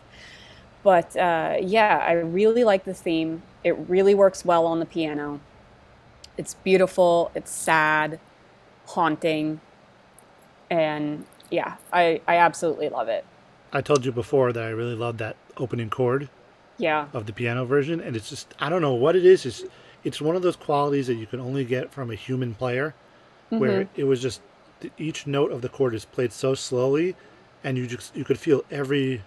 but 0.84 1.16
uh, 1.16 1.56
yeah 1.60 2.04
I 2.06 2.12
really 2.12 2.62
like 2.62 2.84
the 2.84 2.94
theme 2.94 3.42
it 3.64 3.76
really 3.88 4.14
works 4.14 4.44
well 4.44 4.66
on 4.66 4.78
the 4.78 4.86
piano 4.86 5.40
it's 6.38 6.54
beautiful 6.54 7.32
it's 7.34 7.50
sad 7.50 8.20
haunting 8.86 9.60
and 10.70 11.26
yeah 11.50 11.76
I, 11.92 12.20
I 12.28 12.36
absolutely 12.36 12.88
love 12.88 13.08
it 13.08 13.24
I 13.74 13.80
told 13.80 14.04
you 14.06 14.12
before 14.12 14.52
that 14.52 14.62
I 14.62 14.70
really 14.70 14.94
love 14.94 15.18
that 15.18 15.36
opening 15.56 15.90
chord. 15.90 16.28
Yeah. 16.78 17.08
Of 17.12 17.26
the 17.26 17.32
piano 17.32 17.64
version, 17.64 18.00
and 18.00 18.16
it's 18.16 18.30
just 18.30 18.54
I 18.58 18.68
don't 18.68 18.80
know 18.80 18.94
what 18.94 19.16
it 19.16 19.26
is. 19.26 19.44
It's 19.44 19.64
it's 20.04 20.20
one 20.20 20.36
of 20.36 20.42
those 20.42 20.56
qualities 20.56 21.08
that 21.08 21.14
you 21.14 21.26
can 21.26 21.40
only 21.40 21.64
get 21.64 21.92
from 21.92 22.10
a 22.10 22.14
human 22.14 22.54
player, 22.54 22.94
mm-hmm. 23.46 23.58
where 23.58 23.88
it 23.96 24.04
was 24.04 24.22
just 24.22 24.40
each 24.98 25.26
note 25.26 25.50
of 25.50 25.62
the 25.62 25.68
chord 25.68 25.94
is 25.94 26.04
played 26.04 26.32
so 26.32 26.54
slowly, 26.54 27.16
and 27.62 27.76
you 27.76 27.86
just 27.86 28.14
you 28.16 28.24
could 28.24 28.38
feel 28.38 28.64
every 28.70 29.22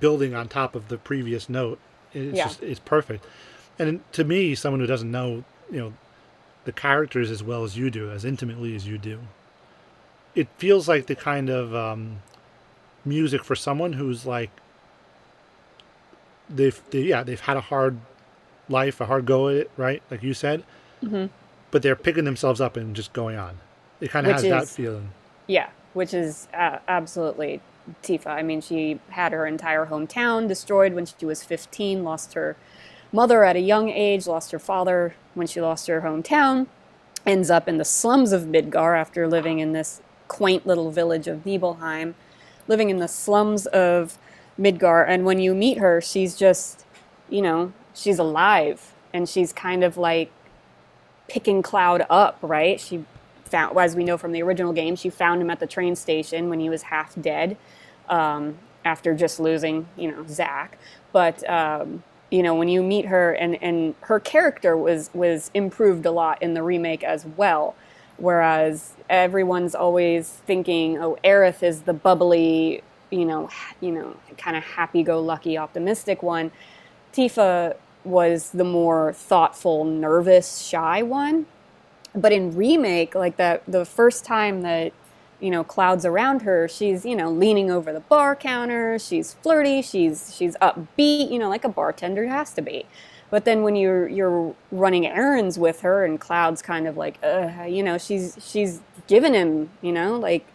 building 0.00 0.34
on 0.34 0.48
top 0.48 0.74
of 0.74 0.88
the 0.88 0.98
previous 0.98 1.48
note. 1.48 1.78
It's 2.12 2.36
yeah. 2.36 2.44
just 2.44 2.62
it's 2.62 2.80
perfect. 2.80 3.24
And 3.78 4.00
to 4.12 4.24
me, 4.24 4.54
someone 4.54 4.80
who 4.80 4.86
doesn't 4.86 5.10
know, 5.10 5.44
you 5.70 5.78
know, 5.78 5.92
the 6.64 6.72
characters 6.72 7.30
as 7.30 7.42
well 7.42 7.64
as 7.64 7.76
you 7.76 7.90
do, 7.90 8.10
as 8.10 8.24
intimately 8.24 8.74
as 8.76 8.86
you 8.86 8.98
do, 8.98 9.20
it 10.34 10.48
feels 10.58 10.88
like 10.88 11.06
the 11.06 11.16
kind 11.16 11.50
of 11.50 11.74
um, 11.74 12.22
music 13.04 13.44
for 13.44 13.54
someone 13.54 13.94
who's 13.94 14.24
like 14.24 14.50
they've 16.48 16.80
they, 16.90 17.00
yeah 17.00 17.22
they've 17.22 17.40
had 17.40 17.56
a 17.56 17.62
hard 17.62 17.98
life, 18.68 19.00
a 19.00 19.06
hard 19.06 19.26
go 19.26 19.48
at 19.48 19.56
it, 19.56 19.70
right? 19.76 20.02
Like 20.10 20.22
you 20.22 20.34
said, 20.34 20.64
mm-hmm. 21.02 21.26
but 21.70 21.82
they're 21.82 21.96
picking 21.96 22.24
themselves 22.24 22.60
up 22.60 22.76
and 22.76 22.94
just 22.96 23.12
going 23.12 23.36
on. 23.36 23.58
It 24.00 24.10
kind 24.10 24.26
of 24.26 24.32
has 24.32 24.44
is, 24.44 24.50
that 24.50 24.68
feeling. 24.68 25.10
Yeah, 25.46 25.68
which 25.92 26.14
is 26.14 26.48
uh, 26.54 26.78
absolutely 26.88 27.60
Tifa. 28.02 28.28
I 28.28 28.42
mean, 28.42 28.60
she 28.60 29.00
had 29.10 29.32
her 29.32 29.46
entire 29.46 29.86
hometown 29.86 30.48
destroyed 30.48 30.94
when 30.94 31.06
she 31.06 31.26
was 31.26 31.42
15, 31.42 32.04
lost 32.04 32.34
her 32.34 32.56
mother 33.12 33.44
at 33.44 33.56
a 33.56 33.60
young 33.60 33.90
age, 33.90 34.26
lost 34.26 34.52
her 34.52 34.58
father 34.58 35.14
when 35.34 35.46
she 35.46 35.60
lost 35.60 35.86
her 35.86 36.00
hometown, 36.00 36.66
ends 37.26 37.50
up 37.50 37.68
in 37.68 37.78
the 37.78 37.84
slums 37.84 38.32
of 38.32 38.42
Midgar 38.42 38.98
after 38.98 39.28
living 39.28 39.58
in 39.58 39.72
this 39.72 40.00
quaint 40.28 40.66
little 40.66 40.90
village 40.90 41.26
of 41.28 41.44
Nibelheim 41.44 42.14
living 42.66 42.90
in 42.90 42.98
the 42.98 43.08
slums 43.08 43.66
of 43.66 44.18
Midgar. 44.58 45.04
And 45.06 45.24
when 45.24 45.38
you 45.38 45.54
meet 45.54 45.78
her, 45.78 46.00
she's 46.00 46.36
just, 46.36 46.84
you 47.28 47.42
know, 47.42 47.72
she's 47.94 48.18
alive 48.18 48.94
and 49.12 49.28
she's 49.28 49.52
kind 49.52 49.84
of 49.84 49.96
like 49.96 50.30
picking 51.28 51.62
Cloud 51.62 52.06
up, 52.10 52.38
right? 52.42 52.80
She 52.80 53.04
found, 53.54 53.78
as 53.78 53.94
we 53.94 54.02
know 54.02 54.18
from 54.18 54.32
the 54.32 54.42
original 54.42 54.72
game, 54.72 54.96
she 54.96 55.10
found 55.10 55.40
him 55.40 55.48
at 55.48 55.60
the 55.60 55.66
train 55.66 55.94
station 55.94 56.48
when 56.48 56.58
he 56.58 56.68
was 56.68 56.82
half 56.82 57.14
dead 57.22 57.56
um, 58.08 58.58
after 58.84 59.14
just 59.14 59.38
losing, 59.38 59.86
you 59.96 60.10
know, 60.10 60.26
Zack. 60.26 60.76
But, 61.12 61.48
um, 61.48 62.02
you 62.32 62.42
know, 62.42 62.56
when 62.56 62.68
you 62.68 62.82
meet 62.82 63.06
her 63.06 63.32
and, 63.32 63.62
and 63.62 63.94
her 64.00 64.18
character 64.18 64.76
was, 64.76 65.08
was 65.14 65.52
improved 65.54 66.04
a 66.04 66.10
lot 66.10 66.42
in 66.42 66.54
the 66.54 66.64
remake 66.64 67.04
as 67.04 67.24
well. 67.24 67.76
Whereas 68.16 68.94
everyone's 69.08 69.76
always 69.76 70.28
thinking, 70.28 70.98
oh, 70.98 71.16
Aerith 71.22 71.62
is 71.62 71.82
the 71.82 71.94
bubbly, 71.94 72.82
you 73.10 73.24
know, 73.24 73.50
you 73.80 73.92
know, 73.92 74.16
kind 74.36 74.56
of 74.56 74.64
happy-go-lucky, 74.64 75.56
optimistic 75.56 76.24
one. 76.24 76.50
Tifa 77.12 77.76
was 78.04 78.50
the 78.50 78.64
more 78.64 79.12
thoughtful, 79.12 79.84
nervous, 79.84 80.58
shy 80.58 81.02
one. 81.02 81.46
But 82.14 82.32
in 82.32 82.56
remake, 82.56 83.14
like 83.14 83.36
that, 83.36 83.62
the 83.66 83.84
first 83.84 84.24
time 84.24 84.62
that 84.62 84.92
you 85.40 85.50
know 85.50 85.64
Cloud's 85.64 86.06
around 86.06 86.42
her, 86.42 86.68
she's 86.68 87.04
you 87.04 87.16
know 87.16 87.30
leaning 87.30 87.70
over 87.70 87.92
the 87.92 88.00
bar 88.00 88.36
counter. 88.36 88.98
She's 88.98 89.34
flirty. 89.34 89.82
She's 89.82 90.34
she's 90.34 90.56
upbeat. 90.56 91.30
You 91.30 91.38
know, 91.38 91.48
like 91.48 91.64
a 91.64 91.68
bartender 91.68 92.26
has 92.26 92.52
to 92.54 92.62
be. 92.62 92.86
But 93.30 93.44
then 93.44 93.62
when 93.62 93.74
you're 93.76 94.08
you're 94.08 94.54
running 94.70 95.06
errands 95.06 95.58
with 95.58 95.80
her 95.80 96.04
and 96.04 96.20
Cloud's 96.20 96.62
kind 96.62 96.86
of 96.86 96.96
like, 96.96 97.18
you 97.68 97.82
know, 97.82 97.98
she's 97.98 98.38
she's 98.40 98.80
giving 99.08 99.34
him, 99.34 99.70
you 99.82 99.92
know, 99.92 100.16
like 100.18 100.46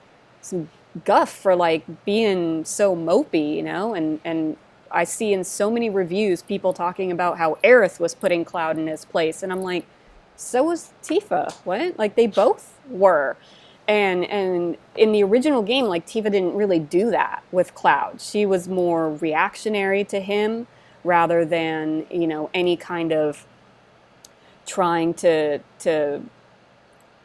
some 0.42 0.70
guff 1.06 1.30
for 1.30 1.56
like 1.56 1.84
being 2.06 2.64
so 2.66 2.96
mopey, 2.96 3.56
you 3.56 3.64
know, 3.64 3.94
and 3.94 4.20
and 4.24 4.58
I 4.92 5.04
see 5.04 5.34
in 5.34 5.44
so 5.44 5.70
many 5.70 5.90
reviews 5.90 6.42
people 6.42 6.74
talking 6.74 7.12
about 7.12 7.38
how 7.38 7.58
Aerith 7.64 8.00
was 8.00 8.16
putting 8.16 8.46
Cloud 8.46 8.78
in 8.78 8.88
his 8.88 9.06
place, 9.06 9.44
and 9.44 9.52
I'm 9.52 9.62
like, 9.62 9.86
so 10.40 10.64
was 10.64 10.94
Tifa. 11.04 11.52
What? 11.66 12.00
Like 12.00 12.16
they 12.16 12.28
both 12.28 12.78
were. 12.90 13.36
And 13.88 14.24
and 14.26 14.78
in 14.96 15.12
the 15.12 15.24
original 15.24 15.62
game, 15.62 15.86
like 15.86 16.08
Tifa 16.08 16.32
didn't 16.32 16.56
really 16.56 16.80
do 16.80 17.12
that 17.12 17.44
with 17.52 17.76
Cloud. 17.76 18.22
She 18.22 18.46
was 18.46 18.68
more 18.68 19.12
reactionary 19.12 20.04
to 20.06 20.20
him 20.20 20.68
rather 21.04 21.44
than 21.44 22.06
you 22.10 22.28
know 22.28 22.50
any 22.54 22.78
kind 22.78 23.12
of 23.12 23.46
trying 24.66 25.14
to 25.16 25.60
to 25.80 26.22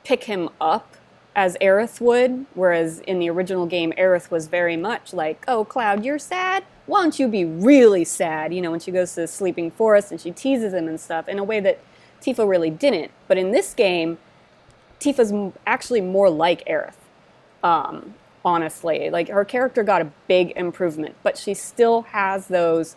pick 0.03 0.25
him 0.25 0.49
up 0.61 0.97
as 1.37 1.57
Aerith 1.61 2.01
would, 2.01 2.47
whereas 2.55 3.01
in 3.01 3.19
the 3.19 3.29
original 3.29 3.67
game, 3.67 3.93
Aerith 3.99 4.31
was 4.31 4.47
very 4.47 4.77
much 4.77 5.13
like, 5.13 5.45
"Oh, 5.47 5.65
Cloud, 5.65 6.05
you're 6.05 6.19
sad. 6.19 6.65
Why 6.87 7.03
don't 7.03 7.19
you 7.19 7.29
be 7.29 7.45
really 7.45 8.05
sad?" 8.05 8.53
You 8.55 8.63
know, 8.63 8.71
when 8.71 8.81
she 8.81 8.91
goes 8.91 9.15
to 9.15 9.23
the 9.23 9.29
sleeping 9.29 9.71
forest 9.71 10.11
and 10.11 10.21
she 10.21 10.33
teases 10.33 10.73
him 10.73 10.89
and 10.89 10.99
stuff 10.99 11.29
in 11.29 11.39
a 11.39 11.45
way 11.45 11.61
that 11.61 11.79
Tifa 12.25 12.49
really 12.49 12.71
didn't. 12.71 13.11
But 13.29 13.39
in 13.39 13.53
this 13.53 13.75
game, 13.75 14.19
Tifa's 15.01 15.53
actually 15.67 16.01
more 16.01 16.31
like 16.31 16.65
Aerith. 16.67 16.95
Um, 17.63 18.15
honestly, 18.45 19.11
like 19.11 19.29
her 19.29 19.45
character 19.45 19.83
got 19.83 20.03
a 20.03 20.11
big 20.29 20.53
improvement, 20.57 21.17
but 21.23 21.37
she 21.37 21.55
still 21.55 22.03
has 22.03 22.49
those 22.49 22.97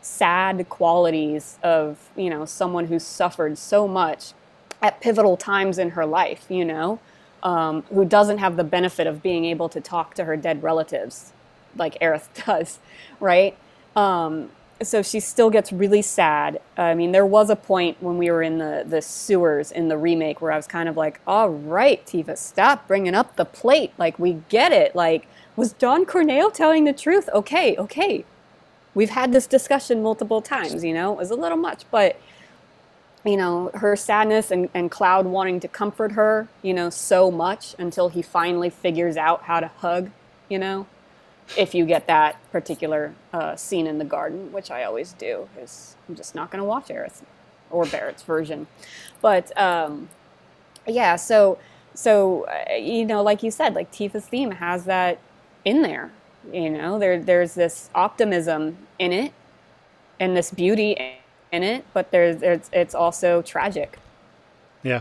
sad 0.00 0.68
qualities 0.68 1.58
of 1.62 2.10
you 2.16 2.28
know 2.28 2.44
someone 2.44 2.86
who's 2.86 3.04
suffered 3.04 3.56
so 3.56 3.88
much 3.88 4.32
at 4.82 5.00
pivotal 5.00 5.36
times 5.36 5.78
in 5.78 5.90
her 5.90 6.06
life. 6.06 6.46
You 6.48 6.64
know 6.64 7.00
um, 7.44 7.82
who 7.92 8.04
doesn't 8.04 8.38
have 8.38 8.56
the 8.56 8.64
benefit 8.64 9.06
of 9.06 9.22
being 9.22 9.44
able 9.44 9.68
to 9.68 9.80
talk 9.80 10.14
to 10.14 10.24
her 10.24 10.36
dead 10.36 10.62
relatives 10.62 11.32
like 11.76 11.98
Aerith 12.00 12.28
does, 12.46 12.78
right? 13.20 13.56
Um, 13.94 14.50
so 14.84 15.02
she 15.02 15.20
still 15.20 15.50
gets 15.50 15.72
really 15.72 16.02
sad. 16.02 16.60
I 16.76 16.94
mean, 16.94 17.12
there 17.12 17.26
was 17.26 17.50
a 17.50 17.56
point 17.56 17.96
when 18.00 18.18
we 18.18 18.30
were 18.30 18.42
in 18.42 18.58
the, 18.58 18.84
the 18.86 19.02
sewers 19.02 19.72
in 19.72 19.88
the 19.88 19.96
remake 19.96 20.40
where 20.40 20.52
I 20.52 20.56
was 20.56 20.66
kind 20.66 20.88
of 20.88 20.96
like, 20.96 21.20
all 21.26 21.50
right, 21.50 22.04
Tifa, 22.06 22.38
stop 22.38 22.86
bringing 22.86 23.14
up 23.14 23.36
the 23.36 23.44
plate. 23.44 23.92
Like, 23.98 24.18
we 24.18 24.42
get 24.48 24.72
it. 24.72 24.94
Like, 24.94 25.26
was 25.56 25.72
Don 25.72 26.04
Corneo 26.04 26.52
telling 26.52 26.84
the 26.84 26.92
truth? 26.92 27.28
Okay, 27.32 27.76
okay. 27.76 28.24
We've 28.94 29.10
had 29.10 29.32
this 29.32 29.46
discussion 29.46 30.02
multiple 30.02 30.40
times, 30.40 30.84
you 30.84 30.94
know, 30.94 31.12
it 31.12 31.18
was 31.18 31.30
a 31.30 31.34
little 31.34 31.58
much, 31.58 31.84
but 31.90 32.20
you 33.24 33.36
know, 33.36 33.70
her 33.74 33.96
sadness 33.96 34.50
and, 34.50 34.68
and 34.74 34.90
Cloud 34.90 35.26
wanting 35.26 35.58
to 35.60 35.68
comfort 35.68 36.12
her, 36.12 36.46
you 36.62 36.74
know, 36.74 36.90
so 36.90 37.30
much 37.30 37.74
until 37.78 38.10
he 38.10 38.20
finally 38.20 38.68
figures 38.68 39.16
out 39.16 39.44
how 39.44 39.60
to 39.60 39.68
hug, 39.68 40.10
you 40.48 40.58
know, 40.58 40.86
if 41.56 41.74
you 41.74 41.84
get 41.86 42.06
that 42.06 42.36
particular 42.50 43.14
uh, 43.32 43.56
scene 43.56 43.86
in 43.86 43.98
the 43.98 44.04
garden, 44.04 44.52
which 44.52 44.70
I 44.70 44.84
always 44.84 45.12
do, 45.12 45.48
because 45.54 45.96
I'm 46.08 46.14
just 46.14 46.34
not 46.34 46.50
going 46.50 46.60
to 46.60 46.64
watch 46.64 46.88
Aerith 46.88 47.22
or 47.70 47.84
Barret's 47.86 48.22
version. 48.22 48.66
But 49.20 49.56
um, 49.58 50.08
yeah, 50.86 51.16
so, 51.16 51.58
so 51.94 52.46
uh, 52.46 52.74
you 52.74 53.04
know, 53.04 53.22
like 53.22 53.42
you 53.42 53.50
said, 53.50 53.74
like 53.74 53.92
Tifa's 53.92 54.26
theme 54.26 54.52
has 54.52 54.84
that 54.84 55.18
in 55.64 55.82
there. 55.82 56.10
You 56.52 56.70
know, 56.70 56.98
there 56.98 57.18
there's 57.18 57.54
this 57.54 57.88
optimism 57.94 58.76
in 58.98 59.12
it 59.12 59.32
and 60.20 60.36
this 60.36 60.50
beauty 60.50 60.96
in 61.52 61.62
it, 61.62 61.84
but 61.92 62.10
there's, 62.10 62.38
there's 62.38 62.70
it's 62.72 62.94
also 62.94 63.42
tragic. 63.42 63.98
Yeah. 64.82 65.00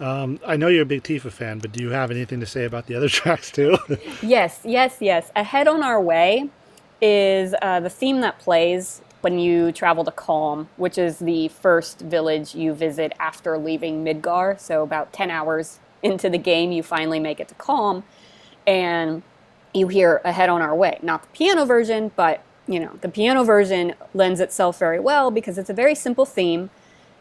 Um, 0.00 0.40
I 0.46 0.56
know 0.56 0.68
you're 0.68 0.82
a 0.82 0.86
big 0.86 1.02
Tifa 1.02 1.30
fan, 1.30 1.58
but 1.58 1.72
do 1.72 1.82
you 1.82 1.90
have 1.90 2.10
anything 2.10 2.40
to 2.40 2.46
say 2.46 2.64
about 2.64 2.86
the 2.86 2.94
other 2.94 3.08
tracks 3.20 3.50
too? 3.50 3.76
yes, 4.22 4.60
yes, 4.64 4.96
yes. 5.00 5.30
Ahead 5.36 5.68
on 5.68 5.82
Our 5.82 6.00
Way 6.00 6.48
is 7.00 7.54
uh, 7.62 7.80
the 7.80 7.90
theme 7.90 8.20
that 8.22 8.38
plays 8.38 9.02
when 9.20 9.38
you 9.38 9.70
travel 9.72 10.04
to 10.04 10.10
Kalm, 10.10 10.68
which 10.76 10.96
is 10.96 11.18
the 11.18 11.48
first 11.48 12.00
village 12.00 12.54
you 12.54 12.72
visit 12.72 13.12
after 13.20 13.58
leaving 13.58 14.02
Midgar. 14.02 14.58
So, 14.58 14.82
about 14.82 15.12
10 15.12 15.30
hours 15.30 15.78
into 16.02 16.30
the 16.30 16.38
game, 16.38 16.72
you 16.72 16.82
finally 16.82 17.20
make 17.20 17.38
it 17.38 17.48
to 17.48 17.54
Kalm, 17.56 18.02
and 18.66 19.22
you 19.74 19.88
hear 19.88 20.22
Ahead 20.24 20.48
on 20.48 20.62
Our 20.62 20.74
Way. 20.74 20.98
Not 21.02 21.22
the 21.22 21.28
piano 21.28 21.66
version, 21.66 22.10
but 22.16 22.42
you 22.66 22.78
know, 22.78 22.96
the 23.00 23.08
piano 23.08 23.42
version 23.42 23.94
lends 24.14 24.40
itself 24.40 24.78
very 24.78 25.00
well 25.00 25.30
because 25.30 25.58
it's 25.58 25.70
a 25.70 25.74
very 25.74 25.94
simple 25.94 26.24
theme. 26.24 26.70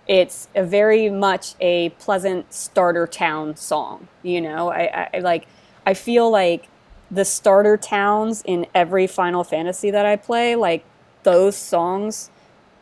It's 0.09 0.47
a 0.55 0.63
very 0.63 1.07
much 1.07 1.53
a 1.61 1.89
pleasant 1.91 2.51
starter 2.51 3.05
town 3.05 3.55
song. 3.55 4.07
You 4.23 4.41
know, 4.41 4.71
I, 4.71 5.07
I 5.13 5.19
like, 5.19 5.47
I 5.85 5.93
feel 5.93 6.31
like 6.31 6.67
the 7.11 7.23
starter 7.23 7.77
towns 7.77 8.41
in 8.43 8.65
every 8.73 9.05
Final 9.05 9.43
Fantasy 9.43 9.91
that 9.91 10.07
I 10.07 10.15
play, 10.15 10.55
like 10.55 10.83
those 11.21 11.55
songs 11.55 12.31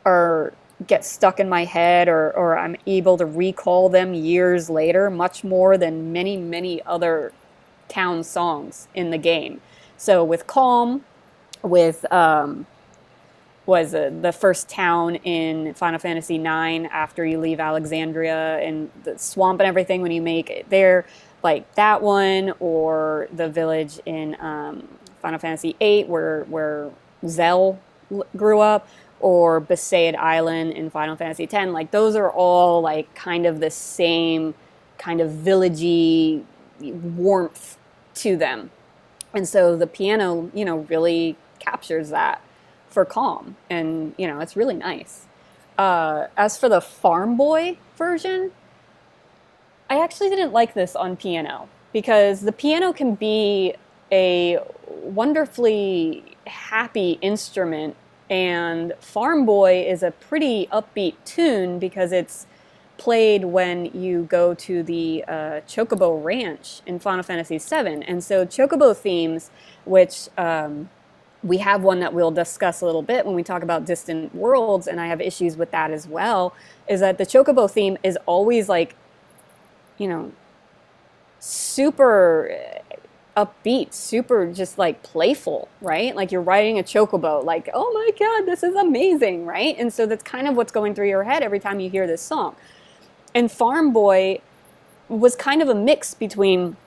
are 0.06 0.54
get 0.86 1.04
stuck 1.04 1.40
in 1.42 1.50
my 1.50 1.66
head 1.66 2.08
or, 2.08 2.32
or 2.32 2.58
I'm 2.58 2.78
able 2.86 3.18
to 3.18 3.26
recall 3.26 3.90
them 3.90 4.14
years 4.14 4.70
later 4.70 5.10
much 5.10 5.44
more 5.44 5.78
than 5.78 6.14
many, 6.14 6.38
many 6.38 6.82
other 6.84 7.34
town 7.90 8.24
songs 8.24 8.88
in 8.96 9.10
the 9.10 9.18
game. 9.18 9.60
So 9.98 10.24
with 10.24 10.48
Kalm, 10.48 11.02
with 11.62 12.10
um, 12.10 12.68
was 13.68 13.94
uh, 13.94 14.10
the 14.22 14.32
first 14.32 14.70
town 14.70 15.16
in 15.16 15.74
Final 15.74 16.00
Fantasy 16.00 16.36
IX 16.36 16.88
after 16.92 17.26
you 17.26 17.38
leave 17.38 17.60
Alexandria 17.60 18.60
and 18.60 18.90
the 19.04 19.20
swamp 19.20 19.60
and 19.60 19.68
everything 19.68 20.02
when 20.02 20.12
you 20.12 20.22
make 20.22 20.50
it 20.50 20.68
there, 20.70 21.06
like 21.44 21.76
that 21.76 22.02
one, 22.02 22.54
or 22.60 23.28
the 23.34 23.50
village 23.50 24.00
in 24.06 24.38
um, 24.40 24.88
Final 25.22 25.38
Fantasy 25.38 25.76
VIII 25.80 26.06
where 26.06 26.44
where 26.46 26.92
Zell 27.28 27.80
grew 28.36 28.62
up, 28.62 28.88
or 29.20 29.60
Besaid 29.60 30.16
Island 30.16 30.72
in 30.72 30.90
Final 30.90 31.16
Fantasy 31.16 31.44
X. 31.52 31.72
Like 31.72 31.92
those 31.92 32.16
are 32.16 32.32
all 32.32 32.82
like 32.82 33.14
kind 33.16 33.46
of 33.46 33.60
the 33.60 33.70
same 33.70 34.56
kind 34.98 35.20
of 35.20 35.30
villagey 35.30 36.44
warmth 36.80 37.78
to 38.16 38.38
them. 38.38 38.72
And 39.34 39.48
so 39.48 39.76
the 39.76 39.88
piano, 39.88 40.50
you 40.54 40.64
know, 40.64 40.80
really 40.90 41.36
captures 41.60 42.10
that 42.10 42.42
for 42.90 43.06
Kalm 43.06 43.56
and 43.70 44.14
you 44.18 44.28
know 44.28 44.40
it's 44.40 44.56
really 44.56 44.76
nice. 44.76 45.26
Uh, 45.78 46.28
as 46.36 46.58
for 46.58 46.70
the 46.70 46.82
Farm 46.82 47.38
Boy 47.38 47.78
version, 47.98 48.52
I 49.90 50.02
actually 50.04 50.30
didn't 50.30 50.52
like 50.52 50.74
this 50.74 50.96
on 50.96 51.16
piano 51.16 51.70
because 51.94 52.42
the 52.42 52.52
piano 52.52 52.94
can 52.94 53.16
be 53.16 53.76
a 54.12 54.60
wonderfully 54.88 56.24
happy 56.48 57.20
instrument, 57.22 57.96
and 58.30 58.94
Farm 59.00 59.46
Boy 59.46 59.86
is 59.88 60.04
a 60.04 60.12
pretty 60.12 60.68
upbeat 60.72 61.16
tune 61.26 61.80
because 61.80 62.12
it's 62.12 62.48
played 62.98 63.46
when 63.46 63.86
you 63.94 64.24
go 64.24 64.54
to 64.56 64.82
the 64.82 65.24
uh, 65.28 65.62
Chocobo 65.68 66.24
Ranch 66.24 66.82
in 66.86 67.00
Final 67.00 67.24
Fantasy 67.24 67.58
VII. 67.58 68.04
And 68.08 68.24
so, 68.24 68.46
Chocobo 68.46 68.96
themes, 68.96 69.52
which 69.86 70.30
um, 70.38 70.90
we 71.44 71.58
have 71.60 71.84
one 71.84 72.00
that 72.00 72.14
we'll 72.14 72.32
discuss 72.32 72.82
a 72.82 72.86
little 72.86 73.02
bit 73.02 73.26
when 73.26 73.36
we 73.36 73.44
talk 73.44 73.64
about 73.64 73.86
distant 73.86 74.34
worlds, 74.34 74.88
and 74.88 75.00
I 75.00 75.08
have 75.08 75.22
issues 75.22 75.56
with 75.56 75.72
that 75.72 75.92
as 75.92 76.08
well. 76.08 76.54
Is 76.88 77.00
that 77.00 77.18
the 77.18 77.26
Chocobo 77.26 77.70
theme 77.70 77.98
is 78.04 78.18
always 78.26 78.68
like, 78.68 78.96
you 79.98 80.08
know, 80.08 80.32
super 81.40 82.58
uh, 83.36 83.46
upbeat, 83.46 83.94
super 83.94 84.52
just 84.52 84.78
like 84.78 85.04
playful, 85.04 85.70
right? 85.80 86.16
Like 86.16 86.32
you're 86.32 86.42
riding 86.42 86.80
a 86.80 86.84
chocobo, 86.84 87.44
like, 87.44 87.70
oh 87.74 87.92
my 87.94 88.10
God, 88.20 88.48
this 88.48 88.64
is 88.64 88.76
amazing, 88.76 89.46
right? 89.46 89.76
And 89.78 89.94
so 89.94 90.08
that's 90.08 90.24
kind 90.24 90.48
of 90.48 90.56
what's 90.56 90.72
going 90.72 90.96
through 90.96 91.10
your 91.10 91.24
head 91.24 91.44
every 91.44 91.60
time 91.60 91.80
you 91.80 91.90
hear 91.90 92.08
this 92.08 92.22
song. 92.22 92.56
And 93.36 93.52
Farm 93.52 93.94
Boy 93.94 94.42
was 95.08 95.36
kind 95.36 95.62
of 95.62 95.70
a 95.70 95.76
mix 95.76 96.16
between, 96.16 96.78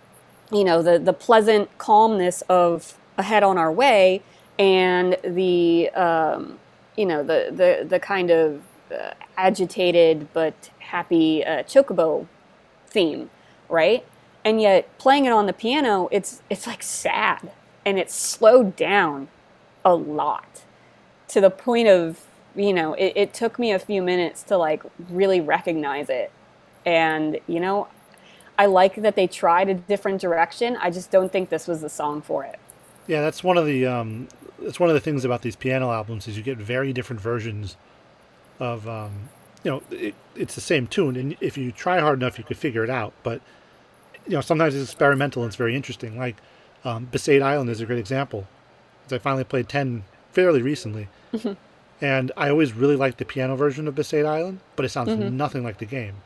you 0.50 0.64
know, 0.64 0.82
the, 0.82 0.98
the 0.98 1.12
pleasant 1.12 1.78
calmness 1.78 2.42
of 2.48 2.98
ahead 3.16 3.44
on 3.44 3.56
our 3.56 3.70
way 3.70 4.22
and 4.58 5.16
the, 5.22 5.90
um, 5.90 6.58
you 6.96 7.06
know, 7.06 7.22
the, 7.22 7.48
the, 7.50 7.86
the 7.86 7.98
kind 8.00 8.30
of 8.30 8.62
uh, 8.92 9.12
agitated 9.36 10.28
but 10.32 10.70
happy 10.78 11.44
uh, 11.44 11.62
chocobo 11.62 12.26
theme, 12.86 13.30
right? 13.68 14.04
And 14.44 14.60
yet 14.60 14.98
playing 14.98 15.26
it 15.26 15.32
on 15.32 15.46
the 15.46 15.52
piano, 15.52 16.08
it's, 16.10 16.42
it's 16.50 16.66
like 16.66 16.82
sad 16.82 17.52
and 17.84 17.98
it's 17.98 18.14
slowed 18.14 18.76
down 18.76 19.28
a 19.84 19.94
lot 19.94 20.64
to 21.28 21.40
the 21.40 21.50
point 21.50 21.88
of 21.88 22.26
you 22.54 22.72
know 22.72 22.94
it, 22.94 23.12
it, 23.16 23.34
took 23.34 23.58
me 23.58 23.72
a 23.72 23.78
few 23.78 24.02
minutes 24.02 24.42
to 24.42 24.56
like 24.56 24.82
really 25.08 25.40
recognize 25.40 26.08
it. 26.10 26.30
And 26.84 27.38
you 27.46 27.60
know 27.60 27.88
i 28.58 28.66
like 28.66 28.96
that 28.96 29.16
they 29.16 29.26
tried 29.26 29.68
a 29.68 29.74
different 29.74 30.20
direction. 30.20 30.76
I 30.76 30.90
just 30.90 31.10
don't 31.10 31.32
think 31.32 31.48
this 31.48 31.66
was 31.66 31.80
the 31.80 31.88
song 31.88 32.20
for 32.20 32.44
it. 32.44 32.58
Yeah 33.06 33.22
that's 33.22 33.42
one 33.42 33.56
of 33.56 33.66
the 33.66 33.86
um 33.86 34.28
that's 34.62 34.80
one 34.80 34.88
of 34.88 34.94
the 34.94 35.00
things 35.00 35.24
about 35.24 35.42
these 35.42 35.56
piano 35.56 35.90
albums 35.90 36.28
is 36.28 36.36
you 36.36 36.42
get 36.42 36.58
very 36.58 36.92
different 36.92 37.20
versions 37.20 37.76
of 38.58 38.88
um 38.88 39.28
you 39.64 39.70
know 39.70 39.82
it, 39.90 40.14
it's 40.36 40.54
the 40.54 40.60
same 40.60 40.86
tune 40.86 41.16
and 41.16 41.36
if 41.40 41.56
you 41.56 41.72
try 41.72 42.00
hard 42.00 42.20
enough 42.20 42.38
you 42.38 42.44
could 42.44 42.56
figure 42.56 42.84
it 42.84 42.90
out 42.90 43.12
but 43.22 43.40
you 44.26 44.32
know 44.32 44.40
sometimes 44.40 44.74
it's 44.74 44.90
experimental 44.90 45.42
and 45.42 45.50
it's 45.50 45.56
very 45.56 45.74
interesting 45.74 46.18
like 46.18 46.36
um, 46.82 47.08
Besaid 47.12 47.42
Island 47.42 47.68
is 47.68 47.82
a 47.82 47.86
great 47.86 47.98
example 47.98 48.46
because 49.02 49.14
I 49.14 49.18
finally 49.18 49.44
played 49.44 49.68
10 49.68 50.04
fairly 50.32 50.62
recently 50.62 51.08
mm-hmm. 51.32 51.52
and 52.00 52.32
I 52.36 52.48
always 52.48 52.72
really 52.72 52.96
liked 52.96 53.18
the 53.18 53.26
piano 53.26 53.54
version 53.54 53.86
of 53.86 53.94
Besaid 53.94 54.24
Island 54.24 54.60
but 54.76 54.86
it 54.86 54.88
sounds 54.88 55.10
mm-hmm. 55.10 55.36
nothing 55.36 55.62
like 55.62 55.78
the 55.78 55.84
game 55.84 56.16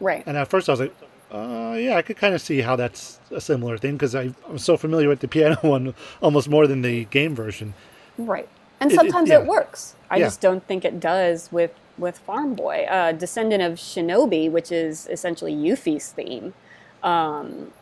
Right. 0.00 0.22
And 0.26 0.36
at 0.36 0.48
first 0.48 0.68
I 0.68 0.72
was 0.72 0.80
like, 0.80 0.94
uh, 1.30 1.76
yeah, 1.78 1.96
I 1.96 2.02
could 2.02 2.16
kind 2.16 2.34
of 2.34 2.40
see 2.40 2.60
how 2.60 2.76
that's 2.76 3.18
a 3.30 3.40
similar 3.40 3.76
thing 3.76 3.92
because 3.92 4.14
I'm 4.14 4.34
so 4.56 4.76
familiar 4.76 5.08
with 5.08 5.20
the 5.20 5.28
piano 5.36 5.56
one 5.60 5.94
almost 6.20 6.48
more 6.48 6.66
than 6.66 6.82
the 6.82 7.04
game 7.06 7.34
version. 7.34 7.74
Right. 8.16 8.48
And 8.80 8.92
sometimes 8.92 9.28
it, 9.28 9.34
it, 9.34 9.36
yeah. 9.36 9.42
it 9.42 9.46
works. 9.46 9.96
I 10.10 10.18
yeah. 10.18 10.26
just 10.26 10.40
don't 10.40 10.66
think 10.66 10.84
it 10.84 11.00
does 11.00 11.50
with, 11.52 11.72
with 11.98 12.18
Farm 12.18 12.54
Boy. 12.54 12.86
Uh, 12.88 13.12
Descendant 13.12 13.62
of 13.62 13.74
Shinobi, 13.74 14.50
which 14.50 14.72
is 14.72 15.06
essentially 15.10 15.54
Yuffie's 15.54 16.12
theme, 16.12 16.54
um, 17.02 17.72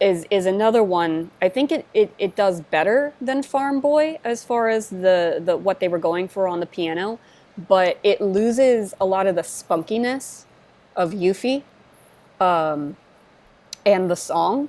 is 0.00 0.26
is 0.30 0.46
another 0.46 0.82
one. 0.82 1.30
I 1.40 1.48
think 1.48 1.70
it, 1.70 1.86
it, 1.94 2.12
it 2.18 2.34
does 2.34 2.60
better 2.60 3.12
than 3.20 3.42
Farm 3.42 3.80
Boy 3.80 4.18
as 4.24 4.42
far 4.42 4.68
as 4.68 4.90
the, 4.90 5.40
the 5.42 5.56
what 5.56 5.78
they 5.80 5.88
were 5.88 5.98
going 5.98 6.28
for 6.28 6.48
on 6.48 6.60
the 6.60 6.66
piano, 6.66 7.20
but 7.56 7.98
it 8.02 8.20
loses 8.20 8.94
a 9.00 9.06
lot 9.06 9.26
of 9.26 9.36
the 9.36 9.42
spunkiness 9.42 10.44
of 10.96 11.12
Yuffie 11.12 11.62
um, 12.40 12.96
and 13.84 14.10
the 14.10 14.16
song. 14.16 14.68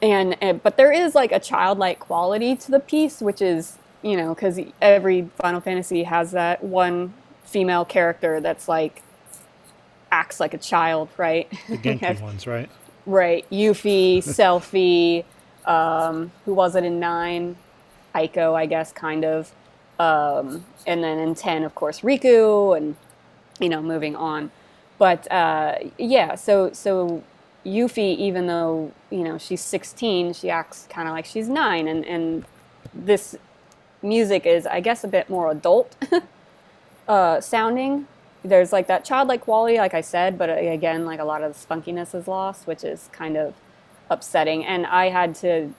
And, 0.00 0.36
and 0.42 0.62
but 0.62 0.76
there 0.76 0.90
is 0.90 1.14
like 1.14 1.30
a 1.30 1.38
childlike 1.38 2.00
quality 2.00 2.56
to 2.56 2.70
the 2.70 2.80
piece, 2.80 3.20
which 3.20 3.40
is 3.40 3.78
you 4.02 4.16
know 4.16 4.34
because 4.34 4.58
every 4.80 5.28
Final 5.36 5.60
Fantasy 5.60 6.02
has 6.02 6.32
that 6.32 6.62
one 6.64 7.14
female 7.44 7.84
character 7.84 8.40
that's 8.40 8.66
like 8.66 9.02
acts 10.10 10.40
like 10.40 10.54
a 10.54 10.58
child, 10.58 11.08
right? 11.16 11.50
The 11.68 11.78
Genki 11.78 12.20
ones, 12.22 12.46
right? 12.46 12.68
Right. 13.06 13.48
Yuffie, 13.50 14.18
Selphie, 14.22 15.24
um, 15.64 16.30
who 16.44 16.54
was 16.54 16.76
it 16.76 16.84
in 16.84 17.00
nine? 17.00 17.56
Eiko, 18.14 18.54
I 18.54 18.66
guess, 18.66 18.92
kind 18.92 19.24
of. 19.24 19.50
Um, 19.98 20.64
and 20.86 21.02
then 21.02 21.18
in 21.18 21.34
10, 21.34 21.64
of 21.64 21.74
course, 21.74 22.00
Rikku, 22.00 22.76
and, 22.76 22.96
you 23.58 23.68
know, 23.68 23.82
moving 23.82 24.16
on. 24.16 24.50
But 25.02 25.26
uh, 25.32 25.78
yeah, 25.98 26.36
so, 26.36 26.72
so 26.72 27.24
Yuffie, 27.66 28.16
even 28.18 28.46
though, 28.46 28.92
you 29.10 29.24
know, 29.24 29.36
she's 29.36 29.60
16, 29.60 30.34
she 30.34 30.48
acts 30.48 30.86
kind 30.88 31.08
of 31.08 31.12
like 31.12 31.24
she's 31.24 31.48
nine. 31.48 31.88
And, 31.88 32.04
and 32.04 32.44
this 32.94 33.34
music 34.00 34.46
is, 34.46 34.64
I 34.64 34.78
guess, 34.78 35.02
a 35.02 35.08
bit 35.08 35.28
more 35.28 35.50
adult 35.50 35.96
uh, 37.08 37.40
sounding 37.40 38.06
there's 38.44 38.72
like 38.72 38.86
that 38.86 39.04
childlike 39.04 39.40
quality, 39.40 39.78
like 39.78 39.94
I 39.94 40.00
said, 40.00 40.38
but 40.38 40.48
uh, 40.50 40.54
again, 40.54 41.04
like 41.04 41.18
a 41.18 41.24
lot 41.24 41.42
of 41.42 41.52
the 41.52 41.66
spunkiness 41.66 42.14
is 42.14 42.28
lost, 42.28 42.68
which 42.68 42.84
is 42.84 43.08
kind 43.12 43.36
of 43.36 43.54
upsetting. 44.08 44.64
And 44.64 44.86
I 44.86 45.08
had 45.08 45.34
to 45.36 45.74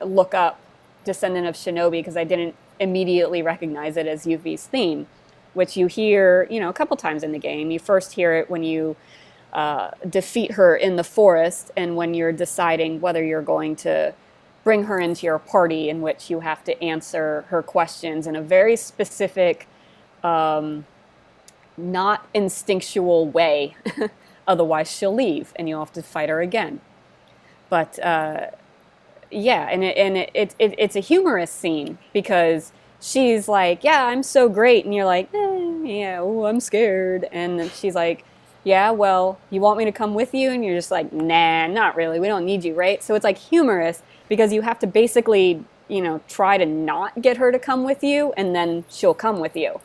look 0.00 0.34
up 0.34 0.58
Descendant 1.04 1.46
of 1.46 1.54
Shinobi 1.54 1.92
because 1.92 2.16
I 2.16 2.24
didn't 2.24 2.56
immediately 2.80 3.42
recognize 3.42 3.96
it 3.96 4.08
as 4.08 4.24
Yuffie's 4.24 4.66
theme, 4.66 5.06
which 5.56 5.76
you 5.76 5.86
hear, 5.86 6.46
you 6.50 6.60
know, 6.60 6.68
a 6.68 6.72
couple 6.72 6.96
times 6.96 7.22
in 7.22 7.32
the 7.32 7.38
game. 7.38 7.70
You 7.70 7.78
first 7.78 8.12
hear 8.12 8.34
it 8.34 8.48
when 8.50 8.62
you 8.62 8.96
uh, 9.52 9.90
defeat 10.08 10.52
her 10.52 10.76
in 10.76 10.96
the 10.96 11.04
forest, 11.04 11.70
and 11.76 11.96
when 11.96 12.14
you're 12.14 12.32
deciding 12.32 13.00
whether 13.00 13.24
you're 13.24 13.42
going 13.42 13.74
to 13.76 14.14
bring 14.62 14.84
her 14.84 14.98
into 14.98 15.26
your 15.26 15.38
party, 15.38 15.88
in 15.88 16.02
which 16.02 16.30
you 16.30 16.40
have 16.40 16.62
to 16.64 16.82
answer 16.82 17.44
her 17.48 17.62
questions 17.62 18.26
in 18.26 18.36
a 18.36 18.42
very 18.42 18.76
specific. 18.76 19.66
Um, 20.22 20.84
not 21.76 22.26
instinctual 22.34 23.28
way. 23.28 23.76
Otherwise, 24.46 24.90
she'll 24.90 25.14
leave 25.14 25.52
and 25.56 25.68
you'll 25.68 25.80
have 25.80 25.92
to 25.92 26.02
fight 26.02 26.28
her 26.28 26.40
again. 26.40 26.80
But 27.68 27.98
uh, 27.98 28.50
yeah, 29.30 29.68
and, 29.70 29.82
it, 29.82 29.96
and 29.96 30.16
it, 30.16 30.30
it, 30.34 30.54
it, 30.58 30.74
it's 30.78 30.96
a 30.96 31.00
humorous 31.00 31.50
scene 31.50 31.98
because 32.12 32.72
she's 33.00 33.48
like, 33.48 33.84
Yeah, 33.84 34.06
I'm 34.06 34.22
so 34.22 34.48
great. 34.48 34.84
And 34.84 34.94
you're 34.94 35.04
like, 35.06 35.32
eh, 35.34 35.80
Yeah, 35.84 36.18
oh, 36.20 36.46
I'm 36.46 36.60
scared. 36.60 37.26
And 37.32 37.70
she's 37.72 37.94
like, 37.94 38.24
Yeah, 38.64 38.90
well, 38.90 39.38
you 39.50 39.60
want 39.60 39.78
me 39.78 39.84
to 39.84 39.92
come 39.92 40.14
with 40.14 40.34
you? 40.34 40.50
And 40.50 40.64
you're 40.64 40.76
just 40.76 40.90
like, 40.90 41.12
Nah, 41.12 41.66
not 41.66 41.96
really. 41.96 42.20
We 42.20 42.26
don't 42.28 42.44
need 42.44 42.64
you, 42.64 42.74
right? 42.74 43.02
So 43.02 43.14
it's 43.14 43.24
like 43.24 43.38
humorous 43.38 44.02
because 44.28 44.52
you 44.52 44.62
have 44.62 44.78
to 44.80 44.86
basically, 44.86 45.64
you 45.88 46.00
know, 46.00 46.20
try 46.28 46.58
to 46.58 46.66
not 46.66 47.20
get 47.22 47.36
her 47.36 47.52
to 47.52 47.58
come 47.58 47.84
with 47.84 48.02
you 48.02 48.32
and 48.36 48.54
then 48.54 48.84
she'll 48.88 49.14
come 49.14 49.40
with 49.40 49.56
you. 49.56 49.80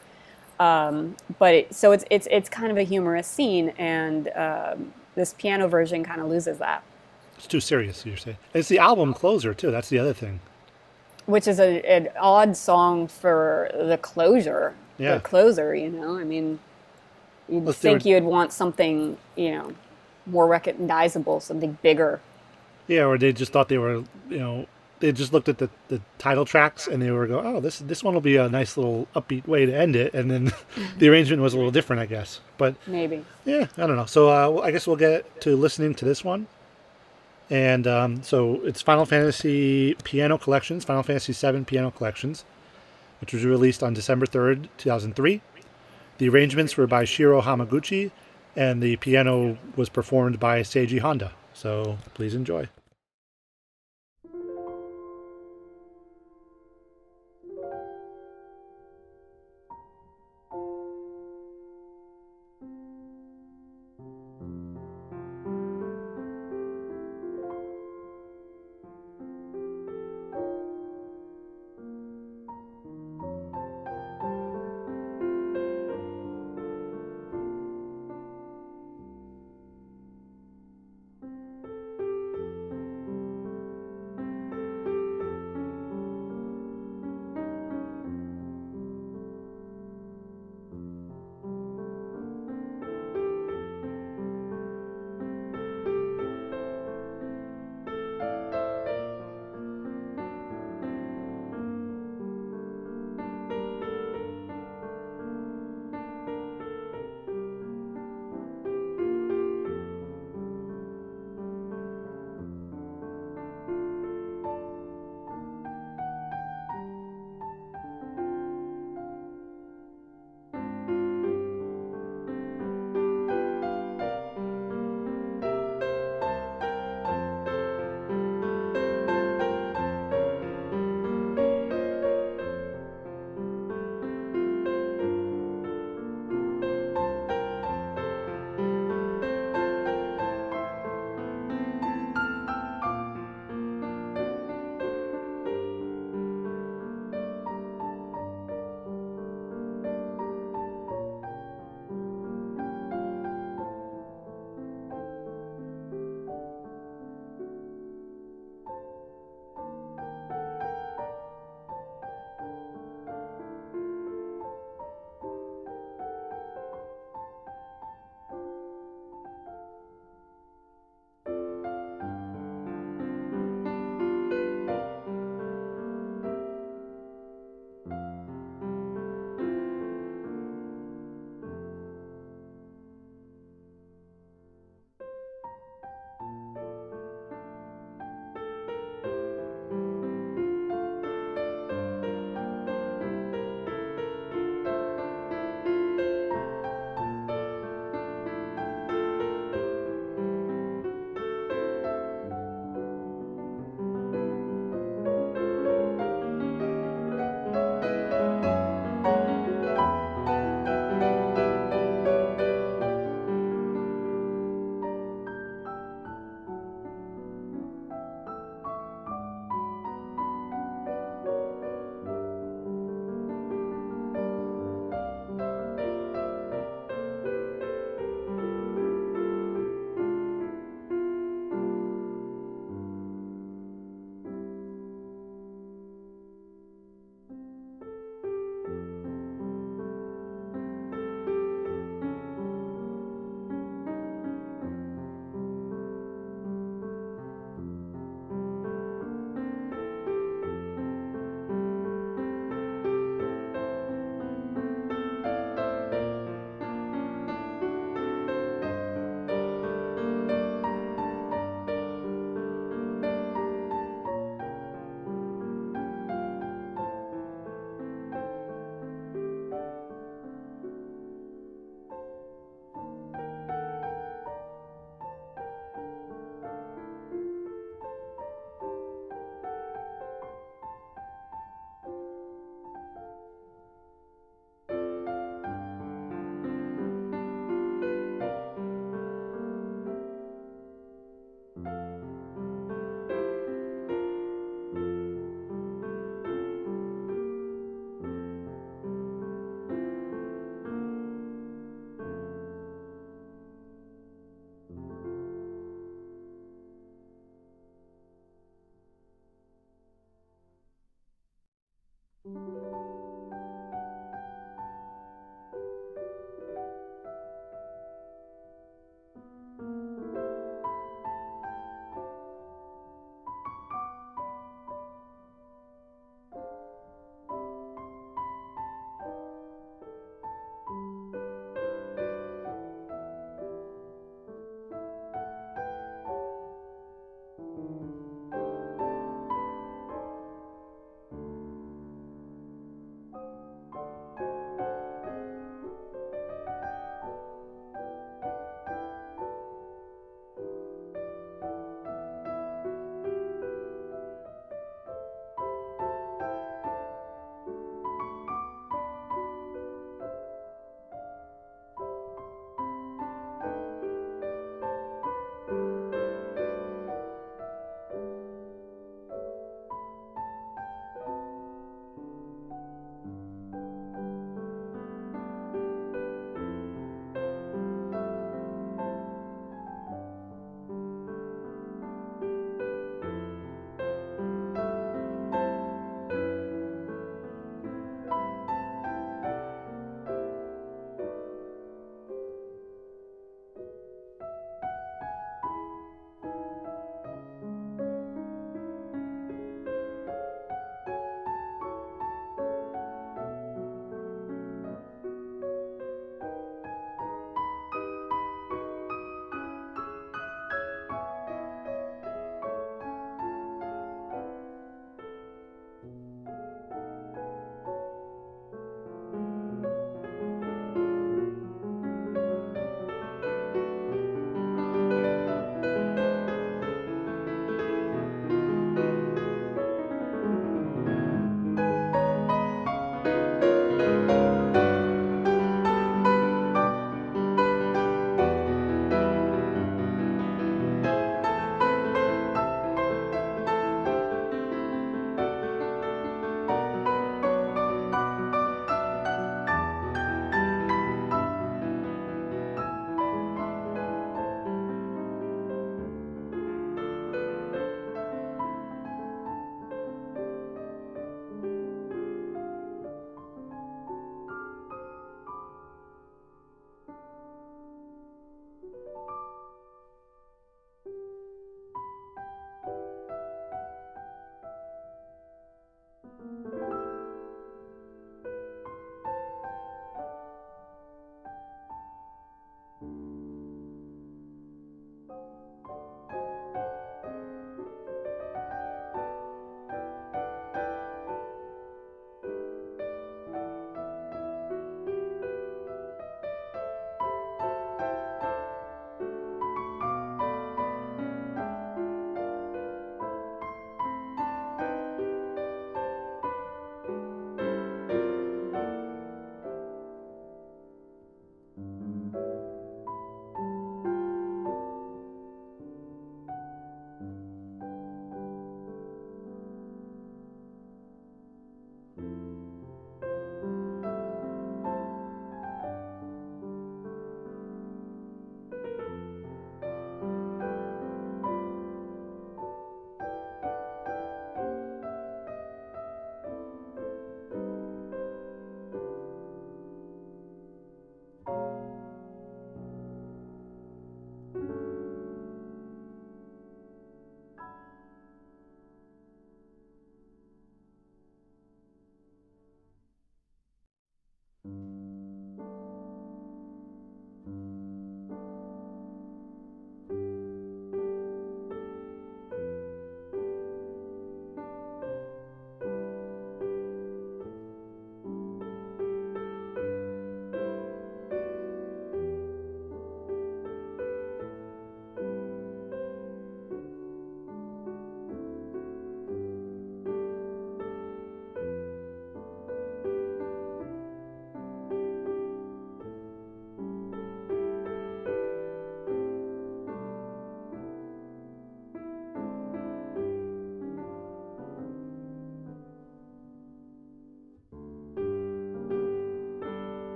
Um, 0.59 1.15
but 1.39 1.55
it, 1.55 1.73
so 1.73 1.91
it's 1.91 2.05
it's 2.11 2.27
it's 2.29 2.47
kind 2.47 2.71
of 2.71 2.77
a 2.77 2.83
humorous 2.83 3.27
scene, 3.27 3.69
and 3.79 4.29
um, 4.35 4.93
this 5.15 5.33
piano 5.33 5.67
version 5.67 6.03
kind 6.03 6.21
of 6.21 6.27
loses 6.27 6.59
that. 6.59 6.83
It's 7.35 7.47
too 7.47 7.59
serious. 7.59 8.05
You're 8.05 8.15
saying 8.15 8.37
it's 8.53 8.69
the 8.69 8.77
album 8.77 9.15
closer 9.15 9.55
too. 9.55 9.71
That's 9.71 9.89
the 9.89 9.97
other 9.97 10.13
thing. 10.13 10.39
Which 11.25 11.47
is 11.47 11.59
a, 11.59 11.81
an 11.89 12.09
odd 12.19 12.57
song 12.57 13.07
for 13.07 13.69
the 13.73 13.97
closure. 13.97 14.73
Yeah. 14.97 15.15
The 15.15 15.21
closer, 15.21 15.73
you 15.75 15.89
know. 15.89 16.17
I 16.17 16.23
mean, 16.23 16.59
you'd 17.47 17.65
Let's 17.65 17.79
think 17.79 18.05
you'd 18.05 18.23
want 18.23 18.53
something, 18.53 19.17
you 19.35 19.51
know, 19.51 19.73
more 20.25 20.47
recognizable, 20.47 21.39
something 21.39 21.77
bigger. 21.81 22.21
Yeah, 22.87 23.05
or 23.05 23.17
they 23.17 23.33
just 23.33 23.51
thought 23.51 23.69
they 23.69 23.77
were, 23.77 24.03
you 24.29 24.39
know, 24.39 24.67
they 25.01 25.11
just 25.11 25.33
looked 25.33 25.49
at 25.49 25.57
the, 25.57 25.69
the 25.89 25.99
title 26.17 26.45
tracks 26.45 26.87
and 26.87 27.01
they 27.01 27.11
were 27.11 27.27
go, 27.27 27.39
oh, 27.39 27.59
this 27.59 27.79
this 27.79 28.03
one 28.03 28.13
will 28.13 28.21
be 28.21 28.37
a 28.37 28.47
nice 28.47 28.77
little 28.77 29.07
upbeat 29.15 29.47
way 29.47 29.65
to 29.65 29.75
end 29.75 29.95
it, 29.95 30.13
and 30.13 30.31
then 30.31 30.53
the 30.97 31.09
arrangement 31.09 31.41
was 31.41 31.53
a 31.53 31.57
little 31.57 31.71
different, 31.71 32.01
I 32.01 32.05
guess. 32.05 32.39
But 32.57 32.75
Maybe. 32.87 33.25
yeah, 33.43 33.67
I 33.77 33.87
don't 33.87 33.95
know. 33.95 34.05
So 34.05 34.29
uh, 34.29 34.61
I 34.61 34.71
guess 34.71 34.87
we'll 34.87 34.95
get 34.95 35.41
to 35.41 35.55
listening 35.55 35.95
to 35.95 36.05
this 36.05 36.23
one. 36.23 36.47
And 37.51 37.85
um, 37.85 38.23
so 38.23 38.61
it's 38.63 38.81
Final 38.81 39.05
Fantasy 39.05 39.93
Piano 40.05 40.37
Collections, 40.37 40.85
Final 40.85 41.03
Fantasy 41.03 41.33
VII 41.33 41.65
Piano 41.65 41.91
Collections, 41.91 42.45
which 43.19 43.33
was 43.33 43.43
released 43.43 43.83
on 43.83 43.93
December 43.93 44.25
3rd, 44.25 44.69
2003. 44.77 45.41
The 46.17 46.29
arrangements 46.29 46.77
were 46.77 46.87
by 46.87 47.03
Shiro 47.03 47.41
Hamaguchi, 47.41 48.11
and 48.55 48.81
the 48.81 48.95
piano 48.95 49.57
was 49.75 49.89
performed 49.89 50.39
by 50.39 50.61
Seiji 50.61 50.99
Honda. 50.99 51.33
So 51.53 51.97
please 52.13 52.33
enjoy. 52.33 52.69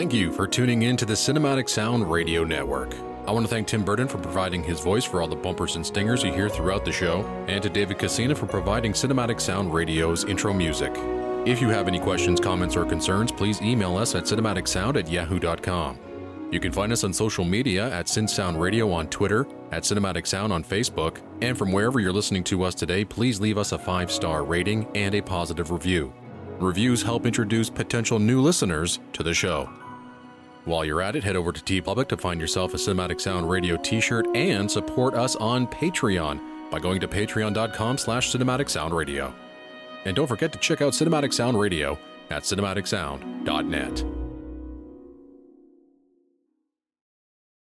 Thank 0.00 0.14
you 0.14 0.32
for 0.32 0.46
tuning 0.46 0.84
in 0.84 0.96
to 0.96 1.04
the 1.04 1.12
Cinematic 1.12 1.68
Sound 1.68 2.10
Radio 2.10 2.42
Network. 2.42 2.94
I 3.26 3.32
want 3.32 3.44
to 3.44 3.50
thank 3.50 3.68
Tim 3.68 3.84
Burton 3.84 4.08
for 4.08 4.16
providing 4.16 4.62
his 4.62 4.80
voice 4.80 5.04
for 5.04 5.20
all 5.20 5.28
the 5.28 5.36
bumpers 5.36 5.76
and 5.76 5.84
stingers 5.84 6.22
you 6.22 6.32
hear 6.32 6.48
throughout 6.48 6.86
the 6.86 6.90
show, 6.90 7.20
and 7.48 7.62
to 7.62 7.68
David 7.68 7.98
Casina 7.98 8.34
for 8.34 8.46
providing 8.46 8.94
Cinematic 8.94 9.38
Sound 9.42 9.74
Radio's 9.74 10.24
intro 10.24 10.54
music. 10.54 10.90
If 11.44 11.60
you 11.60 11.68
have 11.68 11.86
any 11.86 12.00
questions, 12.00 12.40
comments, 12.40 12.76
or 12.76 12.86
concerns, 12.86 13.30
please 13.30 13.60
email 13.60 13.94
us 13.98 14.14
at 14.14 14.24
cinematicsound 14.24 14.96
at 14.96 15.10
yahoo.com. 15.10 15.98
You 16.50 16.60
can 16.60 16.72
find 16.72 16.92
us 16.92 17.04
on 17.04 17.12
social 17.12 17.44
media 17.44 17.92
at 17.92 18.06
CinSound 18.06 18.58
Radio 18.58 18.90
on 18.90 19.06
Twitter, 19.08 19.46
at 19.70 19.82
Cinematic 19.82 20.26
Sound 20.26 20.50
on 20.50 20.64
Facebook, 20.64 21.18
and 21.42 21.58
from 21.58 21.72
wherever 21.72 22.00
you're 22.00 22.10
listening 22.10 22.44
to 22.44 22.62
us 22.62 22.74
today, 22.74 23.04
please 23.04 23.38
leave 23.38 23.58
us 23.58 23.72
a 23.72 23.78
five 23.78 24.10
star 24.10 24.44
rating 24.44 24.86
and 24.94 25.14
a 25.14 25.20
positive 25.20 25.70
review. 25.70 26.10
Reviews 26.58 27.02
help 27.02 27.26
introduce 27.26 27.68
potential 27.68 28.18
new 28.18 28.40
listeners 28.40 28.98
to 29.12 29.22
the 29.22 29.34
show. 29.34 29.68
While 30.64 30.84
you're 30.84 31.00
at 31.00 31.16
it, 31.16 31.24
head 31.24 31.36
over 31.36 31.52
to 31.52 31.60
TeePublic 31.60 32.08
to 32.08 32.16
find 32.16 32.40
yourself 32.40 32.74
a 32.74 32.76
Cinematic 32.76 33.20
Sound 33.20 33.48
Radio 33.48 33.76
t-shirt 33.76 34.26
and 34.36 34.70
support 34.70 35.14
us 35.14 35.34
on 35.36 35.66
Patreon 35.66 36.70
by 36.70 36.78
going 36.78 37.00
to 37.00 37.08
patreon.com 37.08 37.98
slash 37.98 38.30
cinematic 38.30 38.68
sound 38.68 38.94
radio. 38.94 39.34
And 40.04 40.14
don't 40.16 40.26
forget 40.26 40.52
to 40.52 40.58
check 40.58 40.80
out 40.80 40.92
Cinematic 40.92 41.32
Sound 41.32 41.58
Radio 41.58 41.98
at 42.30 42.44
cinematicsound.net. 42.44 44.19